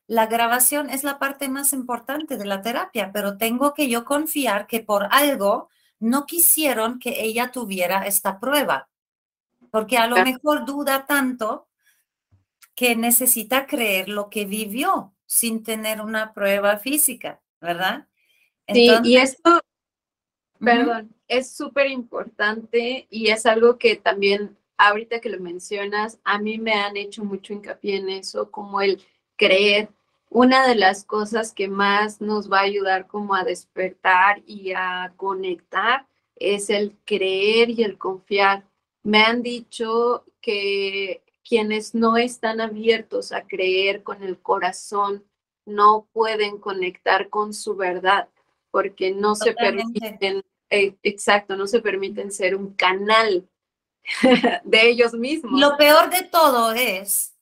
la 0.07 0.27
grabación 0.27 0.89
es 0.89 1.03
la 1.03 1.19
parte 1.19 1.49
más 1.49 1.73
importante 1.73 2.37
de 2.37 2.45
la 2.45 2.61
terapia, 2.61 3.11
pero 3.11 3.37
tengo 3.37 3.73
que 3.73 3.89
yo 3.89 4.05
confiar 4.05 4.67
que 4.67 4.81
por 4.81 5.07
algo 5.11 5.69
no 5.99 6.25
quisieron 6.25 6.99
que 6.99 7.23
ella 7.23 7.51
tuviera 7.51 8.05
esta 8.05 8.39
prueba, 8.39 8.89
porque 9.75 9.97
a 9.97 10.07
lo 10.07 10.23
mejor 10.23 10.65
duda 10.65 11.05
tanto 11.05 11.67
que 12.75 12.95
necesita 12.95 13.65
creer 13.65 14.07
lo 14.07 14.29
que 14.29 14.45
vivió 14.45 15.13
sin 15.25 15.63
tener 15.63 15.99
una 15.99 16.31
prueba 16.31 16.77
física, 16.77 17.41
¿verdad? 17.59 18.07
sí, 18.69 18.89
y 19.03 19.17
esto, 19.17 19.59
perdón, 20.61 21.13
es 21.27 21.53
súper 21.53 21.87
importante 21.91 23.05
y 23.09 23.27
es 23.31 23.45
algo 23.45 23.77
que 23.77 23.97
también 23.97 24.57
ahorita 24.77 25.19
que 25.19 25.27
lo 25.27 25.41
mencionas, 25.41 26.19
a 26.23 26.39
mí 26.39 26.57
me 26.57 26.75
han 26.75 26.95
hecho 26.95 27.25
mucho 27.25 27.51
hincapié 27.51 27.97
en 27.97 28.07
eso, 28.07 28.51
como 28.51 28.79
el 28.79 29.05
creer. 29.35 29.89
Una 30.29 30.65
de 30.65 30.75
las 30.75 31.03
cosas 31.03 31.51
que 31.51 31.67
más 31.67 32.21
nos 32.21 32.49
va 32.49 32.59
a 32.59 32.63
ayudar 32.63 33.07
como 33.07 33.35
a 33.35 33.43
despertar 33.43 34.41
y 34.45 34.71
a 34.71 35.11
conectar 35.17 36.07
es 36.37 36.69
el 36.69 36.97
creer 37.03 37.71
y 37.71 37.83
el 37.83 37.97
confiar. 37.97 38.63
Me 39.05 39.23
han 39.23 39.43
dicho 39.43 40.25
que 40.41 41.23
quienes 41.47 41.93
no 41.93 42.17
están 42.17 42.59
abiertos 42.59 43.31
a 43.31 43.45
creer 43.45 44.01
con 44.01 44.23
el 44.23 44.39
corazón 44.39 45.23
no 45.63 46.07
pueden 46.11 46.57
conectar 46.57 47.29
con 47.29 47.53
su 47.53 47.75
verdad 47.75 48.29
porque 48.71 49.11
no 49.11 49.35
se 49.35 49.53
permiten, 49.53 50.43
eh, 50.69 50.95
exacto, 51.03 51.55
no 51.55 51.67
se 51.67 51.81
permiten 51.81 52.31
ser 52.31 52.55
un 52.55 52.73
canal 52.73 53.47
de 54.63 54.89
ellos 54.89 55.13
mismos. 55.13 55.59
Lo 55.59 55.77
peor 55.77 56.09
de 56.09 56.23
todo 56.23 56.73
es 56.73 57.35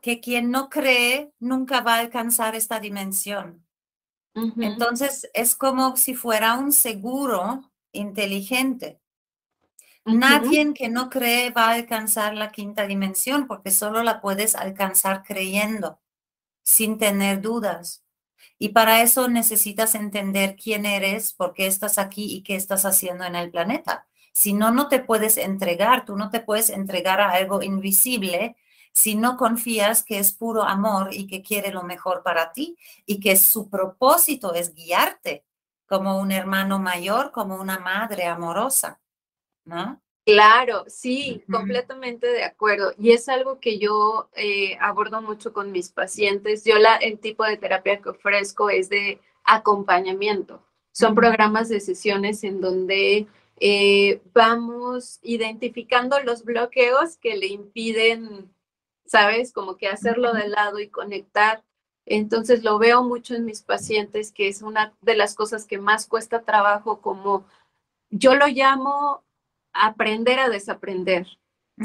que 0.00 0.20
quien 0.20 0.50
no 0.50 0.68
cree 0.68 1.32
nunca 1.38 1.80
va 1.80 1.94
a 1.94 2.00
alcanzar 2.00 2.56
esta 2.56 2.80
dimensión. 2.80 3.64
Entonces 4.34 5.30
es 5.32 5.54
como 5.54 5.96
si 5.96 6.14
fuera 6.14 6.58
un 6.58 6.72
seguro 6.72 7.70
inteligente. 7.92 9.01
Nadie 10.04 10.74
que 10.74 10.88
no 10.88 11.10
cree 11.10 11.50
va 11.50 11.68
a 11.68 11.74
alcanzar 11.74 12.34
la 12.34 12.50
quinta 12.50 12.86
dimensión 12.86 13.46
porque 13.46 13.70
solo 13.70 14.02
la 14.02 14.20
puedes 14.20 14.54
alcanzar 14.56 15.22
creyendo, 15.22 16.00
sin 16.62 16.98
tener 16.98 17.40
dudas. 17.40 18.04
Y 18.58 18.70
para 18.70 19.02
eso 19.02 19.28
necesitas 19.28 19.94
entender 19.94 20.56
quién 20.56 20.86
eres, 20.86 21.32
por 21.34 21.54
qué 21.54 21.66
estás 21.66 21.98
aquí 21.98 22.34
y 22.34 22.42
qué 22.42 22.56
estás 22.56 22.84
haciendo 22.84 23.24
en 23.24 23.36
el 23.36 23.50
planeta. 23.50 24.06
Si 24.32 24.52
no, 24.54 24.70
no 24.72 24.88
te 24.88 25.00
puedes 25.00 25.36
entregar, 25.36 26.04
tú 26.04 26.16
no 26.16 26.30
te 26.30 26.40
puedes 26.40 26.70
entregar 26.70 27.20
a 27.20 27.30
algo 27.32 27.62
invisible 27.62 28.56
si 28.92 29.14
no 29.16 29.36
confías 29.36 30.02
que 30.02 30.18
es 30.18 30.32
puro 30.32 30.62
amor 30.64 31.10
y 31.12 31.26
que 31.26 31.42
quiere 31.42 31.72
lo 31.72 31.82
mejor 31.82 32.22
para 32.22 32.52
ti 32.52 32.76
y 33.06 33.20
que 33.20 33.36
su 33.36 33.70
propósito 33.70 34.54
es 34.54 34.74
guiarte 34.74 35.44
como 35.86 36.18
un 36.18 36.32
hermano 36.32 36.78
mayor, 36.78 37.32
como 37.32 37.56
una 37.56 37.78
madre 37.78 38.26
amorosa, 38.26 39.00
¿no? 39.64 40.00
Claro, 40.24 40.84
sí, 40.86 41.42
completamente 41.50 42.28
de 42.28 42.44
acuerdo. 42.44 42.92
Y 42.96 43.10
es 43.10 43.28
algo 43.28 43.58
que 43.58 43.78
yo 43.78 44.28
eh, 44.34 44.78
abordo 44.80 45.20
mucho 45.20 45.52
con 45.52 45.72
mis 45.72 45.90
pacientes. 45.90 46.64
Yo 46.64 46.78
la, 46.78 46.96
el 46.96 47.18
tipo 47.18 47.44
de 47.44 47.56
terapia 47.56 48.00
que 48.00 48.10
ofrezco 48.10 48.70
es 48.70 48.88
de 48.88 49.20
acompañamiento. 49.42 50.62
Son 50.92 51.16
programas 51.16 51.68
de 51.68 51.80
sesiones 51.80 52.44
en 52.44 52.60
donde 52.60 53.26
eh, 53.58 54.22
vamos 54.32 55.18
identificando 55.22 56.20
los 56.20 56.44
bloqueos 56.44 57.16
que 57.16 57.36
le 57.36 57.48
impiden, 57.48 58.54
¿sabes? 59.04 59.52
Como 59.52 59.76
que 59.76 59.88
hacerlo 59.88 60.34
de 60.34 60.48
lado 60.48 60.78
y 60.78 60.88
conectar. 60.88 61.64
Entonces 62.06 62.62
lo 62.62 62.78
veo 62.78 63.02
mucho 63.02 63.34
en 63.34 63.44
mis 63.44 63.62
pacientes, 63.62 64.30
que 64.30 64.46
es 64.46 64.62
una 64.62 64.94
de 65.00 65.16
las 65.16 65.34
cosas 65.34 65.66
que 65.66 65.78
más 65.78 66.06
cuesta 66.06 66.42
trabajo, 66.42 67.00
como 67.00 67.44
yo 68.10 68.34
lo 68.34 68.46
llamo 68.46 69.24
aprender 69.72 70.38
a 70.38 70.48
desaprender, 70.48 71.26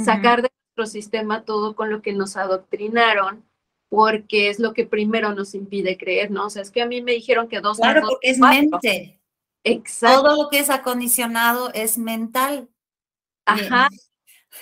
sacar 0.04 0.42
de 0.42 0.50
nuestro 0.76 0.92
sistema 0.92 1.44
todo 1.44 1.76
con 1.76 1.90
lo 1.90 2.02
que 2.02 2.14
nos 2.14 2.38
adoctrinaron, 2.38 3.44
porque 3.90 4.50
es 4.50 4.60
lo 4.60 4.74
que 4.74 4.86
primero 4.86 5.34
nos 5.34 5.56
impide 5.56 5.98
creer, 5.98 6.30
¿no? 6.32 6.48
O 6.48 6.50
sea, 6.50 6.62
es 6.62 6.72
que 6.72 6.82
a 6.82 6.88
mí 6.88 7.02
me 7.02 7.14
dijeron 7.14 7.48
que 7.48 7.62
dos... 7.62 7.78
Claro, 7.78 8.02
porque 8.02 8.30
es 8.30 8.40
mente. 8.40 9.20
Exacto. 9.64 10.22
Todo 10.22 10.44
lo 10.44 10.50
que 10.50 10.60
es 10.60 10.70
acondicionado 10.70 11.72
es 11.74 11.98
mental. 11.98 12.70
Ajá. 13.46 13.90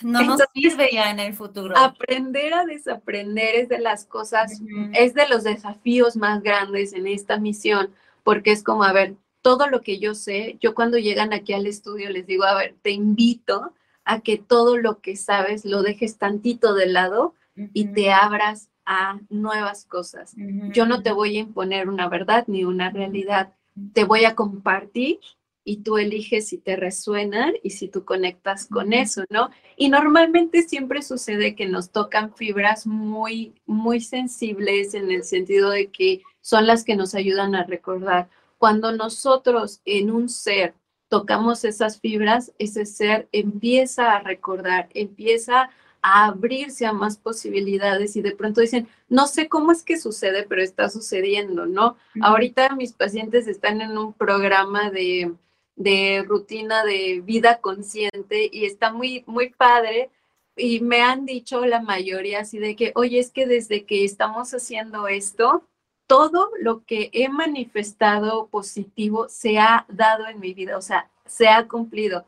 No 0.01 0.21
nos 0.23 0.41
sirve 0.53 0.89
ya 0.91 1.09
en 1.09 1.19
el 1.19 1.33
futuro. 1.33 1.77
Aprender 1.77 2.53
a 2.53 2.65
desaprender 2.65 3.55
es 3.55 3.69
de 3.69 3.79
las 3.79 4.05
cosas, 4.05 4.59
es 4.93 5.13
de 5.13 5.27
los 5.27 5.43
desafíos 5.43 6.15
más 6.17 6.43
grandes 6.43 6.93
en 6.93 7.07
esta 7.07 7.37
misión, 7.37 7.93
porque 8.23 8.51
es 8.51 8.63
como, 8.63 8.83
a 8.83 8.93
ver, 8.93 9.15
todo 9.45 9.67
lo 9.67 9.81
que 9.81 9.99
yo 9.99 10.15
sé, 10.15 10.57
yo 10.59 10.73
cuando 10.73 10.97
llegan 10.97 11.31
aquí 11.31 11.53
al 11.53 11.67
estudio 11.67 12.09
les 12.09 12.25
digo, 12.25 12.45
a 12.45 12.55
ver, 12.55 12.73
te 12.81 12.89
invito 12.89 13.73
a 14.03 14.21
que 14.21 14.39
todo 14.39 14.75
lo 14.75 15.01
que 15.01 15.15
sabes 15.15 15.65
lo 15.65 15.83
dejes 15.83 16.17
tantito 16.17 16.73
de 16.73 16.87
lado 16.87 17.35
y 17.71 17.93
te 17.93 18.11
abras 18.11 18.69
a 18.87 19.19
nuevas 19.29 19.85
cosas. 19.85 20.33
Yo 20.73 20.87
no 20.87 21.03
te 21.03 21.11
voy 21.11 21.37
a 21.37 21.41
imponer 21.41 21.89
una 21.89 22.09
verdad 22.09 22.45
ni 22.47 22.65
una 22.65 22.89
realidad 22.89 23.53
te 23.93 24.03
voy 24.03 24.25
a 24.25 24.33
compartir 24.33 25.19
y 25.63 25.83
tú 25.83 25.99
eliges 25.99 26.47
si 26.47 26.57
te 26.57 26.75
resuenan 26.75 27.53
y 27.61 27.69
si 27.69 27.87
tú 27.87 28.03
conectas 28.03 28.65
con 28.65 28.93
eso, 28.93 29.25
¿no? 29.29 29.51
Y 29.77 29.89
normalmente 29.89 30.63
siempre 30.63 31.03
sucede 31.03 31.53
que 31.53 31.67
nos 31.67 31.91
tocan 31.91 32.33
fibras 32.33 32.87
muy, 32.87 33.53
muy 33.67 34.01
sensibles 34.01 34.95
en 34.95 35.11
el 35.11 35.23
sentido 35.23 35.69
de 35.69 35.91
que 35.91 36.23
son 36.41 36.65
las 36.65 36.83
que 36.83 36.95
nos 36.95 37.13
ayudan 37.13 37.53
a 37.53 37.63
recordar. 37.63 38.27
Cuando 38.57 38.91
nosotros 38.91 39.81
en 39.85 40.11
un 40.11 40.29
ser 40.29 40.73
tocamos 41.07 41.63
esas 41.65 41.99
fibras, 41.99 42.51
ese 42.57 42.85
ser 42.85 43.27
empieza 43.31 44.13
a 44.13 44.19
recordar, 44.19 44.89
empieza 44.93 45.69
a 46.01 46.25
abrirse 46.25 46.85
a 46.85 46.93
más 46.93 47.17
posibilidades 47.17 48.15
y 48.15 48.21
de 48.21 48.35
pronto 48.35 48.61
dicen, 48.61 48.87
no 49.09 49.25
sé 49.25 49.49
cómo 49.49 49.71
es 49.71 49.83
que 49.83 49.97
sucede, 49.97 50.43
pero 50.43 50.61
está 50.61 50.89
sucediendo, 50.89 51.65
¿no? 51.65 51.97
Ahorita 52.21 52.75
mis 52.75 52.93
pacientes 52.93 53.47
están 53.47 53.81
en 53.81 53.97
un 53.97 54.13
programa 54.13 54.91
de, 54.91 55.33
de 55.75 56.23
rutina 56.27 56.83
de 56.83 57.21
vida 57.21 57.59
consciente 57.59 58.49
y 58.51 58.65
está 58.65 58.91
muy, 58.93 59.23
muy 59.25 59.49
padre. 59.49 60.11
Y 60.55 60.79
me 60.79 61.01
han 61.01 61.25
dicho 61.25 61.65
la 61.65 61.81
mayoría 61.81 62.41
así 62.41 62.59
de 62.59 62.75
que, 62.75 62.91
oye, 62.95 63.19
es 63.19 63.31
que 63.31 63.47
desde 63.47 63.85
que 63.85 64.05
estamos 64.05 64.53
haciendo 64.53 65.07
esto, 65.07 65.63
todo 66.07 66.49
lo 66.59 66.83
que 66.85 67.09
he 67.13 67.29
manifestado 67.29 68.47
positivo 68.47 69.27
se 69.29 69.57
ha 69.57 69.85
dado 69.89 70.27
en 70.27 70.39
mi 70.39 70.53
vida. 70.53 70.77
O 70.77 70.81
sea, 70.81 71.09
se 71.25 71.47
ha 71.47 71.67
cumplido. 71.67 72.25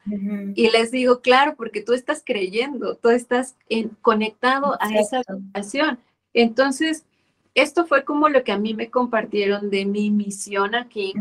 Y 0.55 0.69
les 0.71 0.91
digo, 0.91 1.21
claro, 1.21 1.55
porque 1.55 1.81
tú 1.81 1.93
estás 1.93 2.23
creyendo, 2.25 2.95
tú 2.95 3.09
estás 3.09 3.55
conectado 4.01 4.77
a 4.79 4.89
esa 4.95 5.21
situación. 5.23 5.99
Entonces, 6.33 7.05
esto 7.53 7.85
fue 7.85 8.03
como 8.03 8.29
lo 8.29 8.43
que 8.43 8.51
a 8.51 8.57
mí 8.57 8.73
me 8.73 8.89
compartieron 8.89 9.69
de 9.69 9.85
mi 9.85 10.11
misión 10.11 10.75
aquí. 10.75 11.13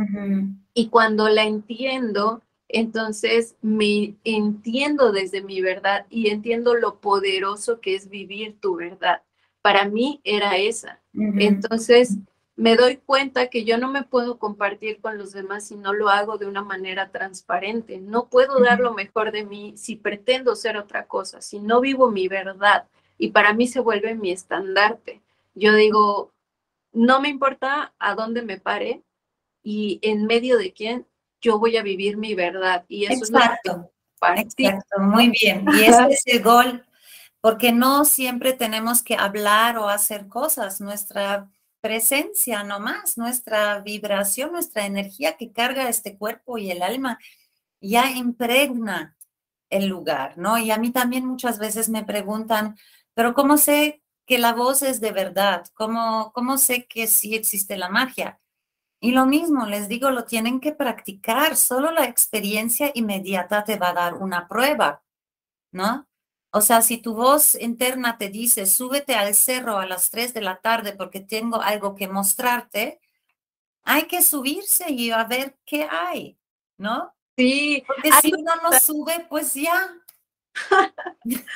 Y 0.74 0.88
cuando 0.88 1.28
la 1.28 1.44
entiendo, 1.44 2.42
entonces 2.68 3.57
me 3.62 4.14
entiendo 4.24 5.12
desde 5.12 5.42
mi 5.42 5.61
verdad 5.61 6.07
y 6.11 6.28
entiendo 6.30 6.74
lo 6.74 6.98
poderoso 7.00 7.80
que 7.80 7.94
es 7.94 8.09
vivir 8.09 8.57
tu 8.61 8.76
verdad. 8.76 9.22
Para 9.62 9.86
mí 9.86 10.20
era 10.24 10.57
esa. 10.57 11.00
Entonces, 11.14 12.16
me 12.57 12.74
doy 12.74 12.96
cuenta 12.96 13.48
que 13.48 13.64
yo 13.64 13.76
no 13.76 13.90
me 13.90 14.02
puedo 14.02 14.38
compartir 14.38 15.00
con 15.00 15.18
los 15.18 15.32
demás 15.32 15.68
si 15.68 15.76
no 15.76 15.92
lo 15.92 16.09
hago 16.09 16.38
de 16.38 16.46
una 16.46 16.62
manera 16.62 17.11
transparente. 17.11 17.98
No 17.98 18.28
puedo 18.28 18.59
dar 18.61 18.80
lo 18.80 18.94
mejor 18.94 19.30
de 19.30 19.44
mí 19.44 19.74
si 19.76 19.94
pretendo 19.96 20.57
ser 20.57 20.78
otra 20.78 21.07
cosa, 21.07 21.42
si 21.42 21.61
no 21.61 21.80
vivo 21.80 22.11
mi 22.11 22.28
verdad. 22.28 22.86
Y 23.18 23.28
para 23.28 23.52
mí 23.52 23.66
se 23.68 23.80
vuelve 23.80 24.14
mi 24.14 24.30
estandarte. 24.30 25.20
Yo 25.54 25.74
digo, 25.74 26.32
no 26.92 27.20
me 27.20 27.28
importa 27.28 27.92
a 27.98 28.14
dónde 28.14 28.40
me 28.40 28.59
pare 28.59 29.02
y 29.62 29.98
en 30.00 30.24
medio 30.24 30.57
de 30.57 30.72
quién 30.72 31.07
yo 31.42 31.59
voy 31.59 31.76
a 31.76 31.82
vivir 31.82 32.16
mi 32.16 32.34
verdad. 32.34 32.86
Y 32.88 33.04
eso 33.04 33.24
Exacto. 33.26 33.90
Es 34.34 34.54
Exacto, 34.57 35.00
muy 35.00 35.28
bien. 35.28 35.66
Y 35.74 35.82
ese 35.84 36.07
es 36.09 36.26
el 36.26 36.42
gol, 36.42 36.86
porque 37.42 37.70
no 37.70 38.07
siempre 38.07 38.54
tenemos 38.54 39.02
que 39.02 39.14
hablar 39.14 39.76
o 39.76 39.90
hacer 39.90 40.26
cosas. 40.26 40.80
Nuestra 40.80 41.50
presencia 41.87 42.64
nomás, 42.64 43.16
nuestra 43.16 43.80
vibración, 43.80 44.51
nuestra 44.51 44.87
energía 44.87 45.37
que 45.37 45.53
carga 45.53 45.89
este 45.89 46.18
cuerpo 46.18 46.59
y 46.59 46.72
el 46.72 46.82
alma, 46.82 47.20
ya 47.80 48.11
impregna 48.11 49.16
el 49.70 49.87
lugar, 49.87 50.37
¿no? 50.37 50.59
Y 50.59 50.72
a 50.72 50.78
mí 50.78 50.91
también 50.91 51.24
muchas 51.24 51.61
veces 51.61 51.89
me 51.89 52.05
preguntan, 52.05 52.76
pero 53.14 53.34
¿cómo 53.34 53.57
sé 53.57 54.03
que 54.26 54.39
la 54.39 54.53
voz 54.53 54.82
es 54.82 55.01
de 55.01 55.12
verdad? 55.12 55.64
¿Cómo, 55.74 56.32
cómo 56.34 56.59
sé 56.59 56.87
que 56.87 57.07
sí 57.07 57.37
existe 57.37 57.76
la 57.76 57.89
magia? 57.89 58.41
Y 59.01 59.12
lo 59.12 59.24
mismo, 59.24 59.66
les 59.66 59.87
digo, 59.87 60.11
lo 60.11 60.24
tienen 60.24 60.59
que 60.59 60.72
practicar, 60.72 61.55
solo 61.55 61.93
la 61.93 62.07
experiencia 62.07 62.91
inmediata 62.95 63.62
te 63.62 63.78
va 63.78 63.91
a 63.91 63.95
dar 63.95 64.14
una 64.14 64.49
prueba, 64.49 65.05
¿no? 65.70 66.09
O 66.57 66.62
sea, 66.62 66.80
si 66.80 66.96
tu 66.96 67.12
voz 67.14 67.54
interna 67.54 68.16
te 68.16 68.30
dice, 68.30 68.64
súbete 68.64 69.14
al 69.14 69.34
cerro 69.34 69.76
a 69.76 69.84
las 69.84 70.09
3 70.11 70.32
de 70.32 70.40
la 70.40 70.57
tarde 70.57 70.94
porque 70.94 71.20
tengo 71.20 71.61
algo 71.61 71.94
que 71.94 72.09
mostrarte, 72.09 72.98
hay 73.82 74.04
que 74.04 74.22
subirse 74.22 74.90
y 74.90 75.11
a 75.11 75.24
ver 75.24 75.59
qué 75.66 75.86
hay, 75.90 76.38
¿no? 76.78 77.14
Sí. 77.36 77.84
Porque 77.86 78.11
si 78.22 78.32
uno 78.32 78.52
no 78.62 78.72
sube, 78.80 79.26
pues 79.28 79.52
ya. 79.52 80.00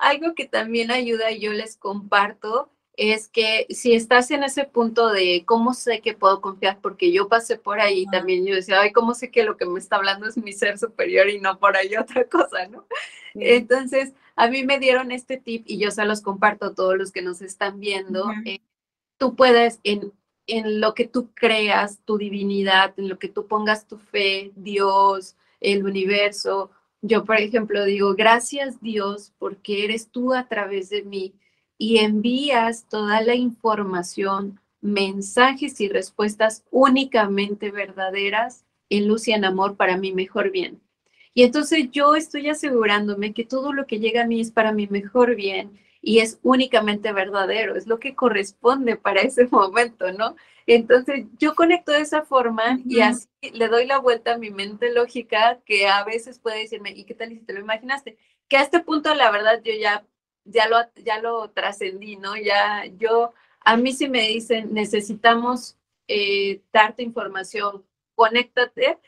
algo 0.00 0.34
que 0.34 0.48
también 0.48 0.90
ayuda 0.90 1.30
y 1.30 1.38
yo 1.38 1.52
les 1.52 1.76
comparto 1.76 2.72
es 2.96 3.28
que 3.28 3.66
si 3.70 3.94
estás 3.94 4.32
en 4.32 4.42
ese 4.42 4.64
punto 4.64 5.10
de 5.10 5.44
cómo 5.46 5.72
sé 5.72 6.00
que 6.00 6.14
puedo 6.14 6.40
confiar, 6.40 6.80
porque 6.82 7.12
yo 7.12 7.28
pasé 7.28 7.58
por 7.58 7.78
ahí 7.80 8.06
también, 8.06 8.44
yo 8.44 8.56
decía, 8.56 8.80
ay, 8.80 8.90
¿cómo 8.90 9.14
sé 9.14 9.30
que 9.30 9.44
lo 9.44 9.56
que 9.56 9.66
me 9.66 9.78
está 9.78 9.96
hablando 9.96 10.26
es 10.26 10.36
mi 10.36 10.52
ser 10.52 10.78
superior 10.78 11.30
y 11.30 11.40
no 11.40 11.60
por 11.60 11.76
ahí 11.76 11.96
otra 11.96 12.24
cosa, 12.24 12.66
¿no? 12.66 12.88
Entonces, 13.34 14.14
a 14.36 14.48
mí 14.48 14.64
me 14.64 14.78
dieron 14.78 15.12
este 15.12 15.36
tip 15.36 15.64
y 15.66 15.78
yo 15.78 15.90
se 15.90 16.04
los 16.04 16.20
comparto 16.20 16.66
a 16.66 16.74
todos 16.74 16.96
los 16.96 17.12
que 17.12 17.22
nos 17.22 17.42
están 17.42 17.80
viendo. 17.80 18.30
Eh, 18.44 18.60
tú 19.18 19.34
puedes, 19.36 19.80
en, 19.84 20.12
en 20.46 20.80
lo 20.80 20.94
que 20.94 21.06
tú 21.06 21.30
creas, 21.34 22.00
tu 22.04 22.18
divinidad, 22.18 22.94
en 22.96 23.08
lo 23.08 23.18
que 23.18 23.28
tú 23.28 23.46
pongas 23.46 23.86
tu 23.86 23.98
fe, 23.98 24.52
Dios, 24.56 25.36
el 25.60 25.84
universo. 25.84 26.70
Yo, 27.00 27.24
por 27.24 27.36
ejemplo, 27.36 27.84
digo, 27.84 28.14
gracias 28.14 28.80
Dios 28.80 29.32
porque 29.38 29.84
eres 29.84 30.08
tú 30.08 30.34
a 30.34 30.48
través 30.48 30.90
de 30.90 31.02
mí 31.02 31.34
y 31.78 31.98
envías 31.98 32.86
toda 32.88 33.22
la 33.22 33.34
información, 33.34 34.60
mensajes 34.80 35.80
y 35.80 35.88
respuestas 35.88 36.64
únicamente 36.70 37.70
verdaderas 37.70 38.64
en 38.88 39.08
luz 39.08 39.26
y 39.28 39.32
en 39.32 39.44
amor 39.44 39.76
para 39.76 39.96
mi 39.96 40.12
mejor 40.12 40.50
bien. 40.50 40.80
Y 41.34 41.44
entonces 41.44 41.90
yo 41.90 42.14
estoy 42.14 42.48
asegurándome 42.48 43.32
que 43.32 43.44
todo 43.44 43.72
lo 43.72 43.86
que 43.86 43.98
llega 43.98 44.22
a 44.22 44.26
mí 44.26 44.40
es 44.40 44.50
para 44.50 44.72
mi 44.72 44.86
mejor 44.86 45.34
bien 45.34 45.80
y 46.02 46.18
es 46.18 46.38
únicamente 46.42 47.12
verdadero, 47.12 47.76
es 47.76 47.86
lo 47.86 47.98
que 47.98 48.14
corresponde 48.14 48.96
para 48.96 49.22
ese 49.22 49.46
momento, 49.50 50.12
¿no? 50.12 50.36
Entonces 50.66 51.26
yo 51.38 51.54
conecto 51.54 51.92
de 51.92 52.00
esa 52.00 52.22
forma 52.22 52.78
y 52.84 53.00
así 53.00 53.28
le 53.52 53.68
doy 53.68 53.86
la 53.86 53.98
vuelta 53.98 54.34
a 54.34 54.38
mi 54.38 54.50
mente 54.50 54.92
lógica 54.92 55.60
que 55.64 55.88
a 55.88 56.04
veces 56.04 56.38
puede 56.38 56.60
decirme, 56.60 56.90
¿y 56.90 57.04
qué 57.04 57.14
tal 57.14 57.30
si 57.30 57.40
te 57.40 57.52
lo 57.52 57.60
imaginaste? 57.60 58.16
Que 58.48 58.56
a 58.58 58.62
este 58.62 58.80
punto 58.80 59.14
la 59.14 59.30
verdad 59.30 59.60
yo 59.64 59.72
ya 59.74 60.04
ya 60.44 60.68
lo, 60.68 60.76
ya 60.96 61.20
lo 61.20 61.50
trascendí, 61.50 62.16
¿no? 62.16 62.36
Ya 62.36 62.84
yo, 62.98 63.32
a 63.60 63.76
mí 63.76 63.92
si 63.92 64.08
me 64.08 64.28
dicen, 64.28 64.72
necesitamos 64.72 65.76
eh, 66.08 66.62
darte 66.72 67.02
información, 67.02 67.84
conéctate, 68.14 68.98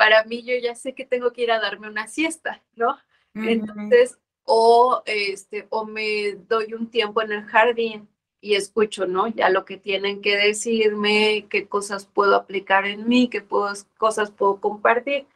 para 0.00 0.24
mí 0.24 0.42
yo 0.42 0.54
ya 0.56 0.74
sé 0.74 0.94
que 0.94 1.04
tengo 1.04 1.30
que 1.30 1.42
ir 1.42 1.52
a 1.52 1.60
darme 1.60 1.86
una 1.86 2.06
siesta, 2.06 2.62
¿no? 2.74 2.96
Entonces, 3.34 4.16
o, 4.44 5.02
este, 5.04 5.66
o 5.68 5.84
me 5.84 6.36
doy 6.48 6.72
un 6.72 6.90
tiempo 6.90 7.20
en 7.20 7.32
el 7.32 7.42
jardín 7.44 8.08
y 8.40 8.54
escucho, 8.54 9.04
¿no? 9.06 9.28
Ya 9.28 9.50
lo 9.50 9.66
que 9.66 9.76
tienen 9.76 10.22
que 10.22 10.38
decirme, 10.38 11.44
qué 11.50 11.68
cosas 11.68 12.06
puedo 12.06 12.34
aplicar 12.34 12.86
en 12.86 13.10
mí, 13.10 13.28
qué 13.28 13.44
cosas 13.44 14.30
puedo 14.30 14.58
compartir. 14.58 15.26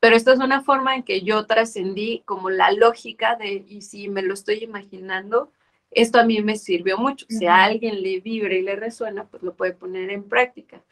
Pero 0.00 0.16
esta 0.16 0.32
es 0.32 0.38
una 0.38 0.62
forma 0.62 0.96
en 0.96 1.02
que 1.02 1.20
yo 1.20 1.44
trascendí 1.44 2.22
como 2.24 2.48
la 2.48 2.72
lógica 2.72 3.36
de, 3.36 3.66
y 3.68 3.82
si 3.82 4.08
me 4.08 4.22
lo 4.22 4.32
estoy 4.32 4.64
imaginando, 4.64 5.52
esto 5.90 6.18
a 6.18 6.24
mí 6.24 6.40
me 6.40 6.56
sirvió 6.56 6.96
mucho. 6.96 7.26
Si 7.28 7.44
a 7.44 7.62
alguien 7.62 8.02
le 8.02 8.20
vibra 8.20 8.54
y 8.54 8.62
le 8.62 8.74
resuena, 8.74 9.24
pues 9.24 9.42
lo 9.42 9.52
puede 9.52 9.74
poner 9.74 10.08
en 10.08 10.22
práctica. 10.24 10.82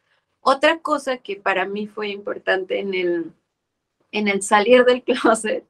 Otra 0.43 0.81
cosa 0.81 1.19
que 1.19 1.37
para 1.37 1.67
mí 1.67 1.87
fue 1.87 2.09
importante 2.09 2.81
en 2.81 2.95
el, 2.95 3.33
en 4.11 4.29
el 4.29 4.43
salir 4.43 4.85
del 4.85 5.03
closet 5.05 5.65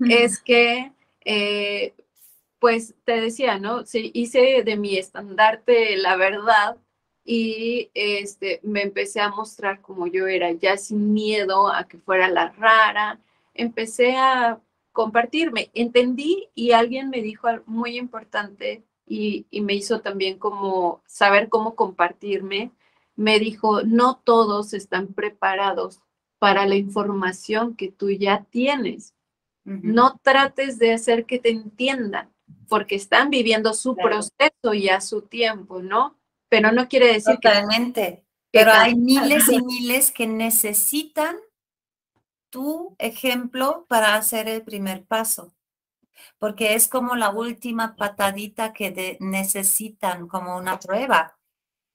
es 0.00 0.40
que, 0.40 0.92
eh, 1.24 1.94
pues 2.58 2.94
te 3.04 3.20
decía, 3.20 3.58
¿no? 3.58 3.86
Sí, 3.86 4.10
hice 4.14 4.62
de 4.64 4.76
mi 4.76 4.96
estandarte 4.98 5.96
la 5.96 6.16
verdad 6.16 6.76
y 7.24 7.90
este, 7.94 8.58
me 8.64 8.82
empecé 8.82 9.20
a 9.20 9.30
mostrar 9.30 9.80
como 9.80 10.08
yo 10.08 10.26
era, 10.26 10.50
ya 10.52 10.76
sin 10.76 11.12
miedo 11.12 11.72
a 11.72 11.86
que 11.86 11.98
fuera 11.98 12.28
la 12.28 12.50
rara, 12.50 13.20
empecé 13.54 14.16
a 14.16 14.60
compartirme, 14.92 15.70
entendí 15.74 16.48
y 16.54 16.72
alguien 16.72 17.10
me 17.10 17.22
dijo 17.22 17.46
algo 17.46 17.64
muy 17.66 17.98
importante 17.98 18.82
y, 19.06 19.46
y 19.50 19.60
me 19.60 19.74
hizo 19.74 20.00
también 20.00 20.38
como 20.38 21.02
saber 21.06 21.48
cómo 21.48 21.76
compartirme, 21.76 22.72
me 23.18 23.38
dijo, 23.38 23.82
no 23.82 24.20
todos 24.24 24.72
están 24.72 25.08
preparados 25.08 26.00
para 26.38 26.66
la 26.66 26.76
información 26.76 27.74
que 27.76 27.90
tú 27.90 28.10
ya 28.10 28.46
tienes. 28.50 29.14
No 29.64 30.18
trates 30.22 30.78
de 30.78 30.94
hacer 30.94 31.26
que 31.26 31.38
te 31.38 31.50
entiendan, 31.50 32.32
porque 32.68 32.94
están 32.94 33.28
viviendo 33.28 33.74
su 33.74 33.94
proceso 33.94 34.72
y 34.72 34.88
a 34.88 35.02
su 35.02 35.20
tiempo, 35.20 35.82
¿no? 35.82 36.18
pero 36.48 36.72
no 36.72 36.88
quiere 36.88 37.12
decir 37.12 37.34
Totalmente. 37.36 38.24
Pero 38.50 38.72
hay 38.72 38.94
miles 38.94 39.48
y 39.48 39.62
miles 39.62 40.10
que 40.10 40.26
necesitan 40.26 41.36
tu 42.50 42.96
ejemplo 42.98 43.84
para 43.88 44.14
hacer 44.14 44.48
el 44.48 44.62
primer 44.62 45.04
paso, 45.04 45.52
porque 46.38 46.74
es 46.74 46.88
como 46.88 47.14
la 47.14 47.28
última 47.28 47.94
patadita 47.94 48.72
que 48.72 49.18
necesitan 49.20 50.26
como 50.28 50.56
una 50.56 50.80
prueba. 50.80 51.37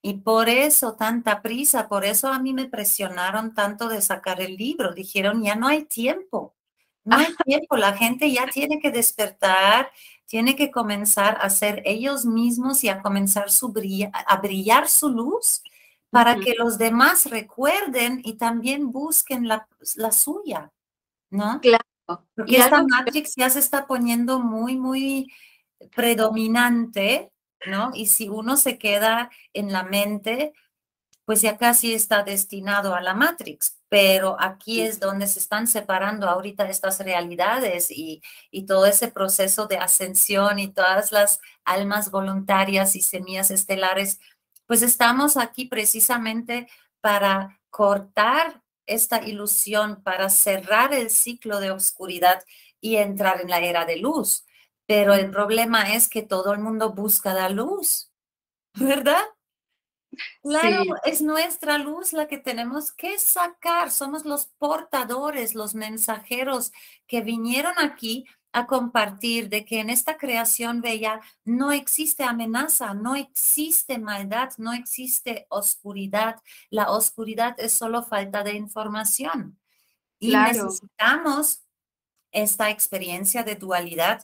Y 0.04 0.16
por 0.16 0.50
eso 0.50 0.94
tanta 0.94 1.42
prisa, 1.42 1.88
por 1.88 2.06
eso 2.06 2.28
a 2.28 2.38
mí 2.38 2.54
me 2.54 2.66
presionaron 2.66 3.56
tanto 3.56 3.88
de 3.88 4.02
sacar 4.02 4.42
el 4.42 4.58
libro. 4.58 4.94
Dijeron, 4.94 5.42
ya 5.42 5.56
no 5.56 5.68
hay 5.68 5.86
tiempo, 5.86 6.54
no 7.04 7.16
hay 7.18 7.28
tiempo, 7.46 7.78
la 7.78 7.94
gente 7.98 8.32
ya 8.32 8.46
tiene 8.46 8.80
que 8.80 8.92
despertar 8.92 9.90
tiene 10.34 10.56
que 10.56 10.72
comenzar 10.72 11.38
a 11.42 11.50
ser 11.52 11.82
ellos 11.86 12.26
mismos 12.26 12.84
y 12.84 12.90
a 12.90 13.02
comenzar 13.02 13.52
su 13.52 13.74
a 14.12 14.38
brillar 14.38 14.90
su 14.90 15.10
luz 15.10 15.62
para 16.10 16.36
que 16.38 16.54
los 16.56 16.78
demás 16.78 17.28
recuerden 17.28 18.22
y 18.24 18.34
también 18.34 18.92
busquen 18.92 19.48
la, 19.48 19.68
la 19.96 20.12
suya, 20.12 20.72
¿no? 21.32 21.60
Claro. 21.62 21.84
Porque 22.06 22.58
esta 22.58 22.84
Matrix 22.84 23.36
ya 23.36 23.50
se 23.50 23.60
está 23.60 23.88
poniendo 23.88 24.40
muy, 24.40 24.78
muy 24.78 25.32
predominante, 25.96 27.33
¿no? 27.68 27.92
Y 27.94 28.08
si 28.08 28.30
uno 28.30 28.58
se 28.58 28.78
queda 28.78 29.30
en 29.54 29.72
la 29.72 29.84
mente, 29.84 30.54
pues 31.26 31.42
ya 31.42 31.58
casi 31.58 31.94
está 31.94 32.24
destinado 32.24 32.96
a 32.96 33.02
la 33.02 33.14
Matrix, 33.14 33.78
pero 33.90 34.36
aquí 34.40 34.82
es 34.82 35.00
donde 35.00 35.28
se 35.28 35.40
están 35.40 35.68
separando 35.68 36.28
ahorita 36.28 36.70
estas 36.70 37.00
realidades 37.00 37.90
y, 37.92 38.22
todo 38.68 38.86
ese 38.86 39.08
proceso 39.10 39.68
de 39.68 39.78
ascensión 39.78 40.60
y 40.60 40.68
todas 40.70 41.12
las 41.12 41.40
almas 41.64 42.12
voluntarias 42.12 42.96
y 42.96 43.02
semillas 43.02 43.52
estelares, 43.52 44.20
pues 44.66 44.82
estamos 44.82 45.38
aquí 45.38 45.66
precisamente 45.66 46.68
para 47.02 47.60
cortar 47.70 48.62
esta 48.86 49.24
ilusión, 49.26 50.02
para 50.04 50.30
cerrar 50.30 50.94
el 50.94 51.10
ciclo 51.10 51.60
de 51.60 51.72
oscuridad 51.72 52.44
y 52.82 52.98
entrar 52.98 53.42
en 53.42 53.50
la 53.50 53.60
era 53.60 53.86
de 53.86 53.98
luz. 53.98 54.46
Pero 54.94 55.16
el 55.16 55.32
problema 55.32 55.96
es 55.96 56.08
que 56.08 56.22
todo 56.22 56.54
el 56.54 56.60
mundo 56.60 56.94
busca 56.94 57.34
la 57.34 57.50
luz, 57.50 58.12
¿verdad? 58.76 59.24
Claro, 60.44 60.84
es 61.04 61.24
nuestra 61.24 61.80
luz 61.80 62.14
la 62.14 62.28
que 62.28 62.38
tenemos 62.38 62.92
que 62.92 63.18
sacar. 63.18 63.90
Somos 63.90 64.24
los 64.24 64.46
portadores, 64.60 65.56
los 65.56 65.74
mensajeros 65.74 66.72
que 67.08 67.22
vinieron 67.22 67.74
aquí 67.80 68.28
a 68.52 68.68
compartir 68.68 69.50
de 69.50 69.66
que 69.66 69.80
en 69.80 69.90
esta 69.90 70.16
creación 70.18 70.82
bella 70.82 71.22
no 71.44 71.72
existe 71.72 72.24
amenaza, 72.24 72.94
no 72.94 73.16
existe 73.16 73.98
maldad, 73.98 74.52
no 74.60 74.74
existe 74.74 75.48
oscuridad. 75.50 76.40
La 76.70 76.92
oscuridad 76.92 77.56
es 77.58 77.74
solo 77.74 78.04
falta 78.04 78.44
de 78.44 78.54
información. 78.54 79.60
Y 80.20 80.36
necesitamos 80.36 81.64
esta 82.32 82.70
experiencia 82.70 83.42
de 83.42 83.56
dualidad 83.56 84.24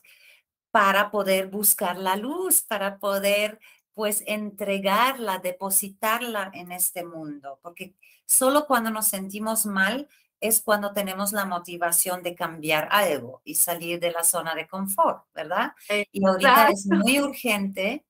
para 0.72 1.12
poder 1.12 1.48
buscar 1.48 1.98
la 1.98 2.16
luz, 2.16 2.62
para 2.62 2.98
poder 3.00 3.60
pues 3.94 4.24
entregarla, 4.28 5.40
depositarla 5.40 6.52
en 6.54 6.72
este 6.72 7.04
mundo, 7.04 7.60
porque 7.62 7.96
solo 8.26 8.66
cuando 8.66 8.92
nos 8.92 9.08
sentimos 9.08 9.66
mal 9.66 10.08
es 10.40 10.62
cuando 10.62 10.94
tenemos 10.94 11.34
la 11.34 11.46
motivación 11.46 12.24
de 12.24 12.34
cambiar 12.34 12.88
algo 12.92 13.42
y 13.44 13.56
salir 13.56 14.00
de 14.00 14.12
la 14.12 14.24
zona 14.24 14.56
de 14.56 14.68
confort, 14.68 15.26
¿verdad? 15.34 15.74
Y 16.14 16.26
ahorita 16.26 16.70
es 16.70 16.86
muy 16.86 17.20
urgente 17.20 18.06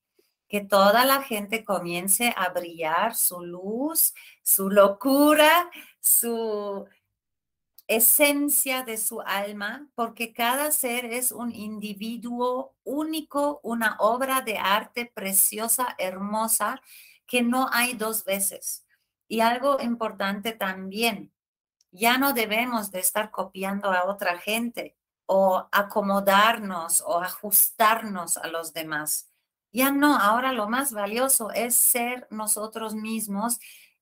que 0.47 0.62
toda 0.62 1.05
la 1.05 1.22
gente 1.24 1.64
comience 1.64 2.34
a 2.36 2.49
brillar 2.49 3.16
su 3.16 3.41
luz, 3.41 4.14
su 4.43 4.70
locura, 4.70 5.70
su 5.99 6.88
esencia 7.90 8.84
de 8.84 8.98
su 8.98 9.20
alma, 9.22 9.90
porque 9.96 10.32
cada 10.32 10.72
ser 10.72 11.06
es 11.06 11.32
un 11.32 11.54
individuo 11.54 12.76
único, 12.84 13.60
una 13.64 13.98
obra 14.00 14.42
de 14.42 14.60
arte 14.60 15.12
preciosa, 15.12 15.96
hermosa, 15.98 16.82
que 17.26 17.42
no 17.42 17.68
hay 17.72 17.96
dos 17.96 18.24
veces. 18.24 18.86
Y 19.28 19.42
algo 19.42 19.82
importante 19.82 20.52
también, 20.52 21.34
ya 21.92 22.20
no 22.20 22.34
debemos 22.34 22.92
de 22.92 23.00
estar 23.00 23.32
copiando 23.32 23.92
a 23.92 24.06
otra 24.06 24.38
gente 24.38 24.96
o 25.26 25.68
acomodarnos 25.72 27.02
o 27.02 27.20
ajustarnos 27.20 28.38
a 28.38 28.48
los 28.48 28.72
demás. 28.72 29.32
Ya 29.72 29.92
no, 29.92 30.16
ahora 30.16 30.54
lo 30.54 30.70
más 30.70 30.94
valioso 30.94 31.50
es 31.52 31.76
ser 31.76 32.28
nosotros 32.30 32.94
mismos 32.94 33.60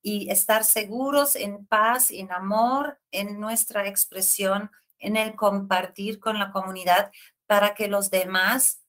y 0.07 0.31
estar 0.31 0.63
seguros 0.63 1.35
en 1.35 1.65
paz, 1.65 2.11
en 2.11 2.31
amor, 2.31 2.97
en 3.11 3.41
nuestra 3.41 3.89
expresión, 3.89 4.71
en 4.99 5.17
el 5.17 5.35
compartir 5.35 6.21
con 6.21 6.39
la 6.39 6.53
comunidad 6.53 7.11
para 7.45 7.73
que 7.73 7.89
los 7.89 8.09
demás 8.09 8.79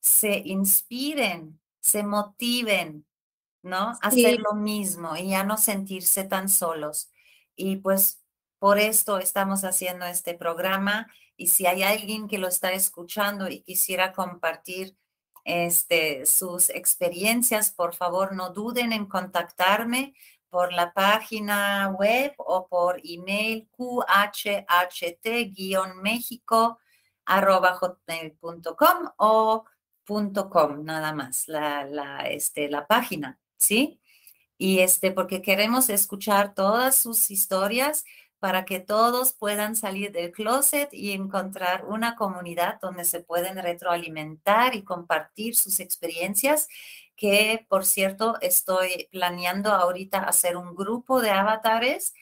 se 0.00 0.42
inspiren, 0.44 1.60
se 1.78 2.02
motiven, 2.02 3.06
¿no? 3.62 3.90
A 3.90 3.98
hacer 4.08 4.40
lo 4.40 4.54
mismo 4.54 5.16
y 5.16 5.28
ya 5.28 5.44
no 5.44 5.58
sentirse 5.58 6.24
tan 6.24 6.48
solos. 6.48 7.08
Y 7.54 7.76
pues 7.76 8.20
por 8.58 8.80
esto 8.80 9.20
estamos 9.20 9.62
haciendo 9.62 10.06
este 10.06 10.34
programa 10.34 11.06
y 11.36 11.46
si 11.46 11.66
hay 11.66 11.84
alguien 11.84 12.26
que 12.26 12.38
lo 12.38 12.48
está 12.48 12.72
escuchando 12.72 13.48
y 13.48 13.60
quisiera 13.60 14.12
compartir 14.12 14.96
este, 15.44 16.26
sus 16.26 16.68
experiencias, 16.68 17.70
por 17.70 17.94
favor 17.94 18.34
no 18.34 18.50
duden 18.50 18.92
en 18.92 19.06
contactarme 19.06 20.14
por 20.50 20.72
la 20.72 20.92
página 20.92 21.88
web 21.98 22.32
o 22.38 22.66
por 22.68 23.00
email 23.04 23.68
hotmail.com 27.26 29.10
o 29.16 29.64
.com 30.50 30.84
nada 30.84 31.12
más, 31.12 31.48
la, 31.48 31.84
la, 31.84 32.20
este, 32.28 32.68
la 32.70 32.86
página, 32.86 33.38
¿sí? 33.58 34.00
Y 34.56 34.80
este, 34.80 35.12
porque 35.12 35.42
queremos 35.42 35.90
escuchar 35.90 36.54
todas 36.54 36.96
sus 36.96 37.30
historias 37.30 38.04
para 38.38 38.64
que 38.64 38.80
todos 38.80 39.32
puedan 39.32 39.76
salir 39.76 40.12
del 40.12 40.32
closet 40.32 40.88
y 40.92 41.12
encontrar 41.12 41.84
una 41.86 42.14
comunidad 42.16 42.80
donde 42.80 43.04
se 43.04 43.20
pueden 43.20 43.56
retroalimentar 43.60 44.74
y 44.74 44.82
compartir 44.84 45.56
sus 45.56 45.80
experiencias 45.80 46.68
que 47.18 47.66
por 47.68 47.84
cierto 47.84 48.36
estoy 48.40 49.08
planeando 49.10 49.72
ahorita 49.72 50.20
hacer 50.20 50.56
un 50.56 50.74
grupo 50.76 51.20
de 51.20 51.30
avatares 51.30 52.14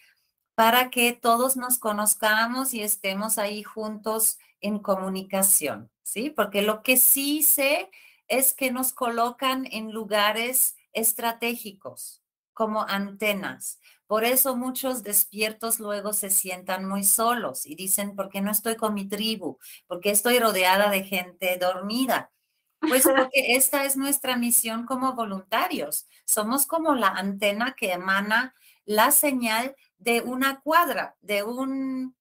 para 0.56 0.90
que 0.90 1.12
todos 1.12 1.56
nos 1.56 1.78
conozcamos 1.78 2.72
y 2.72 2.82
estemos 2.82 3.36
ahí 3.36 3.62
juntos 3.62 4.38
en 4.60 4.78
comunicación, 4.78 5.92
¿sí? 6.02 6.30
Porque 6.30 6.62
lo 6.62 6.82
que 6.82 6.96
sí 6.96 7.42
sé 7.42 7.90
es 8.26 8.54
que 8.54 8.72
nos 8.72 8.94
colocan 8.94 9.66
en 9.70 9.92
lugares 9.92 10.76
estratégicos, 10.94 12.22
como 12.54 12.82
antenas. 12.82 13.78
Por 14.06 14.24
eso 14.24 14.56
muchos 14.56 15.02
despiertos 15.02 15.78
luego 15.78 16.14
se 16.14 16.30
sientan 16.30 16.88
muy 16.88 17.04
solos 17.04 17.66
y 17.66 17.74
dicen, 17.74 18.16
¿por 18.16 18.30
qué 18.30 18.40
no 18.40 18.50
estoy 18.50 18.76
con 18.76 18.94
mi 18.94 19.06
tribu? 19.06 19.58
¿Por 19.86 20.00
qué 20.00 20.10
estoy 20.10 20.38
rodeada 20.38 20.88
de 20.90 21.04
gente 21.04 21.58
dormida? 21.58 22.32
Pues 22.80 23.02
porque 23.04 23.56
esta 23.56 23.84
es 23.84 23.96
nuestra 23.96 24.36
misión 24.36 24.86
como 24.86 25.14
voluntarios. 25.14 26.06
Somos 26.24 26.66
como 26.66 26.94
la 26.94 27.08
antena 27.08 27.74
que 27.74 27.92
emana 27.92 28.54
la 28.84 29.10
señal 29.10 29.74
de 29.98 30.20
una 30.20 30.60
cuadra, 30.60 31.16
de 31.20 31.42
un, 31.42 32.14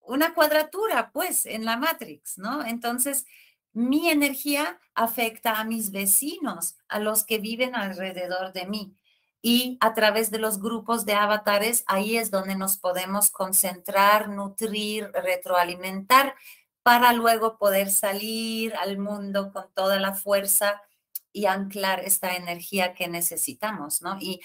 una 0.00 0.34
cuadratura, 0.34 1.10
pues, 1.12 1.46
en 1.46 1.64
la 1.64 1.76
Matrix, 1.76 2.38
¿no? 2.38 2.64
Entonces, 2.64 3.26
mi 3.72 4.10
energía 4.10 4.80
afecta 4.94 5.60
a 5.60 5.64
mis 5.64 5.92
vecinos, 5.92 6.76
a 6.88 6.98
los 6.98 7.24
que 7.24 7.38
viven 7.38 7.74
alrededor 7.74 8.52
de 8.52 8.66
mí. 8.66 8.96
Y 9.42 9.78
a 9.80 9.94
través 9.94 10.30
de 10.30 10.38
los 10.38 10.60
grupos 10.60 11.06
de 11.06 11.14
avatares, 11.14 11.84
ahí 11.86 12.16
es 12.16 12.30
donde 12.30 12.56
nos 12.56 12.76
podemos 12.76 13.30
concentrar, 13.30 14.28
nutrir, 14.28 15.10
retroalimentar 15.14 16.34
para 16.82 17.12
luego 17.12 17.58
poder 17.58 17.90
salir 17.90 18.74
al 18.76 18.98
mundo 18.98 19.52
con 19.52 19.72
toda 19.74 19.98
la 20.00 20.14
fuerza 20.14 20.80
y 21.32 21.46
anclar 21.46 22.00
esta 22.00 22.36
energía 22.36 22.94
que 22.94 23.08
necesitamos, 23.08 24.02
¿no? 24.02 24.16
Y 24.20 24.40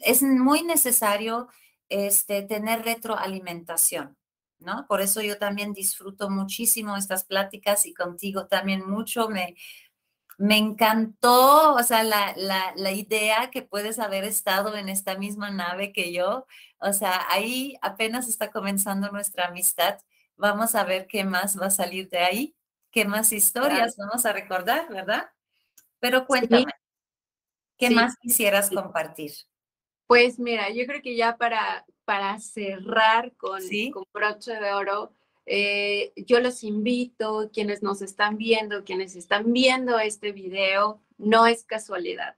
es 0.00 0.22
muy 0.22 0.62
necesario 0.62 1.48
este, 1.88 2.42
tener 2.42 2.84
retroalimentación, 2.84 4.16
¿no? 4.58 4.86
Por 4.88 5.00
eso 5.00 5.22
yo 5.22 5.38
también 5.38 5.72
disfruto 5.72 6.30
muchísimo 6.30 6.96
estas 6.96 7.24
pláticas 7.24 7.86
y 7.86 7.94
contigo 7.94 8.46
también 8.48 8.88
mucho. 8.88 9.28
Me, 9.28 9.54
me 10.38 10.58
encantó, 10.58 11.74
o 11.74 11.82
sea, 11.82 12.02
la, 12.02 12.34
la, 12.36 12.72
la 12.76 12.92
idea 12.92 13.50
que 13.50 13.62
puedes 13.62 13.98
haber 13.98 14.24
estado 14.24 14.76
en 14.76 14.88
esta 14.88 15.16
misma 15.16 15.50
nave 15.50 15.92
que 15.92 16.12
yo. 16.12 16.46
O 16.78 16.92
sea, 16.92 17.22
ahí 17.30 17.76
apenas 17.80 18.28
está 18.28 18.50
comenzando 18.50 19.10
nuestra 19.10 19.46
amistad 19.46 19.98
Vamos 20.36 20.74
a 20.74 20.84
ver 20.84 21.06
qué 21.06 21.24
más 21.24 21.60
va 21.60 21.66
a 21.66 21.70
salir 21.70 22.08
de 22.08 22.18
ahí, 22.18 22.56
qué 22.90 23.04
más 23.04 23.32
historias 23.32 23.96
vamos 23.96 24.26
a 24.26 24.32
recordar, 24.32 24.88
¿verdad? 24.88 25.30
Pero 25.98 26.26
cuéntame, 26.26 26.66
¿qué 27.78 27.90
más 27.90 28.16
quisieras 28.18 28.70
compartir? 28.70 29.32
Pues 30.06 30.38
mira, 30.38 30.70
yo 30.70 30.86
creo 30.86 31.02
que 31.02 31.16
ya 31.16 31.36
para, 31.36 31.84
para 32.04 32.38
cerrar 32.38 33.34
con, 33.36 33.60
con 33.92 34.04
broche 34.12 34.52
de 34.54 34.72
oro, 34.72 35.12
eh, 35.46 36.12
yo 36.16 36.40
los 36.40 36.62
invito, 36.64 37.50
quienes 37.52 37.82
nos 37.82 38.02
están 38.02 38.36
viendo, 38.36 38.84
quienes 38.84 39.16
están 39.16 39.52
viendo 39.52 39.98
este 39.98 40.32
video, 40.32 41.00
no 41.18 41.46
es 41.46 41.64
casualidad 41.64 42.36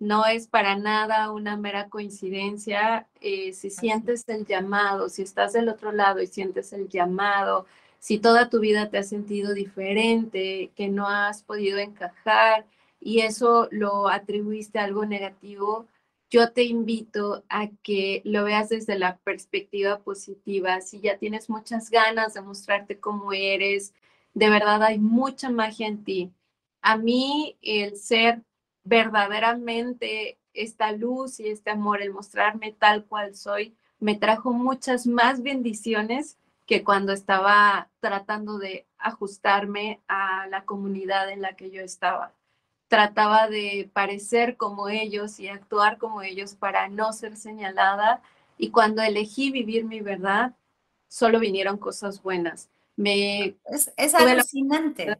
no 0.00 0.26
es 0.26 0.48
para 0.48 0.76
nada 0.76 1.30
una 1.30 1.56
mera 1.56 1.88
coincidencia. 1.90 3.06
Eh, 3.20 3.52
si 3.52 3.70
sientes 3.70 4.24
el 4.28 4.46
llamado, 4.46 5.08
si 5.08 5.22
estás 5.22 5.52
del 5.52 5.68
otro 5.68 5.92
lado 5.92 6.20
y 6.20 6.26
sientes 6.26 6.72
el 6.72 6.88
llamado, 6.88 7.66
si 8.00 8.18
toda 8.18 8.48
tu 8.50 8.60
vida 8.60 8.90
te 8.90 8.98
has 8.98 9.08
sentido 9.10 9.54
diferente, 9.54 10.72
que 10.74 10.88
no 10.88 11.06
has 11.08 11.42
podido 11.42 11.78
encajar 11.78 12.66
y 12.98 13.20
eso 13.20 13.68
lo 13.70 14.08
atribuiste 14.08 14.78
a 14.78 14.84
algo 14.84 15.04
negativo, 15.06 15.86
yo 16.30 16.52
te 16.52 16.64
invito 16.64 17.44
a 17.48 17.68
que 17.82 18.22
lo 18.24 18.44
veas 18.44 18.70
desde 18.70 18.98
la 18.98 19.18
perspectiva 19.18 19.98
positiva. 20.00 20.80
Si 20.80 21.00
ya 21.00 21.18
tienes 21.18 21.50
muchas 21.50 21.90
ganas 21.90 22.34
de 22.34 22.42
mostrarte 22.42 23.00
cómo 23.00 23.32
eres, 23.32 23.92
de 24.34 24.48
verdad 24.50 24.82
hay 24.82 24.98
mucha 24.98 25.50
magia 25.50 25.88
en 25.88 26.04
ti. 26.04 26.32
A 26.82 26.96
mí 26.96 27.58
el 27.62 27.96
ser 27.96 28.42
verdaderamente 28.84 30.38
esta 30.52 30.92
luz 30.92 31.40
y 31.40 31.48
este 31.48 31.70
amor, 31.70 32.02
el 32.02 32.12
mostrarme 32.12 32.72
tal 32.72 33.04
cual 33.04 33.34
soy, 33.36 33.74
me 33.98 34.16
trajo 34.16 34.52
muchas 34.52 35.06
más 35.06 35.42
bendiciones 35.42 36.38
que 36.66 36.84
cuando 36.84 37.12
estaba 37.12 37.88
tratando 38.00 38.58
de 38.58 38.86
ajustarme 38.98 40.00
a 40.08 40.46
la 40.48 40.64
comunidad 40.64 41.30
en 41.30 41.42
la 41.42 41.54
que 41.54 41.70
yo 41.70 41.82
estaba. 41.82 42.32
Trataba 42.88 43.48
de 43.48 43.90
parecer 43.92 44.56
como 44.56 44.88
ellos 44.88 45.38
y 45.40 45.48
actuar 45.48 45.98
como 45.98 46.22
ellos 46.22 46.54
para 46.54 46.88
no 46.88 47.12
ser 47.12 47.36
señalada 47.36 48.22
y 48.56 48.70
cuando 48.70 49.02
elegí 49.02 49.50
vivir 49.50 49.84
mi 49.84 50.00
verdad, 50.00 50.54
solo 51.08 51.40
vinieron 51.40 51.76
cosas 51.76 52.22
buenas. 52.22 52.68
Me, 52.96 53.56
es, 53.66 53.92
es 53.96 54.14
alucinante. 54.14 55.18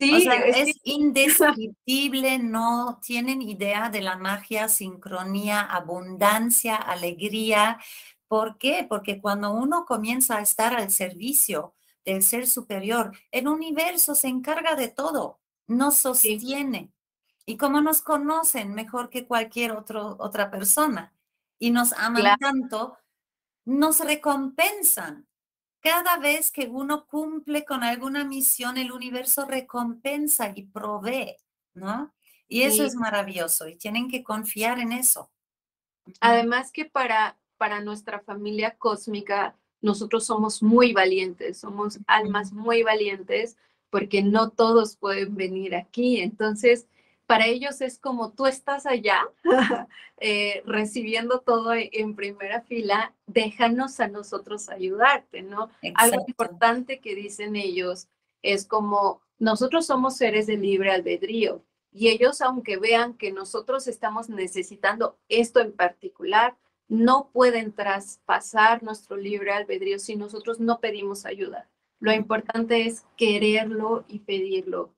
Sí, 0.00 0.26
es, 0.46 0.80
indescriptible, 0.84 2.38
no 2.38 2.98
tienen 3.04 3.42
idea 3.42 3.90
de 3.90 4.00
la 4.00 4.16
magia, 4.16 4.70
sincronía, 4.70 5.60
abundancia, 5.60 6.76
alegría. 6.76 7.78
¿Por 8.26 8.56
qué? 8.56 8.86
Porque 8.88 9.20
cuando 9.20 9.52
uno 9.52 9.84
comienza 9.84 10.38
a 10.38 10.40
estar 10.40 10.74
al 10.74 10.90
servicio 10.90 11.74
el 12.06 12.22
ser 12.22 12.46
superior, 12.46 13.12
el 13.30 13.46
universo 13.46 14.14
se 14.14 14.28
encarga 14.28 14.74
de 14.74 14.88
todo, 14.88 15.38
nos 15.66 15.98
sostiene. 15.98 16.90
Y 17.44 17.58
como 17.58 17.82
nos 17.82 18.00
conocen 18.00 18.74
mejor 18.74 19.10
que 19.10 19.26
cualquier 19.26 19.72
otro, 19.72 20.16
otra 20.18 20.50
persona 20.50 21.12
y 21.58 21.72
nos 21.72 21.92
aman 21.92 22.38
tanto, 22.38 22.96
nos 23.66 24.00
recompensan. 24.00 25.26
Cada 25.80 26.18
vez 26.18 26.50
que 26.50 26.66
uno 26.66 27.06
cumple 27.06 27.64
con 27.64 27.82
alguna 27.82 28.24
misión, 28.24 28.76
el 28.76 28.92
universo 28.92 29.46
recompensa 29.46 30.52
y 30.54 30.64
provee, 30.66 31.36
¿no? 31.74 32.12
Y 32.48 32.62
eso 32.62 32.84
es 32.84 32.96
maravilloso 32.96 33.68
y 33.68 33.76
tienen 33.76 34.08
que 34.08 34.24
confiar 34.24 34.78
en 34.80 34.92
eso. 34.92 35.30
Además 36.20 36.72
que 36.72 36.84
para, 36.84 37.38
para 37.56 37.80
nuestra 37.80 38.20
familia 38.20 38.76
cósmica, 38.76 39.56
nosotros 39.80 40.26
somos 40.26 40.62
muy 40.62 40.92
valientes, 40.92 41.58
somos 41.58 41.98
almas 42.06 42.52
muy 42.52 42.82
valientes 42.82 43.56
porque 43.88 44.22
no 44.22 44.50
todos 44.50 44.96
pueden 44.96 45.36
venir 45.36 45.74
aquí. 45.74 46.20
Entonces, 46.20 46.86
para 47.30 47.46
ellos 47.46 47.80
es 47.80 47.96
como 47.96 48.32
tú 48.32 48.46
estás 48.46 48.86
allá 48.86 49.22
eh, 50.20 50.64
recibiendo 50.66 51.38
todo 51.38 51.74
en 51.74 52.16
primera 52.16 52.62
fila, 52.62 53.14
déjanos 53.28 54.00
a 54.00 54.08
nosotros 54.08 54.68
ayudarte, 54.68 55.42
¿no? 55.42 55.70
Algo 55.94 56.24
importante 56.26 56.98
que 56.98 57.14
dicen 57.14 57.54
ellos 57.54 58.08
es 58.42 58.66
como 58.66 59.22
nosotros 59.38 59.86
somos 59.86 60.16
seres 60.16 60.48
de 60.48 60.56
libre 60.56 60.90
albedrío 60.90 61.64
y 61.92 62.08
ellos, 62.08 62.40
aunque 62.40 62.78
vean 62.78 63.14
que 63.14 63.30
nosotros 63.30 63.86
estamos 63.86 64.28
necesitando 64.28 65.16
esto 65.28 65.60
en 65.60 65.70
particular, 65.70 66.56
no 66.88 67.30
pueden 67.32 67.72
traspasar 67.72 68.82
nuestro 68.82 69.16
libre 69.16 69.52
albedrío 69.52 70.00
si 70.00 70.16
nosotros 70.16 70.58
no 70.58 70.80
pedimos 70.80 71.26
ayuda. 71.26 71.70
Lo 72.00 72.12
importante 72.12 72.86
es 72.86 73.04
quererlo 73.16 74.04
y 74.08 74.18
pedirlo. 74.18 74.90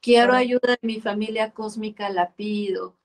Quiero 0.00 0.32
ayuda 0.32 0.78
de 0.80 0.86
mi 0.86 1.00
familia 1.00 1.52
cósmica, 1.52 2.08
la 2.08 2.32
pido. 2.32 2.96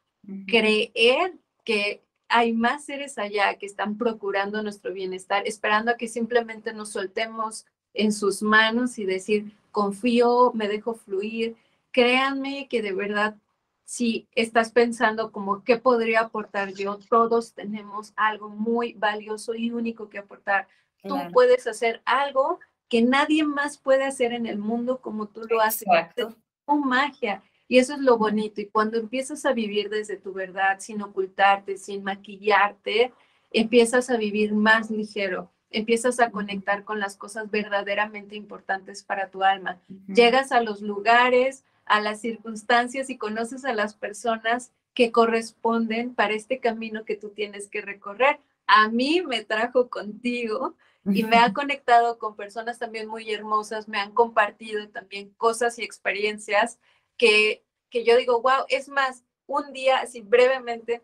Creer 0.48 1.34
que 1.64 2.04
hay 2.30 2.54
más 2.54 2.86
seres 2.86 3.18
allá 3.18 3.56
que 3.58 3.66
están 3.66 3.98
procurando 3.98 4.64
nuestro 4.64 4.94
bienestar, 4.94 5.44
esperando 5.46 5.92
a 5.92 5.98
que 5.98 6.08
simplemente 6.08 6.74
nos 6.74 6.90
soltemos 6.90 7.66
en 7.94 8.12
sus 8.12 8.42
manos 8.42 8.98
y 8.98 9.06
decir, 9.06 9.56
confío, 9.72 10.52
me 10.54 10.68
dejo 10.68 10.96
fluir, 10.96 11.56
créanme 11.92 12.68
que 12.68 12.82
de 12.82 12.94
verdad, 12.94 13.36
si 13.84 14.28
estás 14.34 14.72
pensando 14.72 15.32
como 15.32 15.64
qué 15.64 15.78
podría 15.78 16.22
aportar 16.22 16.74
yo, 16.74 17.00
todos 17.10 17.54
tenemos 17.54 18.14
algo 18.16 18.50
muy 18.50 18.94
valioso 18.94 19.54
y 19.54 19.72
único 19.72 20.10
que 20.10 20.18
aportar. 20.18 20.68
Tú 21.04 21.16
puedes 21.32 21.68
hacer 21.68 22.02
algo 22.04 22.60
que 22.90 23.02
nadie 23.02 23.44
más 23.44 23.78
puede 23.78 24.06
hacer 24.06 24.34
en 24.34 24.46
el 24.46 24.58
mundo 24.58 25.02
como 25.02 25.28
tú 25.28 25.42
lo 25.50 25.62
haces. 25.62 25.88
Con 26.16 26.36
magia. 26.68 27.44
Y 27.68 27.78
eso 27.78 27.94
es 27.94 28.00
lo 28.00 28.18
bonito. 28.18 28.62
Y 28.62 28.68
cuando 28.68 28.98
empiezas 28.98 29.46
a 29.46 29.54
vivir 29.54 29.90
desde 29.90 30.18
tu 30.18 30.34
verdad, 30.34 30.80
sin 30.80 31.02
ocultarte, 31.02 31.78
sin 31.78 32.04
maquillarte, 32.04 33.12
empiezas 33.52 34.10
a 34.10 34.18
vivir 34.18 34.54
más 34.54 34.90
ligero 34.92 35.50
empiezas 35.76 36.22
a 36.22 36.32
conectar 36.32 36.86
con 36.86 37.00
las 37.00 37.18
cosas 37.18 37.52
verdaderamente 37.52 38.36
importantes 38.36 39.04
para 39.04 39.30
tu 39.30 39.44
alma. 39.44 39.78
Llegas 40.08 40.54
a 40.54 40.62
los 40.62 40.82
lugares, 40.82 41.66
a 41.86 42.00
las 42.00 42.22
circunstancias 42.22 43.10
y 43.10 43.18
conoces 43.18 43.66
a 43.66 43.74
las 43.74 43.94
personas 43.94 44.72
que 44.94 45.12
corresponden 45.12 46.16
para 46.16 46.34
este 46.34 46.60
camino 46.60 47.04
que 47.04 47.18
tú 47.18 47.30
tienes 47.30 47.68
que 47.68 47.82
recorrer. 47.82 48.40
A 48.68 48.88
mí 48.88 49.22
me 49.28 49.44
trajo 49.44 49.90
contigo 49.90 50.76
y 51.06 51.24
me 51.24 51.38
ha 51.38 51.54
conectado 51.54 52.18
con 52.18 52.36
personas 52.36 52.80
también 52.80 53.08
muy 53.08 53.32
hermosas, 53.32 53.88
me 53.88 54.00
han 54.00 54.12
compartido 54.12 54.88
también 54.90 55.30
cosas 55.38 55.78
y 55.78 55.84
experiencias 55.84 56.80
que, 57.18 57.64
que 57.90 58.04
yo 58.04 58.18
digo, 58.18 58.42
wow, 58.42 58.66
es 58.70 58.90
más, 58.90 59.24
un 59.48 59.72
día, 59.72 59.98
así 59.98 60.22
brevemente, 60.22 61.04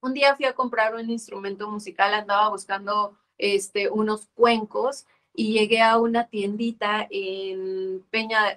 un 0.00 0.14
día 0.14 0.34
fui 0.34 0.46
a 0.46 0.54
comprar 0.54 0.94
un 0.94 1.10
instrumento 1.10 1.70
musical, 1.70 2.14
andaba 2.14 2.48
buscando 2.48 3.16
este, 3.38 3.88
unos 3.88 4.26
cuencos 4.34 5.06
y 5.34 5.52
llegué 5.52 5.80
a 5.80 5.98
una 5.98 6.26
tiendita 6.26 7.06
en 7.10 8.04
Peña, 8.10 8.54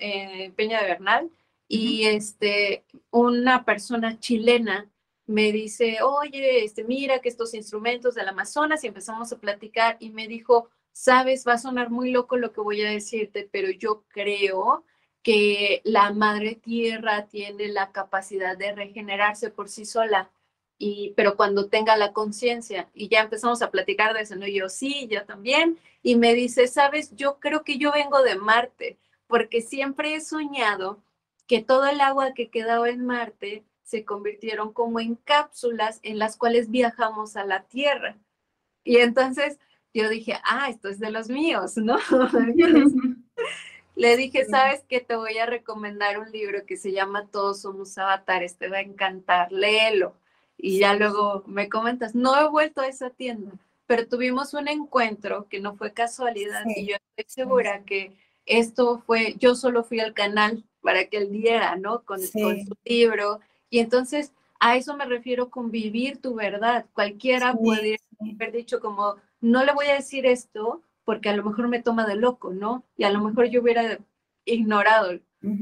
Peña 0.55 0.81
de 0.81 0.87
Bernal 0.87 1.29
y 1.67 2.05
este, 2.05 2.83
una 3.11 3.65
persona 3.65 4.19
chilena 4.19 4.89
me 5.25 5.51
dice, 5.51 5.99
oye, 6.01 6.63
este, 6.63 6.83
mira 6.83 7.19
que 7.19 7.29
estos 7.29 7.53
instrumentos 7.53 8.15
del 8.15 8.27
Amazonas 8.27 8.83
y 8.83 8.87
empezamos 8.87 9.31
a 9.31 9.39
platicar 9.39 9.97
y 9.99 10.09
me 10.11 10.27
dijo, 10.27 10.69
sabes, 10.91 11.45
va 11.47 11.53
a 11.53 11.57
sonar 11.57 11.89
muy 11.89 12.11
loco 12.11 12.37
lo 12.37 12.51
que 12.53 12.61
voy 12.61 12.81
a 12.83 12.89
decirte, 12.89 13.49
pero 13.51 13.71
yo 13.71 14.03
creo 14.09 14.85
que 15.23 15.81
la 15.85 16.11
madre 16.13 16.55
tierra 16.55 17.27
tiene 17.27 17.69
la 17.69 17.91
capacidad 17.91 18.57
de 18.57 18.73
regenerarse 18.73 19.49
por 19.49 19.69
sí 19.69 19.85
sola. 19.85 20.31
Y, 20.77 21.13
pero 21.15 21.37
cuando 21.37 21.69
tenga 21.69 21.95
la 21.97 22.11
conciencia 22.13 22.89
y 22.93 23.07
ya 23.07 23.21
empezamos 23.21 23.61
a 23.61 23.71
platicar 23.71 24.13
de 24.13 24.21
eso, 24.21 24.35
¿no? 24.35 24.47
Yo 24.47 24.67
sí, 24.69 25.07
yo 25.09 25.25
también. 25.25 25.79
Y 26.03 26.17
me 26.17 26.33
dice, 26.33 26.67
sabes, 26.67 27.15
yo 27.15 27.39
creo 27.39 27.63
que 27.63 27.77
yo 27.77 27.93
vengo 27.93 28.21
de 28.21 28.35
Marte, 28.35 28.97
porque 29.27 29.61
siempre 29.61 30.15
he 30.15 30.21
soñado 30.21 31.01
que 31.47 31.61
todo 31.63 31.85
el 31.85 32.01
agua 32.01 32.33
que 32.33 32.49
quedaba 32.49 32.89
en 32.89 33.05
Marte 33.05 33.63
se 33.83 34.05
convirtieron 34.05 34.73
como 34.73 34.99
en 34.99 35.15
cápsulas 35.15 35.99
en 36.03 36.19
las 36.19 36.37
cuales 36.37 36.69
viajamos 36.69 37.35
a 37.35 37.45
la 37.45 37.63
Tierra. 37.63 38.17
Y 38.83 38.97
entonces 38.97 39.59
yo 39.93 40.09
dije, 40.09 40.39
ah, 40.43 40.69
esto 40.69 40.89
es 40.89 40.99
de 40.99 41.11
los 41.11 41.29
míos, 41.29 41.77
¿no? 41.77 41.97
Le 43.95 44.17
dije, 44.17 44.45
¿sabes 44.45 44.83
qué? 44.89 45.01
Te 45.01 45.15
voy 45.15 45.37
a 45.37 45.45
recomendar 45.45 46.17
un 46.17 46.31
libro 46.31 46.65
que 46.65 46.77
se 46.77 46.91
llama 46.91 47.27
Todos 47.27 47.61
somos 47.61 47.95
avatares, 47.97 48.57
te 48.57 48.67
va 48.67 48.77
a 48.77 48.81
encantar, 48.81 49.51
léelo. 49.51 50.15
Y 50.57 50.79
ya 50.79 50.95
luego 50.95 51.43
me 51.45 51.69
comentas, 51.69 52.15
no 52.15 52.39
he 52.39 52.49
vuelto 52.49 52.81
a 52.81 52.87
esa 52.87 53.11
tienda, 53.11 53.51
pero 53.85 54.07
tuvimos 54.07 54.53
un 54.53 54.67
encuentro 54.67 55.47
que 55.47 55.59
no 55.59 55.75
fue 55.75 55.93
casualidad 55.93 56.63
y 56.75 56.87
yo 56.87 56.95
estoy 57.15 57.43
segura 57.43 57.83
que 57.83 58.15
esto 58.45 59.03
fue, 59.05 59.35
yo 59.39 59.55
solo 59.55 59.83
fui 59.83 59.99
al 59.99 60.13
canal 60.13 60.63
para 60.81 61.05
que 61.05 61.17
él 61.17 61.31
diera, 61.31 61.75
¿no? 61.75 62.03
Con, 62.03 62.19
con 62.19 62.65
su 62.65 62.75
libro. 62.85 63.39
Y 63.73 63.79
entonces 63.79 64.31
a 64.59 64.75
eso 64.75 64.95
me 64.95 65.05
refiero 65.05 65.49
con 65.49 65.71
vivir 65.71 66.19
tu 66.19 66.35
verdad. 66.35 66.85
Cualquiera 66.93 67.55
puede 67.55 67.97
haber 68.19 68.51
dicho 68.51 68.79
como, 68.79 69.15
no 69.41 69.65
le 69.65 69.73
voy 69.73 69.87
a 69.87 69.95
decir 69.95 70.27
esto 70.27 70.83
porque 71.03 71.29
a 71.29 71.35
lo 71.35 71.43
mejor 71.43 71.67
me 71.69 71.81
toma 71.81 72.05
de 72.05 72.15
loco, 72.15 72.53
¿no? 72.53 72.83
Y 72.97 73.03
a 73.03 73.09
lo 73.09 73.23
mejor 73.23 73.47
yo 73.47 73.63
hubiera 73.63 73.97
ignorado 74.45 75.19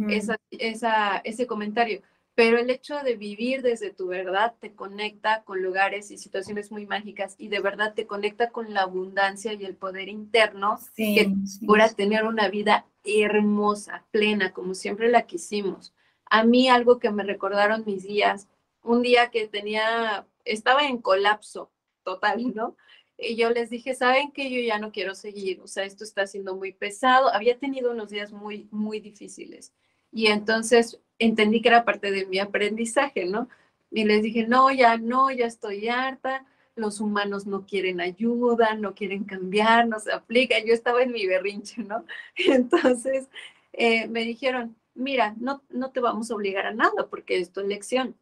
esa, 0.09 0.35
esa, 0.49 1.19
ese 1.23 1.47
comentario. 1.47 2.01
Pero 2.35 2.57
el 2.57 2.69
hecho 2.69 3.01
de 3.01 3.15
vivir 3.15 3.61
desde 3.61 3.91
tu 3.91 4.07
verdad 4.07 4.55
te 4.59 4.73
conecta 4.73 5.43
con 5.43 5.61
lugares 5.61 6.11
y 6.11 6.17
situaciones 6.17 6.69
muy 6.69 6.85
mágicas 6.85 7.35
y 7.37 7.47
de 7.47 7.61
verdad 7.61 7.93
te 7.93 8.07
conecta 8.07 8.49
con 8.49 8.73
la 8.73 8.81
abundancia 8.81 9.53
y 9.53 9.63
el 9.63 9.77
poder 9.77 10.09
interno 10.09 10.77
que 10.97 11.31
pura 11.65 11.87
tener 11.87 12.25
una 12.25 12.49
vida 12.49 12.85
hermosa, 13.05 14.03
plena, 14.11 14.51
como 14.51 14.75
siempre 14.75 15.09
la 15.09 15.21
quisimos. 15.21 15.93
A 16.31 16.45
mí 16.45 16.69
algo 16.69 16.97
que 16.97 17.11
me 17.11 17.23
recordaron 17.23 17.83
mis 17.85 18.03
días, 18.03 18.47
un 18.83 19.01
día 19.01 19.31
que 19.31 19.49
tenía, 19.49 20.25
estaba 20.45 20.85
en 20.87 20.99
colapso 20.99 21.69
total, 22.03 22.55
¿no? 22.55 22.77
Y 23.17 23.35
yo 23.35 23.49
les 23.49 23.69
dije, 23.69 23.93
¿saben 23.95 24.31
que 24.31 24.49
yo 24.49 24.61
ya 24.61 24.79
no 24.79 24.93
quiero 24.93 25.13
seguir? 25.13 25.59
O 25.59 25.67
sea, 25.67 25.83
esto 25.83 26.05
está 26.05 26.25
siendo 26.25 26.55
muy 26.55 26.71
pesado. 26.71 27.33
Había 27.33 27.59
tenido 27.59 27.91
unos 27.91 28.09
días 28.09 28.31
muy, 28.31 28.69
muy 28.71 29.01
difíciles. 29.01 29.73
Y 30.09 30.27
entonces 30.27 31.01
entendí 31.19 31.61
que 31.61 31.67
era 31.67 31.83
parte 31.83 32.11
de 32.11 32.25
mi 32.25 32.39
aprendizaje, 32.39 33.25
¿no? 33.25 33.49
Y 33.91 34.05
les 34.05 34.23
dije, 34.23 34.47
no, 34.47 34.71
ya 34.71 34.97
no, 34.97 35.31
ya 35.31 35.47
estoy 35.47 35.89
harta. 35.89 36.45
Los 36.75 37.01
humanos 37.01 37.45
no 37.45 37.65
quieren 37.65 37.99
ayuda, 37.99 38.75
no 38.75 38.95
quieren 38.95 39.25
cambiar, 39.25 39.85
no 39.85 39.99
se 39.99 40.13
aplica. 40.13 40.55
Yo 40.59 40.73
estaba 40.73 41.03
en 41.03 41.11
mi 41.11 41.27
berrinche, 41.27 41.83
¿no? 41.83 42.05
Entonces 42.37 43.27
eh, 43.73 44.07
me 44.07 44.21
dijeron, 44.21 44.77
mira, 44.93 45.35
no, 45.39 45.63
no 45.69 45.91
te 45.91 45.99
vamos 45.99 46.31
a 46.31 46.35
obligar 46.35 46.65
a 46.65 46.73
nada 46.73 47.07
porque 47.09 47.37
es 47.39 47.51
tu 47.51 47.59
elección. 47.59 48.17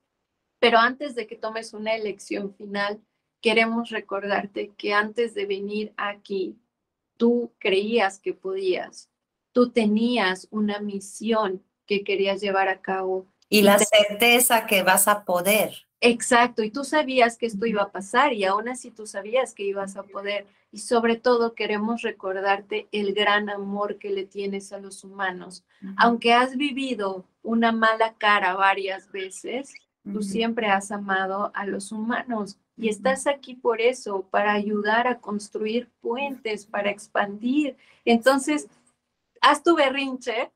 Pero 0.60 0.78
antes 0.78 1.16
de 1.16 1.28
que 1.28 1.36
tomes 1.36 1.74
una 1.74 1.96
elección 1.96 2.54
final, 2.54 3.02
queremos 3.42 3.90
recordarte 3.90 4.74
que 4.78 4.94
antes 4.94 5.34
de 5.34 5.46
venir 5.46 5.94
aquí, 5.98 6.58
tú 7.18 7.54
creías 7.60 8.20
que 8.20 8.34
podías, 8.34 9.10
tú 9.52 9.72
tenías 9.72 10.48
una 10.52 10.80
misión 10.80 11.64
que 11.86 12.04
querías 12.04 12.42
llevar 12.42 12.68
a 12.68 12.82
cabo. 12.82 13.28
Y 13.50 13.64
la 13.64 13.80
certeza 13.80 14.66
que 14.66 14.84
vas 14.84 15.08
a 15.08 15.26
poder. 15.26 15.74
Exacto, 16.02 16.64
y 16.64 16.72
tú 16.72 16.86
sabías 16.86 17.38
que 17.38 17.46
esto 17.46 17.66
iba 17.66 17.84
a 17.84 17.92
pasar 17.92 18.32
y 18.32 18.46
aún 18.46 18.70
así 18.70 18.90
tú 18.90 19.06
sabías 19.06 19.54
que 19.54 19.64
ibas 19.64 19.98
a 19.98 20.04
poder. 20.04 20.46
Y 20.72 20.78
sobre 20.78 21.18
todo 21.18 21.56
queremos 21.56 22.04
recordarte 22.04 22.88
el 22.92 23.14
gran 23.14 23.50
amor 23.50 23.98
que 23.98 24.12
le 24.12 24.26
tienes 24.26 24.72
a 24.72 24.78
los 24.78 25.04
humanos. 25.04 25.66
Aunque 25.98 26.34
has 26.34 26.56
vivido 26.56 27.26
una 27.42 27.72
mala 27.72 28.14
cara 28.18 28.54
varias 28.56 29.12
veces, 29.12 29.74
tú 30.14 30.22
siempre 30.22 30.68
has 30.68 30.92
amado 30.92 31.52
a 31.54 31.66
los 31.66 31.92
humanos 31.92 32.58
y 32.78 32.88
estás 32.88 33.28
aquí 33.28 33.56
por 33.56 33.82
eso, 33.82 34.26
para 34.32 34.54
ayudar 34.54 35.06
a 35.08 35.20
construir 35.20 35.90
puentes, 36.00 36.66
para 36.66 36.90
expandir. 36.90 37.76
Entonces, 38.06 38.70
haz 39.42 39.64
tu 39.64 39.76
berrinche 39.76 40.50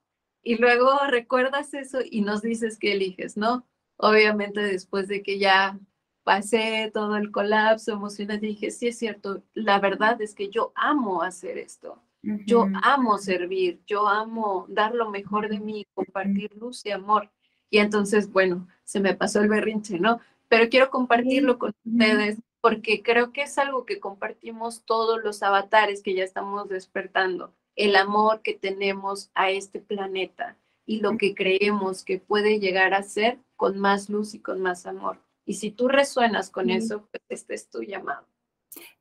y 0.43 0.57
luego 0.57 0.91
recuerdas 1.07 1.73
eso 1.73 1.99
y 2.03 2.21
nos 2.21 2.41
dices 2.41 2.77
que 2.77 2.93
eliges, 2.93 3.37
¿no? 3.37 3.65
Obviamente 3.97 4.61
después 4.61 5.07
de 5.07 5.23
que 5.23 5.39
ya 5.39 5.79
pasé 6.23 6.91
todo 6.93 7.17
el 7.17 7.31
colapso 7.31 7.93
emocional, 7.93 8.39
dije, 8.39 8.71
sí 8.71 8.87
es 8.87 8.97
cierto, 8.97 9.43
la 9.53 9.79
verdad 9.79 10.21
es 10.21 10.35
que 10.35 10.49
yo 10.49 10.71
amo 10.75 11.21
hacer 11.21 11.57
esto. 11.57 12.01
Yo 12.45 12.67
amo 12.83 13.17
servir, 13.17 13.81
yo 13.85 14.07
amo 14.07 14.65
dar 14.69 14.95
lo 14.95 15.09
mejor 15.09 15.49
de 15.49 15.59
mí, 15.59 15.85
compartir 15.93 16.55
luz 16.55 16.85
y 16.85 16.91
amor. 16.91 17.29
Y 17.69 17.79
entonces, 17.79 18.31
bueno, 18.31 18.69
se 18.85 19.01
me 19.01 19.13
pasó 19.13 19.41
el 19.41 19.49
berrinche, 19.49 19.99
¿no? 19.99 20.21
Pero 20.47 20.69
quiero 20.69 20.89
compartirlo 20.89 21.59
con 21.59 21.73
ustedes 21.83 22.39
porque 22.61 23.03
creo 23.03 23.33
que 23.33 23.41
es 23.41 23.57
algo 23.57 23.85
que 23.85 23.99
compartimos 23.99 24.85
todos 24.85 25.21
los 25.21 25.43
avatares 25.43 26.01
que 26.01 26.13
ya 26.13 26.23
estamos 26.23 26.69
despertando, 26.69 27.53
el 27.75 27.95
amor 27.95 28.41
que 28.41 28.53
tenemos 28.53 29.29
a 29.33 29.49
este 29.49 29.79
planeta 29.79 30.57
y 30.85 30.99
lo 30.99 31.17
que 31.17 31.33
creemos 31.33 32.03
que 32.03 32.19
puede 32.19 32.59
llegar 32.59 32.93
a 32.93 33.03
ser 33.03 33.39
con 33.55 33.79
más 33.79 34.09
luz 34.09 34.33
y 34.33 34.39
con 34.39 34.61
más 34.61 34.85
amor. 34.85 35.19
Y 35.45 35.55
si 35.55 35.71
tú 35.71 35.87
resuenas 35.87 36.49
con 36.49 36.69
eso, 36.69 37.07
pues 37.11 37.23
este 37.29 37.53
es 37.55 37.69
tu 37.69 37.81
llamado. 37.81 38.25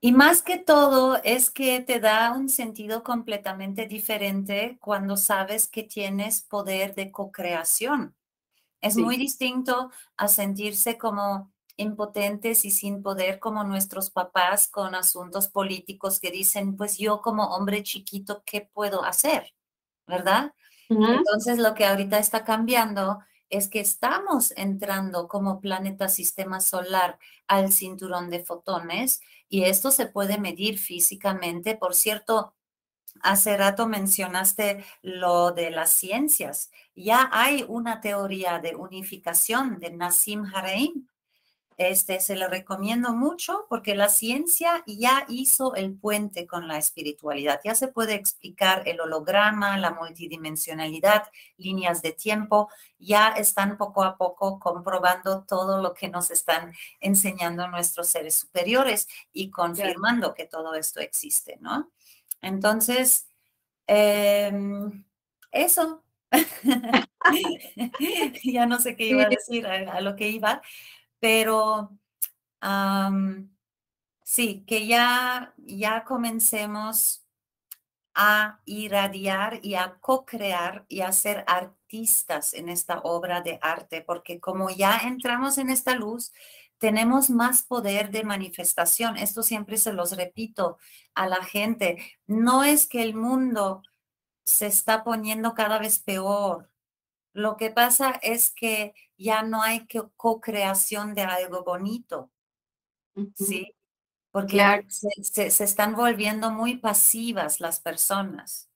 Y 0.00 0.12
más 0.12 0.42
que 0.42 0.58
todo 0.58 1.20
es 1.24 1.50
que 1.50 1.80
te 1.80 2.00
da 2.00 2.32
un 2.32 2.48
sentido 2.48 3.02
completamente 3.02 3.86
diferente 3.86 4.76
cuando 4.80 5.16
sabes 5.16 5.68
que 5.68 5.82
tienes 5.82 6.42
poder 6.42 6.94
de 6.94 7.10
co-creación. 7.10 8.14
Es 8.80 8.96
muy 8.96 9.16
distinto 9.16 9.92
a 10.16 10.26
sentirse 10.26 10.98
como 10.98 11.51
impotentes 11.76 12.64
y 12.64 12.70
sin 12.70 13.02
poder 13.02 13.38
como 13.38 13.64
nuestros 13.64 14.10
papás 14.10 14.68
con 14.68 14.94
asuntos 14.94 15.48
políticos 15.48 16.20
que 16.20 16.30
dicen, 16.30 16.76
pues 16.76 16.98
yo 16.98 17.20
como 17.22 17.54
hombre 17.54 17.82
chiquito, 17.82 18.42
¿qué 18.44 18.68
puedo 18.72 19.04
hacer? 19.04 19.54
¿Verdad? 20.06 20.52
Entonces 20.88 21.58
lo 21.58 21.74
que 21.74 21.86
ahorita 21.86 22.18
está 22.18 22.44
cambiando 22.44 23.20
es 23.48 23.68
que 23.68 23.80
estamos 23.80 24.52
entrando 24.56 25.28
como 25.28 25.60
planeta 25.60 26.08
sistema 26.08 26.60
solar 26.60 27.18
al 27.46 27.72
cinturón 27.72 28.30
de 28.30 28.44
fotones 28.44 29.20
y 29.48 29.64
esto 29.64 29.90
se 29.90 30.06
puede 30.06 30.38
medir 30.38 30.78
físicamente. 30.78 31.76
Por 31.76 31.94
cierto, 31.94 32.54
hace 33.20 33.56
rato 33.56 33.86
mencionaste 33.86 34.84
lo 35.02 35.52
de 35.52 35.70
las 35.70 35.92
ciencias. 35.92 36.70
Ya 36.94 37.28
hay 37.32 37.64
una 37.68 38.00
teoría 38.00 38.58
de 38.58 38.74
unificación 38.74 39.78
de 39.80 39.90
Nassim 39.90 40.44
Haramein 40.46 41.08
este, 41.76 42.20
se 42.20 42.36
lo 42.36 42.48
recomiendo 42.48 43.12
mucho 43.12 43.66
porque 43.68 43.94
la 43.94 44.08
ciencia 44.08 44.82
ya 44.86 45.24
hizo 45.28 45.74
el 45.74 45.94
puente 45.94 46.46
con 46.46 46.68
la 46.68 46.78
espiritualidad. 46.78 47.60
Ya 47.64 47.74
se 47.74 47.88
puede 47.88 48.14
explicar 48.14 48.82
el 48.86 49.00
holograma, 49.00 49.76
la 49.78 49.92
multidimensionalidad, 49.92 51.24
líneas 51.56 52.02
de 52.02 52.12
tiempo. 52.12 52.68
Ya 52.98 53.28
están 53.28 53.76
poco 53.76 54.04
a 54.04 54.16
poco 54.16 54.58
comprobando 54.58 55.44
todo 55.44 55.80
lo 55.80 55.94
que 55.94 56.08
nos 56.08 56.30
están 56.30 56.72
enseñando 57.00 57.66
nuestros 57.68 58.08
seres 58.08 58.34
superiores 58.34 59.08
y 59.32 59.50
confirmando 59.50 60.34
que 60.34 60.46
todo 60.46 60.74
esto 60.74 61.00
existe, 61.00 61.58
¿no? 61.60 61.90
Entonces, 62.40 63.28
em, 63.86 65.04
eso. 65.50 66.02
ya 68.44 68.66
no 68.66 68.78
sé 68.78 68.96
qué 68.96 69.06
iba 69.06 69.24
a 69.24 69.28
decir, 69.28 69.66
a 69.66 70.00
lo 70.00 70.16
que 70.16 70.28
iba 70.28 70.62
pero 71.22 71.96
sí, 74.24 74.64
que 74.66 74.88
ya, 74.88 75.54
ya 75.56 76.02
comencemos 76.02 77.24
a 78.12 78.60
irradiar 78.64 79.60
y 79.62 79.76
a 79.76 79.98
co-crear 80.00 80.84
y 80.88 81.02
a 81.02 81.12
ser 81.12 81.44
artistas 81.46 82.54
en 82.54 82.68
esta 82.68 82.98
obra 83.02 83.40
de 83.40 83.60
arte, 83.62 84.02
porque 84.02 84.40
como 84.40 84.68
ya 84.70 84.98
entramos 84.98 85.58
en 85.58 85.70
esta 85.70 85.94
luz, 85.94 86.32
tenemos 86.78 87.30
más 87.30 87.62
poder 87.62 88.10
de 88.10 88.24
manifestación. 88.24 89.16
Esto 89.16 89.44
siempre 89.44 89.76
se 89.76 89.92
los 89.92 90.16
repito 90.16 90.78
a 91.14 91.28
la 91.28 91.44
gente. 91.44 92.02
No 92.26 92.64
es 92.64 92.88
que 92.88 93.04
el 93.04 93.14
mundo 93.14 93.82
se 94.44 94.66
está 94.66 95.04
poniendo 95.04 95.54
cada 95.54 95.78
vez 95.78 96.00
peor. 96.00 96.71
Lo 97.32 97.56
que 97.56 97.70
pasa 97.70 98.18
es 98.22 98.50
que 98.50 98.94
ya 99.16 99.42
no 99.42 99.62
hay 99.62 99.86
co-creación 100.16 101.14
de 101.14 101.22
algo 101.22 101.64
bonito, 101.64 102.30
¿sí? 103.36 103.74
Porque 104.30 104.84
se, 104.88 105.50
se, 105.50 105.64
están 105.64 105.94
volviendo 105.94 106.50
muy 106.50 106.76
pasivas 106.76 107.60
las 107.60 107.80
personas. 107.80 108.68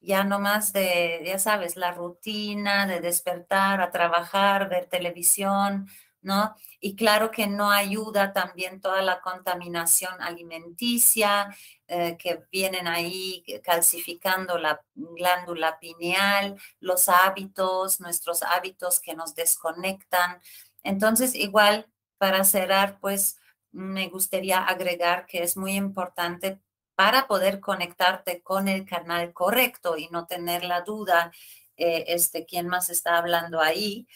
Ya 0.00 0.24
no 0.24 0.38
más 0.38 0.72
de, 0.72 1.22
ya 1.26 1.38
sabes, 1.38 1.76
la 1.76 1.92
rutina 1.92 2.86
de 2.86 3.00
despertar, 3.00 3.80
a 3.80 3.90
trabajar, 3.90 4.68
ver 4.68 4.86
televisión, 4.86 5.88
¿no? 6.22 6.54
Y 6.80 6.96
claro 6.96 7.30
que 7.30 7.46
no 7.46 7.70
ayuda 7.70 8.32
también 8.32 8.80
toda 8.80 9.02
la 9.02 9.20
contaminación 9.20 10.20
alimenticia 10.20 11.54
eh, 11.88 12.16
que 12.18 12.42
vienen 12.52 12.86
ahí 12.86 13.44
calcificando 13.62 14.58
la 14.58 14.80
glándula 14.94 15.78
pineal, 15.78 16.56
los 16.80 17.08
hábitos, 17.08 18.00
nuestros 18.00 18.42
hábitos 18.42 19.00
que 19.00 19.14
nos 19.14 19.34
desconectan. 19.34 20.40
Entonces, 20.82 21.34
igual, 21.34 21.86
para 22.18 22.44
cerrar, 22.44 22.98
pues 23.00 23.38
me 23.72 24.08
gustaría 24.08 24.58
agregar 24.58 25.26
que 25.26 25.42
es 25.42 25.56
muy 25.56 25.72
importante 25.72 26.60
para 26.94 27.26
poder 27.26 27.60
conectarte 27.60 28.42
con 28.42 28.68
el 28.68 28.84
canal 28.84 29.32
correcto 29.32 29.96
y 29.96 30.08
no 30.08 30.26
tener 30.26 30.64
la 30.64 30.82
duda, 30.82 31.32
eh, 31.76 32.04
este, 32.08 32.44
quién 32.44 32.68
más 32.68 32.90
está 32.90 33.16
hablando 33.16 33.60
ahí, 33.60 34.06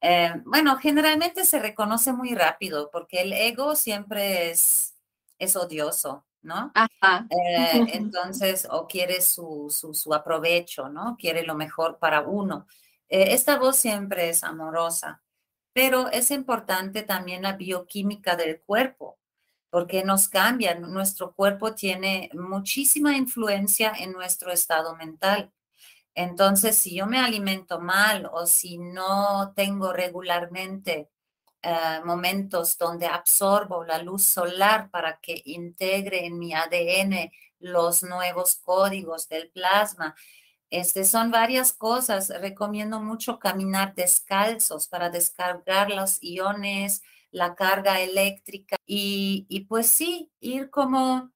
eh, 0.00 0.32
bueno, 0.44 0.76
generalmente 0.78 1.44
se 1.44 1.58
reconoce 1.58 2.12
muy 2.12 2.34
rápido 2.34 2.90
porque 2.90 3.22
el 3.22 3.32
ego 3.32 3.76
siempre 3.76 4.50
es, 4.50 4.96
es 5.38 5.56
odioso, 5.56 6.24
¿no? 6.42 6.72
Ajá. 6.74 7.26
Eh, 7.30 7.86
entonces, 7.94 8.66
o 8.70 8.86
quiere 8.86 9.20
su, 9.20 9.66
su, 9.70 10.14
aprovecho, 10.14 10.88
¿no? 10.88 11.16
Quiere 11.18 11.42
lo 11.44 11.54
mejor 11.54 11.98
para 11.98 12.22
uno. 12.22 12.66
Eh, 13.08 13.34
esta 13.34 13.58
voz 13.58 13.76
siempre 13.76 14.30
es 14.30 14.44
amorosa, 14.44 15.22
pero 15.72 16.08
es 16.10 16.30
importante 16.30 17.02
también 17.02 17.42
la 17.42 17.52
bioquímica 17.54 18.36
del 18.36 18.60
cuerpo 18.60 19.18
porque 19.70 20.02
nos 20.04 20.28
cambia. 20.28 20.74
Nuestro 20.74 21.32
cuerpo 21.32 21.74
tiene 21.74 22.28
muchísima 22.34 23.16
influencia 23.16 23.92
en 23.96 24.12
nuestro 24.12 24.50
estado 24.52 24.96
mental. 24.96 25.52
Entonces, 26.14 26.76
si 26.76 26.96
yo 26.96 27.06
me 27.06 27.18
alimento 27.18 27.80
mal 27.80 28.28
o 28.32 28.46
si 28.46 28.78
no 28.78 29.52
tengo 29.54 29.92
regularmente 29.92 31.10
eh, 31.62 32.00
momentos 32.04 32.78
donde 32.78 33.06
absorbo 33.06 33.84
la 33.84 33.98
luz 34.02 34.24
solar 34.24 34.90
para 34.90 35.18
que 35.20 35.42
integre 35.44 36.26
en 36.26 36.38
mi 36.38 36.54
ADN 36.54 37.30
los 37.60 38.02
nuevos 38.02 38.56
códigos 38.56 39.28
del 39.28 39.50
plasma, 39.50 40.14
este, 40.70 41.04
son 41.04 41.30
varias 41.30 41.72
cosas. 41.72 42.30
Recomiendo 42.40 43.00
mucho 43.00 43.38
caminar 43.38 43.94
descalzos 43.94 44.88
para 44.88 45.10
descargar 45.10 45.90
los 45.90 46.22
iones, 46.22 47.02
la 47.30 47.54
carga 47.54 48.00
eléctrica 48.00 48.76
y, 48.86 49.46
y 49.48 49.60
pues 49.66 49.88
sí, 49.90 50.30
ir 50.40 50.70
como 50.70 51.30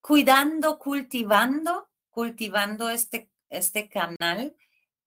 cuidando, 0.00 0.78
cultivando 0.78 1.88
cultivando 2.16 2.88
este, 2.88 3.30
este 3.50 3.90
canal 3.90 4.56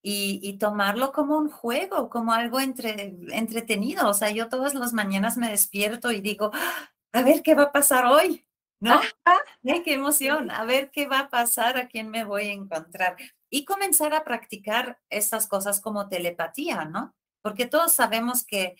y, 0.00 0.56
tomarlo 0.58 1.10
como 1.10 1.36
un 1.36 1.50
juego, 1.50 2.08
como 2.08 2.32
algo 2.32 2.60
entre, 2.60 3.16
entretenido. 3.32 4.08
O 4.08 4.14
sea, 4.14 4.30
yo 4.30 4.48
todas 4.48 4.74
las 4.74 4.92
mañanas 4.92 5.36
me 5.36 5.50
despierto 5.50 6.12
y 6.12 6.20
digo, 6.20 6.52
¡Ah! 6.54 6.92
a 7.12 7.22
ver 7.22 7.42
qué 7.42 7.56
va 7.56 7.64
a 7.64 7.72
pasar 7.72 8.06
hoy, 8.06 8.46
¿no? 8.78 9.00
¡Ay, 9.24 9.82
qué 9.82 9.94
emoción! 9.94 10.52
A 10.52 10.64
ver 10.64 10.92
qué 10.92 11.08
va 11.08 11.18
a 11.18 11.30
pasar, 11.30 11.76
a 11.78 11.88
quién 11.88 12.10
me 12.10 12.22
voy 12.22 12.44
a 12.44 12.52
encontrar. 12.52 13.16
Y 13.50 13.64
comenzar 13.64 14.14
a 14.14 14.22
practicar 14.22 15.00
estas 15.10 15.48
cosas 15.48 15.80
como 15.80 16.08
telepatía, 16.08 16.84
¿no? 16.84 17.16
Porque 17.42 17.66
todos 17.66 17.92
sabemos 17.92 18.46
que, 18.46 18.76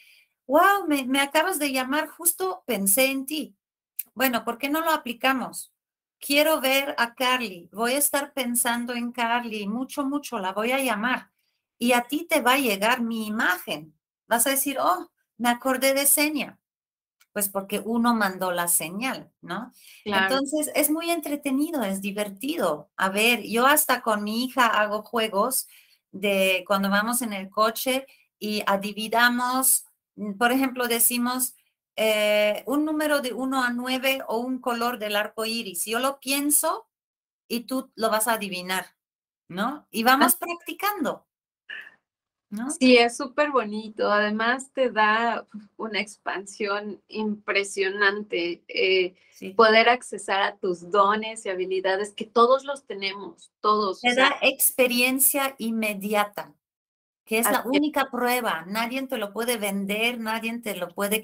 wow, 0.47 0.87
me, 0.87 1.05
me 1.05 1.21
acabas 1.21 1.59
de 1.59 1.73
llamar, 1.73 2.07
justo 2.07 2.63
pensé 2.65 3.07
en 3.07 3.27
ti. 3.27 3.57
Bueno, 4.15 4.45
¿por 4.45 4.57
qué 4.57 4.71
no 4.71 4.83
lo 4.83 4.93
aplicamos? 4.93 5.70
Quiero 6.21 6.61
ver 6.61 6.95
a 6.99 7.15
Carly, 7.15 7.69
voy 7.73 7.93
a 7.93 7.99
estar 7.99 8.33
pensando 8.33 8.95
en 8.95 9.13
Carly, 9.13 9.67
mucho, 9.67 10.05
mucho, 10.05 10.39
la 10.39 10.53
voy 10.53 10.73
a 10.73 10.83
llamar. 10.83 11.31
Y 11.79 11.93
a 11.93 12.03
ti 12.03 12.27
te 12.29 12.43
va 12.43 12.53
a 12.55 12.59
llegar 12.59 13.01
mi 13.01 13.27
imagen. 13.27 13.95
Vas 14.29 14.47
a 14.47 14.51
decir, 14.51 14.77
oh, 14.79 15.11
me 15.39 15.49
acordé 15.49 15.95
de 15.95 16.07
seña. 16.07 16.59
Pues 17.33 17.49
porque 17.49 17.81
uno 17.83 18.15
mandó 18.15 18.51
la 18.51 18.69
señal, 18.69 19.31
¿no? 19.41 19.73
Entonces 20.05 20.71
es 20.75 20.91
muy 20.91 21.11
entretenido, 21.11 21.83
es 21.85 22.01
divertido. 22.01 22.91
A 22.97 23.09
ver, 23.09 23.43
yo 23.45 23.67
hasta 23.67 24.03
con 24.03 24.25
mi 24.25 24.45
hija 24.45 24.67
hago 24.67 25.03
juegos 25.03 25.69
de 26.11 26.65
cuando 26.67 26.91
vamos 26.91 27.23
en 27.23 27.33
el 27.33 27.49
coche 27.49 28.07
y 28.39 28.63
adividamos, 28.67 29.85
por 30.39 30.51
ejemplo, 30.51 30.89
decimos, 30.89 31.55
eh, 32.03 32.63
un 32.67 32.85
número 32.85 33.21
de 33.21 33.33
1 33.33 33.63
a 33.63 33.71
9 33.71 34.23
o 34.29 34.39
un 34.39 34.59
color 34.59 34.99
del 34.99 35.17
arco 35.17 35.45
iris. 35.45 35.85
Yo 35.85 35.99
lo 35.99 36.19
pienso 36.21 36.89
y 37.49 37.61
tú 37.61 37.91
lo 37.95 38.11
vas 38.11 38.29
a 38.29 38.35
adivinar. 38.35 38.87
¿no? 39.51 39.87
Y 39.91 40.05
vamos 40.05 40.37
practicando. 40.37 41.27
¿No? 42.51 42.71
Sí, 42.71 42.97
es 42.97 43.17
súper 43.17 43.51
bonito. 43.51 44.11
Además, 44.11 44.73
te 44.73 44.91
da 44.91 45.47
una 45.77 46.01
expansión 46.01 47.01
impresionante. 47.09 48.65
Eh, 48.67 49.15
poder 49.55 49.89
accesar 49.89 50.43
a 50.43 50.57
tus 50.57 50.91
dones 50.91 51.47
y 51.47 51.49
habilidades 51.49 52.13
que 52.13 52.25
todos 52.25 52.65
los 52.65 52.85
tenemos, 52.87 53.53
todos. 53.61 54.01
Te 54.01 54.15
da 54.15 54.37
experiencia 54.43 55.55
inmediata, 55.59 56.53
que 57.25 57.39
es 57.39 57.51
la 57.51 57.63
única 57.65 58.11
prueba. 58.11 58.65
Nadie 58.67 59.07
te 59.07 59.19
lo 59.19 59.33
puede 59.33 59.57
vender, 59.57 60.19
nadie 60.19 60.59
te 60.59 60.75
lo 60.75 60.89
puede 60.89 61.23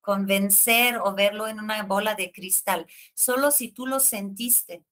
convencer 0.00 0.98
o 0.98 1.14
verlo 1.14 1.48
en 1.48 1.60
una 1.60 1.82
bola 1.82 2.14
de 2.14 2.32
cristal. 2.32 2.86
Solo 3.14 3.50
si 3.50 3.72
tú 3.72 3.86
lo 3.86 4.00
sentiste. 4.00 4.84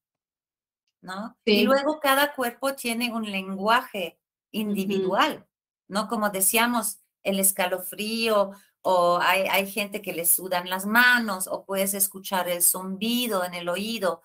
¿No? 1.00 1.38
Y 1.44 1.62
luego 1.62 2.00
cada 2.00 2.34
cuerpo 2.34 2.74
tiene 2.74 3.12
un 3.12 3.30
lenguaje 3.30 4.18
individual. 4.50 5.46
¿no? 5.86 6.08
Como 6.08 6.30
decíamos, 6.30 6.98
el 7.22 7.40
escalofrío 7.40 8.52
o 8.82 9.18
hay, 9.20 9.70
gente 9.70 10.00
que 10.00 10.12
le 10.12 10.24
sudan 10.24 10.70
las 10.70 10.86
manos 10.86 11.48
o 11.48 11.64
puedes 11.64 11.94
escuchar 11.94 12.48
el 12.48 12.62
zumbido 12.62 13.44
en 13.44 13.54
el 13.54 13.68
oído. 13.68 14.22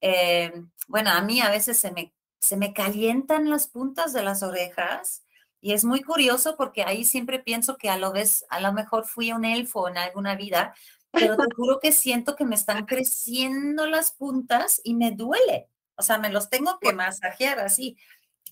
Eh, 0.00 0.52
bueno, 0.88 1.10
a 1.10 1.20
mí 1.20 1.40
a 1.40 1.50
veces 1.50 1.78
se 1.78 1.90
me, 1.90 2.14
se 2.38 2.56
me 2.56 2.72
calientan 2.72 3.50
las 3.50 3.68
puntas 3.68 4.12
de 4.12 4.22
las 4.22 4.42
orejas 4.42 5.25
y 5.60 5.72
es 5.72 5.84
muy 5.84 6.02
curioso 6.02 6.56
porque 6.56 6.82
ahí 6.82 7.04
siempre 7.04 7.38
pienso 7.38 7.76
que 7.76 7.90
a 7.90 7.98
lo, 7.98 8.12
vez, 8.12 8.44
a 8.50 8.60
lo 8.60 8.72
mejor 8.72 9.04
fui 9.04 9.32
un 9.32 9.44
elfo 9.44 9.88
en 9.88 9.98
alguna 9.98 10.36
vida, 10.36 10.74
pero 11.10 11.36
te 11.36 11.46
juro 11.56 11.80
que 11.80 11.92
siento 11.92 12.36
que 12.36 12.44
me 12.44 12.54
están 12.54 12.86
creciendo 12.86 13.86
las 13.86 14.12
puntas 14.12 14.80
y 14.84 14.94
me 14.94 15.12
duele. 15.12 15.68
O 15.96 16.02
sea, 16.02 16.18
me 16.18 16.30
los 16.30 16.50
tengo 16.50 16.78
que 16.78 16.92
masajear 16.92 17.58
así 17.58 17.96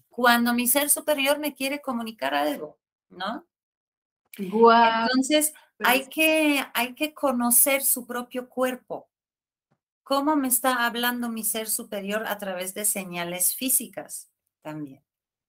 cuando 0.08 0.54
mi 0.54 0.66
ser 0.66 0.90
superior 0.90 1.38
me 1.38 1.54
quiere 1.54 1.80
comunicar 1.80 2.34
algo, 2.34 2.78
¿no? 3.10 3.46
Entonces, 5.06 5.52
hay 5.80 6.08
que, 6.08 6.64
hay 6.72 6.94
que 6.94 7.12
conocer 7.12 7.82
su 7.82 8.06
propio 8.06 8.48
cuerpo. 8.48 9.08
¿Cómo 10.02 10.36
me 10.36 10.48
está 10.48 10.86
hablando 10.86 11.28
mi 11.28 11.44
ser 11.44 11.68
superior 11.68 12.24
a 12.26 12.38
través 12.38 12.74
de 12.74 12.84
señales 12.84 13.54
físicas 13.54 14.30
también? 14.62 15.03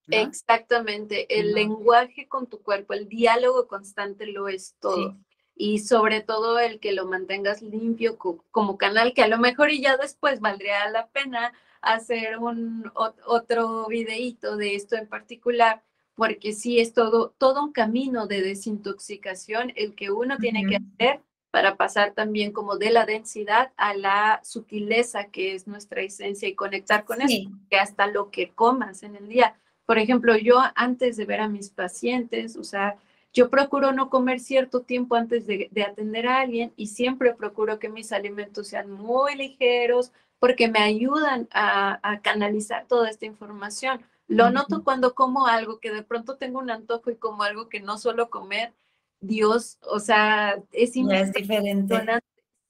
Exactamente, 0.08 1.40
el 1.40 1.54
lenguaje 1.54 2.28
con 2.28 2.48
tu 2.48 2.62
cuerpo, 2.62 2.94
el 2.94 3.08
diálogo 3.08 3.68
constante 3.68 4.28
lo 4.28 4.48
es 4.48 4.76
todo. 4.80 5.18
Y 5.56 5.80
sobre 5.80 6.22
todo 6.22 6.60
el 6.60 6.80
que 6.80 6.92
lo 6.92 7.06
mantengas 7.06 7.62
limpio 7.62 8.18
como 8.18 8.78
canal, 8.78 9.14
que 9.14 9.24
a 9.24 9.28
lo 9.28 9.38
mejor 9.38 9.72
y 9.72 9.82
ya 9.82 9.96
después 9.98 10.42
valdría 10.42 10.90
la 10.90 11.08
pena 11.08 11.54
hacer 11.82 12.40
un 12.40 12.92
otro 12.96 13.88
videíto 13.88 14.58
de 14.58 14.76
esto 14.76 14.96
en 14.96 15.08
particular, 15.08 15.84
porque 16.16 16.54
sí 16.54 16.80
es 16.80 16.94
todo, 16.94 17.34
todo 17.38 17.64
un 17.64 17.72
camino 17.72 18.28
de 18.28 18.42
desintoxicación 18.42 19.72
el 19.76 19.96
que 19.96 20.12
uno 20.12 20.38
tiene 20.38 20.66
que 20.66 20.78
hacer 20.78 21.22
para 21.52 21.78
pasar 21.78 22.14
también 22.14 22.52
como 22.52 22.76
de 22.76 22.90
la 22.90 23.06
densidad 23.06 23.72
a 23.78 23.94
la 23.94 24.42
sutileza 24.44 25.28
que 25.28 25.56
es 25.56 25.68
nuestra 25.68 26.02
esencia 26.02 26.50
y 26.50 26.56
conectar 26.56 27.06
con 27.06 27.22
eso, 27.22 27.50
que 27.70 27.78
hasta 27.78 28.08
lo 28.08 28.30
que 28.30 28.50
comas 28.50 29.04
en 29.04 29.16
el 29.16 29.30
día. 29.30 29.56
Por 29.86 29.98
ejemplo, 29.98 30.36
yo 30.38 30.58
antes 30.76 31.18
de 31.18 31.26
ver 31.26 31.42
a 31.42 31.48
mis 31.48 31.70
pacientes, 31.70 32.56
o 32.56 32.64
sea, 32.64 32.98
yo 33.34 33.50
procuro 33.50 33.92
no 33.92 34.10
comer 34.10 34.40
cierto 34.40 34.82
tiempo 34.82 35.16
antes 35.16 35.46
de, 35.46 35.68
de, 35.72 35.84
atender 35.84 36.28
a 36.28 36.40
alguien 36.40 36.72
y 36.78 36.88
siempre 36.88 37.34
procuro 37.34 37.80
que 37.80 37.90
mis 37.90 38.12
alimentos 38.14 38.70
sean 38.70 38.90
muy 38.90 39.36
ligeros, 39.36 40.12
porque 40.40 40.68
me 40.68 40.80
ayudan 40.80 41.48
a, 41.52 42.20
canalizar 42.22 42.86
toda 42.88 43.10
esta 43.10 43.26
información. 43.26 44.02
Lo 44.28 44.50
noto 44.50 44.84
cuando 44.84 45.16
como 45.16 45.48
algo 45.48 45.80
que 45.80 45.92
de 45.92 46.04
pronto 46.04 46.38
tengo 46.38 46.60
un 46.60 46.70
antojo 46.70 47.12
y 47.12 47.16
como 47.16 47.44
algo 47.44 47.70
que 47.70 47.80
no 47.80 47.98
suelo 47.98 48.30
comer. 48.30 48.74
Dios, 49.22 49.80
o 49.82 50.00
sea, 50.00 50.62
es, 50.72 50.94
es 50.96 51.34
diferente. 51.34 52.00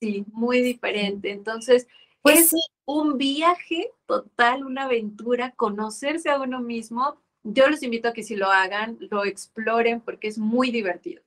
Sí, 0.00 0.24
muy 0.32 0.62
diferente. 0.62 1.30
Entonces, 1.32 1.86
pues 2.32 2.52
es 2.52 2.68
un 2.84 3.18
viaje 3.18 3.90
total, 4.06 4.64
una 4.64 4.84
aventura, 4.84 5.52
conocerse 5.52 6.30
a 6.30 6.40
uno 6.40 6.60
mismo. 6.60 7.20
Yo 7.42 7.68
los 7.68 7.82
invito 7.82 8.08
a 8.08 8.12
que 8.12 8.22
si 8.22 8.36
lo 8.36 8.50
hagan, 8.50 8.98
lo 9.10 9.24
exploren 9.24 10.00
porque 10.00 10.28
es 10.28 10.38
muy 10.38 10.70
divertido. 10.70 11.22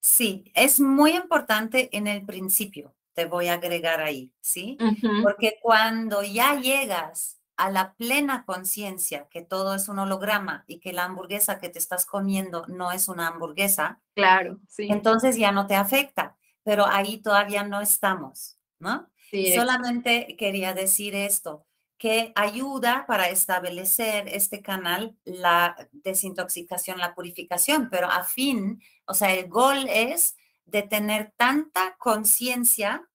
Sí, 0.00 0.50
es 0.54 0.80
muy 0.80 1.12
importante 1.12 1.88
en 1.96 2.06
el 2.06 2.24
principio 2.24 2.96
te 3.16 3.24
voy 3.24 3.48
a 3.48 3.54
agregar 3.54 4.02
ahí, 4.02 4.30
¿sí? 4.42 4.76
Porque 5.22 5.58
cuando 5.62 6.22
ya 6.22 6.60
llegas 6.60 7.40
a 7.56 7.70
la 7.70 7.94
plena 7.94 8.44
conciencia 8.44 9.26
que 9.30 9.40
todo 9.40 9.74
es 9.74 9.88
un 9.88 9.98
holograma 9.98 10.64
y 10.66 10.80
que 10.80 10.92
la 10.92 11.04
hamburguesa 11.04 11.58
que 11.58 11.70
te 11.70 11.78
estás 11.78 12.04
comiendo 12.04 12.66
no 12.66 12.92
es 12.92 13.08
una 13.08 13.28
hamburguesa, 13.28 14.02
claro, 14.14 14.58
sí. 14.68 14.88
Entonces 14.90 15.38
ya 15.38 15.50
no 15.50 15.66
te 15.66 15.74
afecta, 15.74 16.36
pero 16.62 16.84
ahí 16.86 17.16
todavía 17.16 17.64
no 17.64 17.80
estamos, 17.80 18.58
¿no? 18.78 19.08
Sí, 19.30 19.52
Solamente 19.54 20.36
quería 20.38 20.72
decir 20.72 21.14
esto, 21.14 21.66
que 21.98 22.32
ayuda 22.34 23.06
para 23.06 23.28
establecer 23.28 24.28
este 24.28 24.62
canal 24.62 25.16
la 25.24 25.88
desintoxicación, 25.92 26.98
la 26.98 27.14
purificación, 27.14 27.88
pero 27.90 28.10
a 28.10 28.24
fin, 28.24 28.82
o 29.06 29.14
sea, 29.14 29.32
el 29.34 29.48
gol 29.48 29.86
es 29.88 30.36
de 30.66 30.82
tener 30.82 31.32
tanta 31.36 31.96
conciencia 31.98 33.08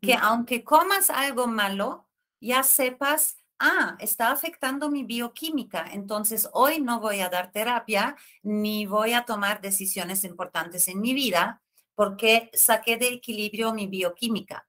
que 0.00 0.14
aunque 0.14 0.64
comas 0.64 1.10
algo 1.10 1.46
malo, 1.46 2.08
ya 2.40 2.62
sepas, 2.62 3.38
ah, 3.58 3.96
está 4.00 4.30
afectando 4.30 4.90
mi 4.90 5.04
bioquímica, 5.04 5.86
entonces 5.92 6.48
hoy 6.52 6.80
no 6.80 7.00
voy 7.00 7.20
a 7.20 7.28
dar 7.28 7.52
terapia 7.52 8.16
ni 8.42 8.86
voy 8.86 9.12
a 9.12 9.24
tomar 9.24 9.60
decisiones 9.60 10.24
importantes 10.24 10.88
en 10.88 11.00
mi 11.00 11.14
vida 11.14 11.62
porque 11.94 12.50
saqué 12.54 12.96
de 12.96 13.08
equilibrio 13.08 13.72
mi 13.72 13.86
bioquímica. 13.86 14.65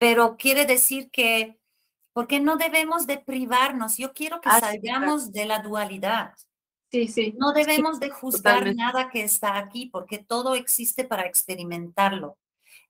Pero 0.00 0.38
quiere 0.38 0.64
decir 0.64 1.10
que, 1.10 1.60
porque 2.14 2.40
no 2.40 2.56
debemos 2.56 3.06
de 3.06 3.18
privarnos, 3.18 3.98
yo 3.98 4.14
quiero 4.14 4.40
que 4.40 4.48
salgamos 4.48 5.30
de 5.30 5.44
la 5.44 5.58
dualidad. 5.58 6.32
Sí, 6.90 7.06
sí. 7.06 7.34
No 7.38 7.52
debemos 7.52 8.00
de 8.00 8.08
juzgar 8.08 8.74
nada 8.74 9.10
que 9.10 9.22
está 9.22 9.58
aquí 9.58 9.90
porque 9.92 10.16
todo 10.16 10.54
existe 10.54 11.04
para 11.04 11.26
experimentarlo. 11.26 12.38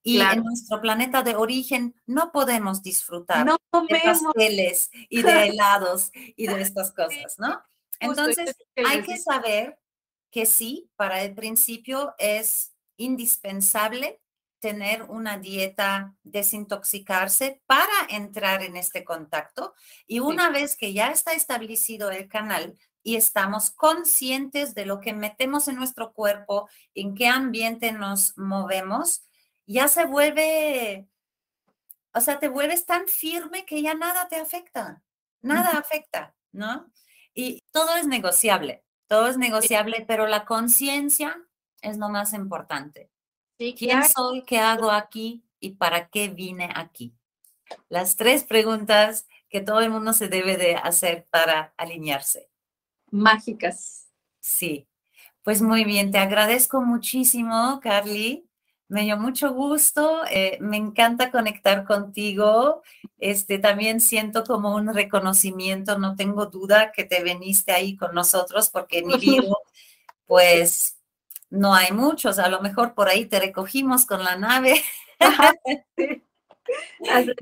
Y 0.04 0.20
en 0.20 0.44
nuestro 0.44 0.80
planeta 0.80 1.24
de 1.24 1.34
origen 1.34 1.96
no 2.06 2.30
podemos 2.30 2.80
disfrutar 2.80 3.44
de 3.44 4.00
pasteles 4.04 4.88
y 5.08 5.22
de 5.22 5.46
helados 5.48 6.12
y 6.14 6.46
de 6.46 6.62
estas 6.62 6.92
cosas, 6.92 7.38
¿no? 7.38 7.60
Entonces, 7.98 8.56
hay 8.76 9.02
que 9.02 9.18
saber 9.18 9.80
que 10.30 10.46
sí, 10.46 10.88
para 10.94 11.22
el 11.22 11.34
principio 11.34 12.14
es 12.18 12.72
indispensable 12.96 14.20
tener 14.60 15.02
una 15.04 15.38
dieta, 15.38 16.14
desintoxicarse 16.22 17.62
para 17.66 18.06
entrar 18.08 18.62
en 18.62 18.76
este 18.76 19.04
contacto. 19.04 19.74
Y 20.06 20.20
una 20.20 20.50
vez 20.50 20.76
que 20.76 20.92
ya 20.92 21.10
está 21.10 21.32
establecido 21.32 22.10
el 22.10 22.28
canal, 22.28 22.76
y 23.02 23.16
estamos 23.16 23.70
conscientes 23.70 24.74
de 24.74 24.86
lo 24.86 25.00
que 25.00 25.12
metemos 25.12 25.68
en 25.68 25.76
nuestro 25.76 26.12
cuerpo, 26.12 26.68
en 26.94 27.14
qué 27.14 27.28
ambiente 27.28 27.92
nos 27.92 28.36
movemos, 28.36 29.22
ya 29.66 29.88
se 29.88 30.04
vuelve, 30.04 31.08
o 32.12 32.20
sea, 32.20 32.38
te 32.38 32.48
vuelves 32.48 32.86
tan 32.86 33.08
firme 33.08 33.64
que 33.64 33.82
ya 33.82 33.94
nada 33.94 34.28
te 34.28 34.36
afecta, 34.36 35.02
nada 35.40 35.78
afecta, 35.78 36.34
¿no? 36.52 36.90
Y 37.32 37.62
todo 37.70 37.96
es 37.96 38.06
negociable, 38.06 38.84
todo 39.06 39.28
es 39.28 39.38
negociable, 39.38 40.04
pero 40.06 40.26
la 40.26 40.44
conciencia 40.44 41.40
es 41.80 41.96
lo 41.96 42.08
más 42.08 42.32
importante. 42.32 43.09
¿Quién 43.76 44.04
soy? 44.04 44.42
¿Qué 44.42 44.58
hago 44.58 44.90
aquí? 44.90 45.42
¿Y 45.60 45.70
para 45.70 46.08
qué 46.08 46.28
vine 46.28 46.70
aquí? 46.74 47.14
Las 47.88 48.16
tres 48.16 48.44
preguntas 48.44 49.28
que 49.50 49.60
todo 49.60 49.80
el 49.80 49.90
mundo 49.90 50.12
se 50.12 50.28
debe 50.28 50.56
de 50.56 50.76
hacer 50.76 51.26
para 51.30 51.74
alinearse 51.76 52.48
mágicas. 53.10 54.08
Sí, 54.40 54.88
pues 55.42 55.62
muy 55.62 55.84
bien, 55.84 56.10
te 56.10 56.18
agradezco 56.18 56.80
muchísimo, 56.80 57.80
Carly. 57.82 58.46
Me 58.88 59.02
dio 59.02 59.16
mucho 59.16 59.52
gusto, 59.52 60.22
eh, 60.30 60.58
me 60.60 60.76
encanta 60.76 61.30
conectar 61.30 61.84
contigo. 61.84 62.82
Este, 63.18 63.58
también 63.58 64.00
siento 64.00 64.42
como 64.44 64.74
un 64.74 64.92
reconocimiento, 64.92 65.98
no 65.98 66.16
tengo 66.16 66.46
duda 66.46 66.90
que 66.92 67.04
te 67.04 67.22
veniste 67.22 67.72
ahí 67.72 67.96
con 67.96 68.14
nosotros 68.14 68.68
porque 68.70 69.02
mi 69.02 69.14
libro, 69.18 69.56
pues 70.26 70.99
no 71.50 71.74
hay 71.74 71.92
muchos, 71.92 72.38
a 72.38 72.48
lo 72.48 72.60
mejor 72.60 72.94
por 72.94 73.08
ahí 73.08 73.26
te 73.26 73.40
recogimos 73.40 74.06
con 74.06 74.24
la 74.24 74.36
nave. 74.36 74.82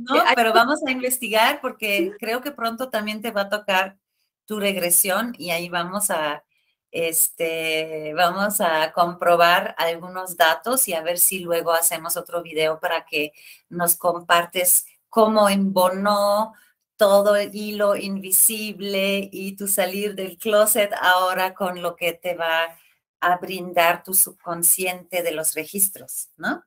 no, 0.01 0.25
pero 0.35 0.53
vamos 0.53 0.81
a 0.87 0.91
investigar 0.91 1.61
porque 1.61 2.13
creo 2.19 2.41
que 2.41 2.51
pronto 2.51 2.89
también 2.89 3.21
te 3.21 3.31
va 3.31 3.43
a 3.43 3.49
tocar 3.49 3.99
tu 4.47 4.59
regresión 4.59 5.35
y 5.39 5.51
ahí 5.51 5.69
vamos 5.69 6.11
a, 6.11 6.43
este, 6.91 8.15
vamos 8.15 8.63
a 8.63 8.93
comprobar 8.93 9.75
algunos 9.77 10.39
datos 10.39 10.89
y 10.89 10.95
a 10.95 11.03
ver 11.03 11.19
si 11.19 11.41
luego 11.41 11.73
hacemos 11.73 12.17
otro 12.17 12.43
video 12.43 12.81
para 12.81 13.05
que 13.05 13.33
nos 13.69 13.97
compartes 13.97 14.87
cómo 15.11 15.51
embonó 15.51 16.55
todo 16.97 17.37
el 17.37 17.55
hilo 17.55 17.95
invisible 17.95 19.29
y 19.31 19.55
tu 19.55 19.69
salir 19.69 20.15
del 20.15 20.39
closet 20.39 20.93
ahora 21.01 21.55
con 21.55 21.83
lo 21.83 21.95
que 21.95 22.15
te 22.15 22.35
va 22.35 22.77
a 23.21 23.37
brindar 23.39 24.03
tu 24.03 24.15
subconsciente 24.15 25.23
de 25.23 25.33
los 25.33 25.55
registros, 25.55 26.29
¿no? 26.37 26.63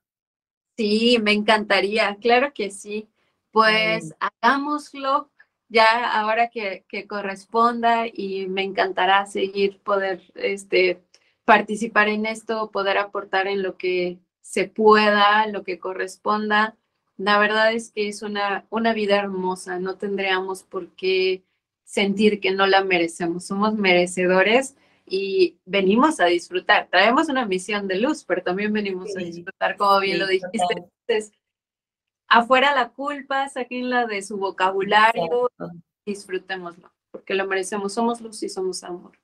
Sí, 0.77 1.19
me 1.21 1.31
encantaría, 1.31 2.17
claro 2.19 2.53
que 2.53 2.71
sí. 2.71 3.07
Pues 3.51 4.13
hagámoslo 4.19 5.29
ya 5.67 6.11
ahora 6.19 6.49
que, 6.49 6.85
que, 6.87 7.07
corresponda 7.07 8.05
y 8.07 8.47
me 8.47 8.63
encantará 8.63 9.25
seguir 9.25 9.79
poder 9.81 10.21
este, 10.35 11.01
participar 11.45 12.09
en 12.09 12.25
esto, 12.25 12.71
poder 12.71 12.97
aportar 12.97 13.47
en 13.47 13.61
lo 13.61 13.77
que 13.77 14.19
se 14.41 14.67
pueda, 14.67 15.47
lo 15.47 15.63
que 15.63 15.79
corresponda. 15.79 16.77
La 17.17 17.39
verdad 17.39 17.73
es 17.73 17.91
que 17.91 18.07
es 18.07 18.21
una, 18.21 18.65
una 18.69 18.93
vida 18.93 19.17
hermosa, 19.17 19.79
no 19.79 19.95
tendríamos 19.97 20.63
por 20.63 20.89
qué 20.95 21.43
sentir 21.83 22.39
que 22.39 22.51
no 22.51 22.67
la 22.67 22.83
merecemos, 22.83 23.45
somos 23.45 23.75
merecedores 23.75 24.75
y 25.11 25.59
venimos 25.65 26.21
a 26.21 26.25
disfrutar. 26.25 26.87
Traemos 26.89 27.27
una 27.27 27.45
misión 27.45 27.85
de 27.85 27.99
luz, 27.99 28.23
pero 28.23 28.41
también 28.41 28.71
venimos 28.71 29.09
a 29.17 29.19
disfrutar, 29.19 29.75
como 29.75 29.99
bien 29.99 30.19
lo 30.19 30.25
dijiste. 30.25 30.57
Entonces, 30.69 31.33
afuera 32.29 32.73
la 32.73 32.89
culpa, 32.89 33.49
saquenla 33.49 34.05
de 34.05 34.21
su 34.21 34.37
vocabulario, 34.37 35.51
disfrutémoslo, 36.05 36.93
porque 37.11 37.33
lo 37.33 37.45
merecemos, 37.45 37.93
somos 37.93 38.21
luz 38.21 38.41
y 38.43 38.47
somos 38.47 38.85
amor. 38.85 39.19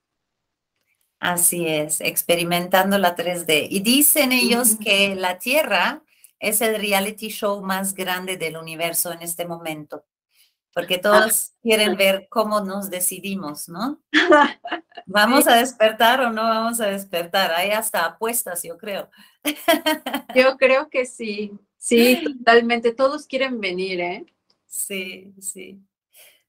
Así 1.22 1.65
es, 1.65 2.01
experimentando 2.01 2.97
la 2.97 3.15
3D. 3.15 3.68
Y 3.69 3.80
dicen 3.80 4.34
ellos 4.34 4.76
que 4.84 5.15
la 5.15 5.39
Tierra 5.39 6.03
es 6.38 6.59
el 6.59 6.80
reality 6.81 7.30
show 7.30 7.61
más 7.61 7.95
grande 7.95 8.35
del 8.35 8.57
universo 8.57 9.14
en 9.14 9.22
este 9.22 9.45
momento, 9.45 10.03
porque 10.77 10.99
todos 10.99 11.53
quieren 11.63 11.97
ver 11.97 12.27
cómo 12.29 12.61
nos 12.61 12.91
decidimos, 12.91 13.67
¿no? 13.67 13.99
¿Vamos 15.07 15.47
a 15.47 15.55
despertar 15.55 16.21
o 16.21 16.31
no 16.31 16.43
vamos 16.43 16.79
a 16.79 16.85
despertar? 16.85 17.51
Hay 17.51 17.71
hasta 17.71 18.05
apuestas, 18.05 18.61
yo 18.61 18.77
creo. 18.77 19.09
Yo 20.35 20.55
creo 20.57 20.89
que 20.89 21.05
sí, 21.05 21.57
sí, 21.77 22.21
totalmente. 22.23 22.93
Todos 22.93 23.25
quieren 23.25 23.59
venir, 23.59 24.01
¿eh? 24.01 24.25
Sí, 24.67 25.33
sí. 25.39 25.81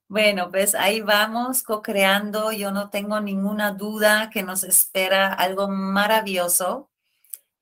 Bueno, 0.08 0.50
pues 0.50 0.74
ahí 0.74 1.00
vamos 1.00 1.62
co-creando. 1.62 2.52
Yo 2.52 2.70
no 2.70 2.90
tengo 2.90 3.20
ninguna 3.20 3.70
duda 3.70 4.28
que 4.30 4.42
nos 4.42 4.62
espera 4.64 5.32
algo 5.32 5.68
maravilloso. 5.68 6.87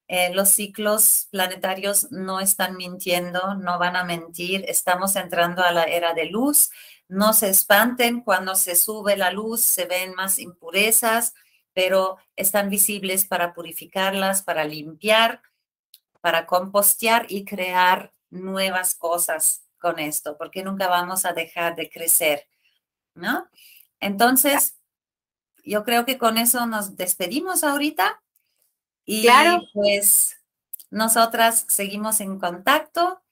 Eh, 0.08 0.32
los 0.32 0.50
ciclos 0.50 1.28
planetarios 1.30 2.10
no 2.12 2.40
están 2.40 2.76
mintiendo, 2.76 3.54
no 3.56 3.78
van 3.78 3.96
a 3.96 4.04
mentir. 4.04 4.64
Estamos 4.68 5.16
entrando 5.16 5.62
a 5.62 5.72
la 5.72 5.84
era 5.84 6.14
de 6.14 6.26
luz. 6.26 6.70
No 7.08 7.32
se 7.32 7.48
espanten 7.48 8.20
cuando 8.20 8.54
se 8.54 8.76
sube 8.76 9.16
la 9.16 9.30
luz, 9.30 9.62
se 9.62 9.86
ven 9.86 10.14
más 10.14 10.38
impurezas, 10.38 11.34
pero 11.72 12.18
están 12.36 12.70
visibles 12.70 13.26
para 13.26 13.52
purificarlas, 13.54 14.42
para 14.42 14.64
limpiar, 14.64 15.42
para 16.20 16.46
compostear 16.46 17.26
y 17.28 17.44
crear 17.44 18.12
nuevas 18.30 18.94
cosas 18.94 19.64
con 19.78 19.98
esto, 19.98 20.36
porque 20.36 20.64
nunca 20.64 20.88
vamos 20.88 21.24
a 21.24 21.32
dejar 21.32 21.76
de 21.76 21.90
crecer, 21.90 22.48
¿no? 23.14 23.48
Entonces, 24.00 24.76
yo 25.64 25.84
creo 25.84 26.04
que 26.04 26.18
con 26.18 26.38
eso 26.38 26.66
nos 26.66 26.96
despedimos 26.96 27.62
ahorita 27.62 28.22
y 29.06 29.26
pues 29.72 30.36
nosotras 30.90 31.64
seguimos 31.68 32.20
en 32.20 32.38
contacto 32.38 33.22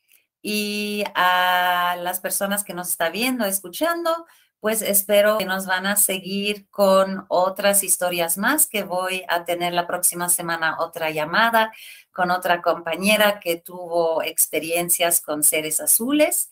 y 0.40 1.04
a 1.14 1.96
las 2.00 2.20
personas 2.20 2.64
que 2.64 2.74
nos 2.74 2.88
está 2.90 3.10
viendo, 3.10 3.44
escuchando, 3.44 4.26
pues 4.60 4.80
espero 4.80 5.36
que 5.38 5.44
nos 5.44 5.66
van 5.66 5.86
a 5.86 5.96
seguir 5.96 6.68
con 6.70 7.26
otras 7.28 7.82
historias 7.82 8.38
más 8.38 8.66
que 8.66 8.82
voy 8.82 9.24
a 9.28 9.44
tener 9.44 9.74
la 9.74 9.86
próxima 9.86 10.30
semana 10.30 10.76
otra 10.78 11.10
llamada 11.10 11.72
con 12.12 12.30
otra 12.30 12.62
compañera 12.62 13.40
que 13.40 13.56
tuvo 13.56 14.22
experiencias 14.22 15.20
con 15.20 15.42
seres 15.42 15.80
azules. 15.80 16.48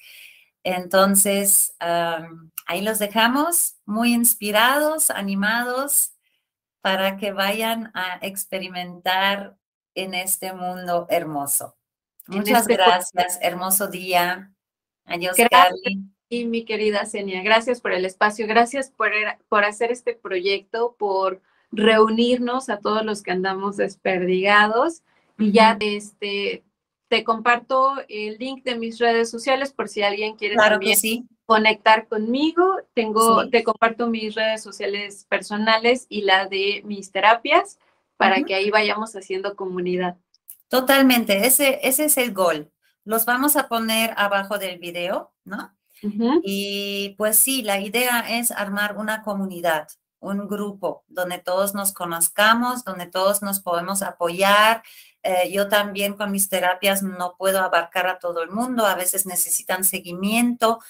Entonces, 0.64 1.74
ahí 1.78 2.82
los 2.82 2.98
dejamos 2.98 3.76
muy 3.86 4.12
inspirados, 4.12 5.10
animados, 5.10 6.12
para 6.82 7.16
que 7.16 7.32
vayan 7.32 7.90
a 7.94 8.18
experimentar 8.20 9.56
en 9.94 10.14
este 10.14 10.52
mundo 10.52 11.06
hermoso. 11.08 11.76
Muchas 12.26 12.62
este 12.62 12.74
gracias, 12.74 13.38
hermoso 13.40 13.88
día. 13.88 14.52
Adiós, 15.04 15.36
gracias, 15.36 15.80
Y 16.28 16.46
mi 16.46 16.64
querida 16.64 17.06
Senia, 17.06 17.42
gracias 17.42 17.80
por 17.80 17.92
el 17.92 18.04
espacio, 18.04 18.46
gracias 18.46 18.90
por, 18.90 19.10
por 19.48 19.64
hacer 19.64 19.90
este 19.90 20.14
proyecto, 20.14 20.96
por 20.98 21.40
reunirnos 21.70 22.68
a 22.68 22.78
todos 22.78 23.04
los 23.04 23.22
que 23.22 23.32
andamos 23.32 23.76
desperdigados. 23.76 25.02
Y 25.38 25.52
ya 25.52 25.76
este, 25.80 26.64
te 27.12 27.24
comparto 27.24 27.96
el 28.08 28.38
link 28.38 28.64
de 28.64 28.74
mis 28.74 28.98
redes 28.98 29.30
sociales 29.30 29.70
por 29.70 29.90
si 29.90 30.02
alguien 30.02 30.34
quiere 30.34 30.56
también 30.56 31.28
conectar 31.44 32.08
conmigo. 32.08 32.78
Tengo, 32.94 33.50
te 33.50 33.62
comparto 33.62 34.06
mis 34.06 34.34
redes 34.34 34.62
sociales 34.62 35.26
personales 35.28 36.06
y 36.08 36.22
la 36.22 36.46
de 36.46 36.80
mis 36.86 37.12
terapias 37.12 37.78
para 38.16 38.42
que 38.44 38.54
ahí 38.54 38.70
vayamos 38.70 39.14
haciendo 39.14 39.56
comunidad. 39.56 40.16
Totalmente, 40.68 41.46
ese, 41.46 41.80
ese 41.82 42.06
es 42.06 42.16
el 42.16 42.32
gol. 42.32 42.72
Los 43.04 43.26
vamos 43.26 43.56
a 43.56 43.68
poner 43.68 44.14
abajo 44.16 44.56
del 44.56 44.78
video, 44.78 45.34
¿no? 45.44 45.70
Y 46.42 47.14
pues 47.18 47.36
sí, 47.36 47.60
la 47.60 47.78
idea 47.78 48.20
es 48.26 48.50
armar 48.50 48.96
una 48.96 49.22
comunidad, 49.22 49.86
un 50.18 50.48
grupo 50.48 51.04
donde 51.08 51.36
todos 51.36 51.74
nos 51.74 51.92
conozcamos, 51.92 52.84
donde 52.84 53.06
todos 53.06 53.42
nos 53.42 53.60
podemos 53.60 54.00
apoyar, 54.00 54.82
eh, 55.22 55.50
yo 55.52 55.68
también 55.68 56.14
con 56.14 56.30
mis 56.30 56.48
terapias 56.48 57.02
no 57.02 57.36
puedo 57.36 57.60
abarcar 57.60 58.06
a 58.06 58.18
todo 58.18 58.42
el 58.42 58.50
mundo, 58.50 58.86
a 58.86 58.94
veces 58.94 59.26
necesitan 59.26 59.84
seguimiento. 59.84 60.80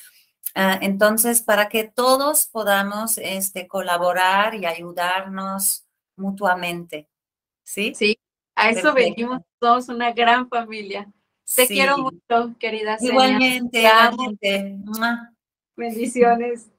Ah, 0.54 0.78
entonces, 0.80 1.42
para 1.42 1.68
que 1.68 1.84
todos 1.84 2.46
podamos 2.46 3.18
este, 3.18 3.66
colaborar 3.66 4.54
y 4.54 4.66
ayudarnos 4.66 5.86
mutuamente. 6.16 7.08
¿Sí? 7.64 7.94
Sí, 7.94 8.18
a 8.54 8.70
eso 8.70 8.92
venimos 8.92 9.40
todos, 9.58 9.88
una 9.88 10.12
gran 10.12 10.48
familia. 10.48 11.10
Te 11.54 11.66
quiero 11.66 11.98
mucho, 11.98 12.54
querida. 12.58 12.96
Igualmente, 13.00 13.80
igualmente. 13.80 14.78
Bendiciones. 15.76 16.71